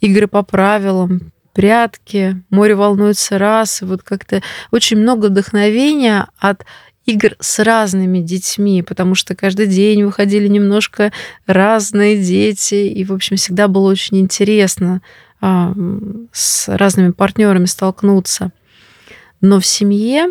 игры 0.00 0.28
по 0.28 0.44
правилам, 0.44 1.32
прятки, 1.52 2.40
море 2.50 2.76
волнуется 2.76 3.38
раз. 3.38 3.82
И 3.82 3.84
вот 3.84 4.04
как-то 4.04 4.42
очень 4.70 4.98
много 4.98 5.26
вдохновения 5.26 6.28
от 6.38 6.64
игр 7.06 7.36
с 7.40 7.62
разными 7.62 8.20
детьми, 8.20 8.82
потому 8.82 9.14
что 9.14 9.34
каждый 9.34 9.66
день 9.66 10.04
выходили 10.04 10.48
немножко 10.48 11.12
разные 11.46 12.22
дети, 12.22 12.74
и, 12.74 13.04
в 13.04 13.12
общем, 13.12 13.36
всегда 13.36 13.68
было 13.68 13.90
очень 13.90 14.18
интересно 14.20 15.02
а, 15.40 15.74
с 16.32 16.68
разными 16.68 17.10
партнерами 17.10 17.66
столкнуться. 17.66 18.52
Но 19.40 19.60
в 19.60 19.66
семье 19.66 20.28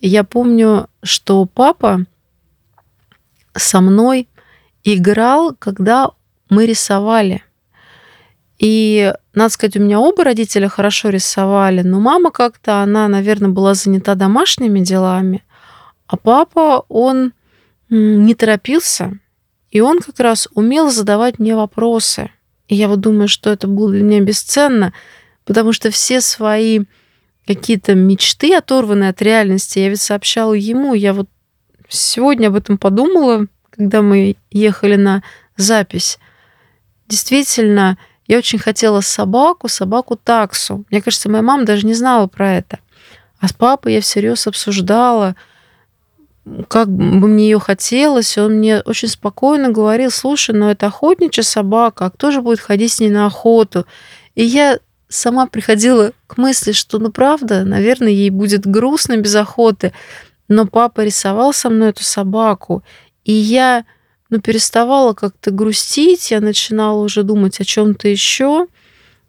я 0.00 0.24
помню, 0.24 0.88
что 1.02 1.44
папа 1.44 2.04
со 3.54 3.80
мной 3.80 4.28
играл, 4.84 5.54
когда 5.58 6.10
мы 6.48 6.66
рисовали. 6.66 7.42
И, 8.58 9.12
надо 9.34 9.52
сказать, 9.52 9.76
у 9.76 9.80
меня 9.80 10.00
оба 10.00 10.24
родителя 10.24 10.68
хорошо 10.68 11.10
рисовали, 11.10 11.82
но 11.82 12.00
мама 12.00 12.30
как-то, 12.30 12.80
она, 12.80 13.06
наверное, 13.08 13.50
была 13.50 13.74
занята 13.74 14.14
домашними 14.14 14.80
делами, 14.80 15.44
а 16.06 16.16
папа, 16.16 16.84
он 16.88 17.32
не 17.88 18.34
торопился, 18.34 19.18
и 19.70 19.80
он 19.80 20.00
как 20.00 20.18
раз 20.20 20.48
умел 20.54 20.90
задавать 20.90 21.38
мне 21.38 21.56
вопросы. 21.56 22.30
И 22.68 22.74
я 22.74 22.88
вот 22.88 23.00
думаю, 23.00 23.28
что 23.28 23.50
это 23.50 23.66
было 23.66 23.90
для 23.90 24.02
меня 24.02 24.20
бесценно, 24.20 24.92
потому 25.44 25.72
что 25.72 25.90
все 25.90 26.20
свои 26.20 26.80
какие-то 27.46 27.94
мечты, 27.94 28.54
оторванные 28.54 29.10
от 29.10 29.22
реальности, 29.22 29.78
я 29.78 29.88
ведь 29.88 30.00
сообщала 30.00 30.52
ему. 30.54 30.94
Я 30.94 31.12
вот 31.12 31.28
сегодня 31.88 32.48
об 32.48 32.56
этом 32.56 32.76
подумала, 32.76 33.46
когда 33.70 34.02
мы 34.02 34.36
ехали 34.50 34.96
на 34.96 35.22
запись. 35.56 36.18
Действительно, 37.06 37.98
я 38.26 38.38
очень 38.38 38.58
хотела 38.58 39.00
собаку, 39.00 39.68
собаку-таксу. 39.68 40.84
Мне 40.90 41.00
кажется, 41.00 41.28
моя 41.28 41.42
мама 41.42 41.64
даже 41.64 41.86
не 41.86 41.94
знала 41.94 42.26
про 42.26 42.54
это. 42.54 42.80
А 43.38 43.46
с 43.46 43.52
папой 43.52 43.94
я 43.94 44.00
всерьез 44.00 44.46
обсуждала– 44.46 45.34
как 46.68 46.88
бы 46.88 47.26
мне 47.26 47.44
ее 47.44 47.58
хотелось, 47.58 48.38
он 48.38 48.58
мне 48.58 48.80
очень 48.80 49.08
спокойно 49.08 49.70
говорил, 49.70 50.10
слушай, 50.10 50.54
ну 50.54 50.68
это 50.68 50.86
охотничья 50.86 51.42
собака, 51.42 52.06
а 52.06 52.10
кто 52.10 52.30
же 52.30 52.40
будет 52.40 52.60
ходить 52.60 52.92
с 52.92 53.00
ней 53.00 53.10
на 53.10 53.26
охоту? 53.26 53.86
И 54.34 54.44
я 54.44 54.78
сама 55.08 55.46
приходила 55.46 56.12
к 56.26 56.36
мысли, 56.36 56.72
что, 56.72 56.98
ну 56.98 57.10
правда, 57.10 57.64
наверное, 57.64 58.10
ей 58.10 58.30
будет 58.30 58.66
грустно 58.66 59.16
без 59.16 59.34
охоты, 59.34 59.92
но 60.48 60.66
папа 60.66 61.00
рисовал 61.00 61.52
со 61.52 61.68
мной 61.68 61.90
эту 61.90 62.04
собаку, 62.04 62.84
и 63.24 63.32
я 63.32 63.84
ну, 64.30 64.40
переставала 64.40 65.14
как-то 65.14 65.50
грустить, 65.50 66.30
я 66.30 66.40
начинала 66.40 67.00
уже 67.00 67.22
думать 67.22 67.60
о 67.60 67.64
чем-то 67.64 68.08
еще. 68.08 68.66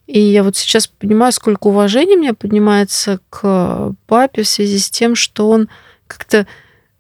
И 0.05 0.19
я 0.19 0.43
вот 0.43 0.55
сейчас 0.55 0.87
понимаю, 0.87 1.33
сколько 1.33 1.67
уважения 1.67 2.15
у 2.15 2.19
меня 2.19 2.33
поднимается 2.33 3.19
к 3.29 3.93
папе 4.05 4.43
в 4.43 4.47
связи 4.47 4.79
с 4.79 4.89
тем, 4.89 5.15
что 5.15 5.49
он 5.49 5.67
как-то 6.07 6.47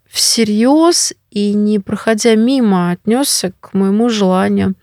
всерьез 0.09 1.13
и 1.29 1.53
не 1.53 1.79
проходя 1.79 2.35
мимо 2.35 2.91
отнесся 2.91 3.53
к 3.59 3.73
моему 3.73 4.09
желанию. 4.09 4.75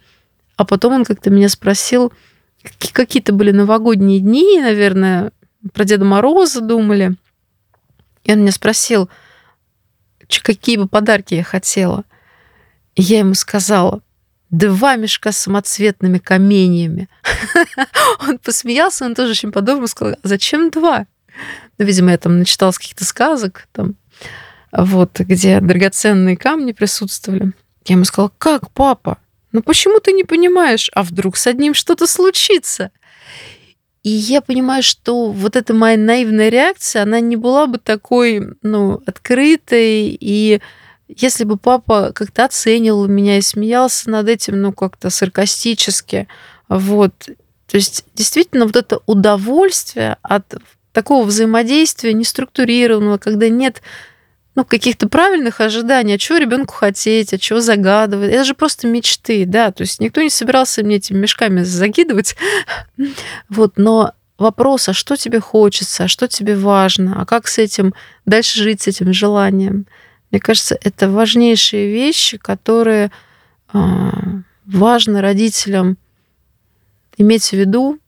А 0.57 0.65
потом 0.65 0.95
он 0.95 1.05
как-то 1.05 1.31
меня 1.31 1.49
спросил, 1.49 2.13
какие-то 2.93 3.33
были 3.33 3.51
новогодние 3.51 4.21
дни, 4.21 4.61
наверное, 4.61 5.33
про 5.73 5.85
Деда 5.85 6.05
Мороза 6.05 6.61
думали. 6.61 7.17
И 8.25 8.33
он 8.33 8.41
меня 8.41 8.53
спросил, 8.53 9.09
какие 10.43 10.77
бы 10.77 10.89
подарки 10.89 11.35
я 11.35 11.43
хотела. 11.43 12.05
И 12.95 13.03
я 13.03 13.21
ему 13.21 13.35
сказала, 13.35 14.03
два 14.51 14.97
мешка 14.97 15.33
с 15.33 15.39
самоцветными 15.39 16.19
каменьями. 16.19 17.09
Он 18.21 18.39
посмеялся, 18.39 19.05
он 19.05 19.15
тоже 19.15 19.33
очень 19.33 19.53
подобно 19.53 19.87
сказал, 19.87 20.17
зачем 20.23 20.71
два? 20.71 21.07
Ну, 21.79 21.85
видимо, 21.85 22.13
я 22.13 22.19
там 22.19 22.39
начиталась 22.39 22.79
каких-то 22.79 23.05
сказок, 23.05 23.67
там, 23.73 23.97
вот, 24.77 25.21
где 25.21 25.61
драгоценные 25.61 26.37
камни 26.37 26.73
присутствовали. 26.73 27.53
Я 27.87 27.95
ему 27.95 28.05
сказала, 28.05 28.33
как, 28.39 28.71
папа? 28.71 29.19
Ну 29.53 29.63
почему 29.63 30.01
ты 30.01 30.13
не 30.13 30.25
понимаешь? 30.25 30.91
А 30.95 31.05
вдруг 31.05 31.37
с 31.37 31.47
одним 31.47 31.75
что-то 31.75 32.07
случится? 32.07 32.91
И 34.03 34.11
я 34.11 34.41
понимаю, 34.43 34.83
что 34.83 35.31
вот 35.31 35.57
эта 35.57 35.73
моя 35.73 35.97
наивная 35.97 36.49
реакция, 36.49 37.03
она 37.03 37.21
не 37.21 37.37
была 37.37 37.67
бы 37.67 37.79
такой, 37.79 38.57
ну, 38.63 39.01
открытой. 39.07 40.19
И 40.21 40.61
если 41.09 41.45
бы 41.45 41.57
папа 41.57 42.13
как-то 42.13 42.45
оценил 42.45 43.07
меня 43.07 43.39
и 43.39 43.43
смеялся 43.43 44.11
над 44.11 44.29
этим, 44.29 44.61
ну, 44.61 44.73
как-то 44.73 45.09
саркастически, 45.09 46.29
вот. 46.69 47.15
То 47.67 47.77
есть 47.77 48.05
действительно 48.15 48.67
вот 48.67 48.77
это 48.77 49.01
удовольствие 49.07 50.19
от 50.23 50.55
такого 50.93 51.25
взаимодействия 51.25 52.13
неструктурированного, 52.13 53.19
когда 53.19 53.49
нет 53.49 53.81
ну, 54.55 54.65
каких-то 54.65 55.09
правильных 55.09 55.61
ожиданий, 55.61 56.15
а 56.15 56.19
чего 56.19 56.39
ребенку 56.39 56.75
хотеть, 56.75 57.33
а 57.33 57.39
чего 57.39 57.61
загадывать. 57.61 58.33
Это 58.33 58.45
же 58.45 58.55
просто 58.55 58.87
мечты, 58.87 59.47
да, 59.47 59.73
то 59.73 59.83
есть 59.83 60.01
никто 60.01 60.23
не 60.23 60.31
собирался 60.31 60.85
мне 60.85 60.97
этими 60.97 61.19
мешками 61.19 61.63
закидывать. 61.63 62.37
Вот, 63.49 63.73
но 63.77 64.13
вопрос, 64.39 64.89
а 64.89 64.93
что 64.93 65.17
тебе 65.17 65.41
хочется, 65.41 66.05
а 66.05 66.09
что 66.09 66.29
тебе 66.29 66.57
важно, 66.57 67.21
а 67.21 67.27
как 67.27 67.49
с 67.49 67.59
этим 67.59 67.95
дальше 68.27 68.63
жить, 68.63 68.83
с 68.83 68.87
этим 68.87 69.13
желанием. 69.13 69.87
Мне 70.31 70.41
кажется, 70.41 70.79
это 70.81 71.09
важнейшие 71.09 71.93
вещи, 71.93 72.39
которые 72.39 73.11
а, 73.73 74.13
важно 74.67 75.21
родителям 75.21 75.97
иметь 77.17 77.51
в 77.51 77.53
виду 77.55 77.99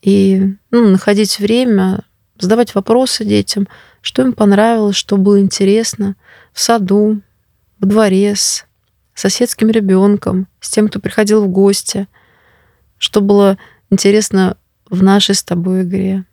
и 0.00 0.54
ну, 0.70 0.88
находить 0.90 1.38
время, 1.38 2.04
задавать 2.38 2.74
вопросы 2.76 3.24
детям– 3.24 3.66
что 4.02 4.22
им 4.22 4.34
понравилось, 4.34 4.96
что 4.96 5.16
было 5.16 5.40
интересно 5.40 6.16
в 6.52 6.60
саду, 6.60 7.22
в 7.78 7.86
дворе 7.86 8.36
с 8.36 8.66
соседским 9.14 9.70
ребенком, 9.70 10.48
с 10.60 10.68
тем, 10.68 10.88
кто 10.88 11.00
приходил 11.00 11.44
в 11.44 11.48
гости, 11.48 12.08
что 12.98 13.20
было 13.20 13.56
интересно 13.90 14.56
в 14.90 15.02
нашей 15.02 15.34
с 15.34 15.42
тобой 15.42 15.82
игре. 15.82 16.24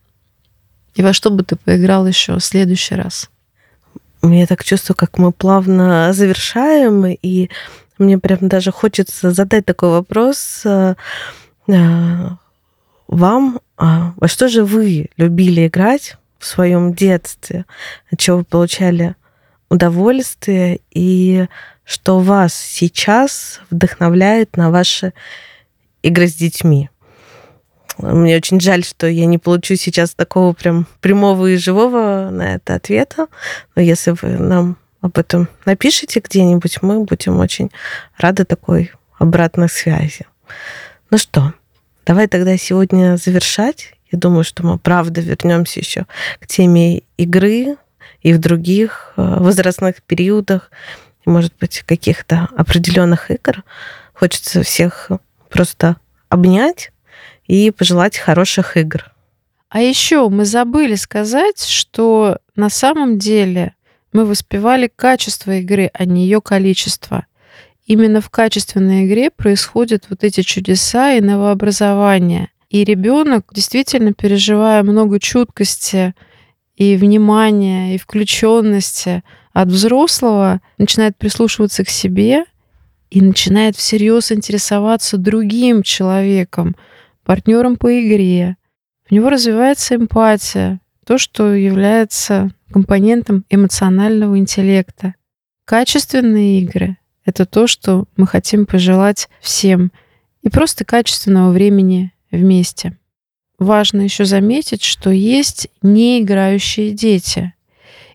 И 0.96 1.02
во 1.02 1.14
что 1.14 1.30
бы 1.30 1.44
ты 1.44 1.56
поиграл 1.56 2.06
еще 2.08 2.36
в 2.36 2.44
следующий 2.44 2.96
раз? 2.96 3.30
Я 4.22 4.48
так 4.48 4.64
чувствую, 4.64 4.98
как 4.98 5.18
мы 5.18 5.32
плавно 5.32 6.12
завершаем, 6.12 7.06
и 7.06 7.50
Мне 7.98 8.18
прям 8.18 8.48
даже 8.48 8.72
хочется 8.72 9.32
задать 9.32 9.66
такой 9.66 9.90
вопрос 9.90 10.62
э, 10.64 10.96
э, 11.68 12.30
вам. 13.08 13.60
А 13.78 14.14
во 14.16 14.28
что 14.28 14.48
же 14.48 14.64
вы 14.64 15.10
любили 15.18 15.68
играть 15.68 16.19
в 16.40 16.46
своем 16.46 16.94
детстве? 16.94 17.66
От 18.12 18.20
чего 18.20 18.38
вы 18.38 18.44
получали 18.44 19.16
удовольствие? 19.70 20.80
И 20.92 21.48
что 21.84 22.20
вас 22.20 22.54
сейчас 22.54 23.62
вдохновляет 23.70 24.58
на 24.58 24.72
ваши 24.72 25.14
игры 26.02 26.28
с 26.28 26.34
детьми? 26.34 26.90
Мне 27.98 28.38
очень 28.38 28.62
жаль, 28.62 28.86
что 28.86 29.08
я 29.08 29.26
не 29.26 29.38
получу 29.38 29.76
сейчас 29.76 30.12
такого 30.12 30.54
прям 30.54 30.88
прямого 31.02 31.48
и 31.48 31.58
живого 31.58 32.30
на 32.32 32.56
это 32.56 32.76
ответа. 32.76 33.28
Но 33.76 33.82
если 33.82 34.12
вы 34.12 34.38
нам 34.38 34.78
об 35.02 35.18
этом 35.18 35.50
напишите 35.66 36.22
где-нибудь, 36.22 36.82
мы 36.82 37.04
будем 37.04 37.40
очень 37.40 37.72
рады 38.18 38.46
такой 38.46 38.92
обратной 39.18 39.70
связи. 39.70 40.26
Ну 41.12 41.18
что, 41.18 41.54
давай 42.06 42.28
тогда 42.28 42.56
сегодня 42.58 43.18
завершать. 43.18 43.94
Я 44.12 44.18
думаю, 44.18 44.44
что 44.44 44.66
мы 44.66 44.78
правда 44.80 45.22
вернемся 45.22 45.80
еще 45.80 46.06
к 46.40 46.48
теме 46.48 47.04
игры 47.18 47.78
и 48.22 48.34
в 48.34 48.40
других 48.40 49.14
э, 49.16 49.22
возрастных 49.40 50.02
периодах, 50.04 50.72
и, 51.26 51.30
может 51.30 51.54
быть, 51.60 51.84
каких-то 51.86 52.50
определенных 52.56 53.30
игр. 53.32 53.64
Хочется 54.14 54.64
всех 54.64 55.12
просто 55.50 55.98
обнять 56.28 56.92
и 57.48 57.72
пожелать 57.72 58.18
хороших 58.18 58.78
игр. 58.78 59.12
А 59.70 59.82
еще 59.82 60.28
мы 60.30 60.46
забыли 60.46 60.96
сказать, 60.96 61.64
что 61.64 62.40
на 62.56 62.70
самом 62.70 63.20
деле 63.20 63.76
мы 64.12 64.26
воспевали 64.26 64.92
качество 64.94 65.52
игры, 65.52 65.92
а 65.94 66.06
не 66.06 66.24
ее 66.24 66.42
количество. 66.42 67.26
Именно 67.86 68.22
в 68.22 68.30
качественной 68.30 69.06
игре 69.06 69.30
происходят 69.30 70.06
вот 70.10 70.24
эти 70.24 70.42
чудеса 70.42 71.14
и 71.14 71.22
новообразования. 71.22 72.50
И 72.70 72.84
ребенок, 72.84 73.46
действительно 73.52 74.14
переживая 74.14 74.84
много 74.84 75.20
чуткости 75.20 76.14
и 76.76 76.96
внимания, 76.96 77.96
и 77.96 77.98
включенности 77.98 79.24
от 79.54 79.70
взрослого, 79.70 80.62
начинает 80.78 81.18
прислушиваться 81.18 81.84
к 81.84 81.90
себе 81.90 82.46
и 83.10 83.22
начинает 83.22 83.76
всерьез 83.76 84.32
интересоваться 84.32 85.18
другим 85.18 85.82
человеком, 85.82 86.76
партнером 87.26 87.76
по 87.76 88.00
игре. 88.00 88.56
У 89.10 89.16
него 89.16 89.30
развивается 89.30 89.96
эмпатия, 89.96 90.80
то, 91.06 91.18
что 91.18 91.56
является 91.56 92.52
компонентом 92.72 93.46
эмоционального 93.50 94.38
интеллекта. 94.38 95.16
Качественные 95.66 96.62
игры— 96.62 96.98
это 97.26 97.48
то, 97.48 97.66
что 97.66 98.06
мы 98.16 98.28
хотим 98.28 98.68
пожелать 98.68 99.28
всем, 99.42 99.92
и 100.44 100.50
просто 100.50 100.86
качественного 100.86 101.52
времени 101.52 102.14
вместе. 102.32 102.98
Важно 103.58 104.02
еще 104.02 104.26
заметить, 104.26 104.84
что 104.84 105.10
есть 105.10 105.68
неиграющие 105.82 106.92
дети, 106.92 107.54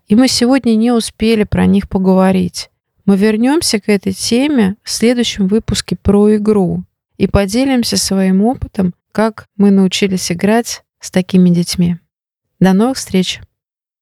и 0.06 0.14
мы 0.14 0.28
сегодня 0.28 0.74
не 0.74 0.90
успели 0.90 1.44
про 1.44 1.66
них 1.66 1.88
поговорить. 1.88 2.70
Мы 3.04 3.16
вернемся 3.16 3.80
к 3.80 3.88
этой 3.88 4.12
теме 4.12 4.76
в 4.82 4.90
следующем 4.90 5.46
выпуске 5.46 5.96
про 5.96 6.36
игру 6.36 6.84
и 7.18 7.26
поделимся 7.26 7.96
своим 7.96 8.42
опытом, 8.42 8.94
как 9.12 9.46
мы 9.56 9.70
научились 9.70 10.32
играть 10.32 10.82
с 11.00 11.10
такими 11.10 11.50
детьми. 11.50 11.98
До 12.60 12.72
новых 12.72 12.96
встреч! 12.96 13.40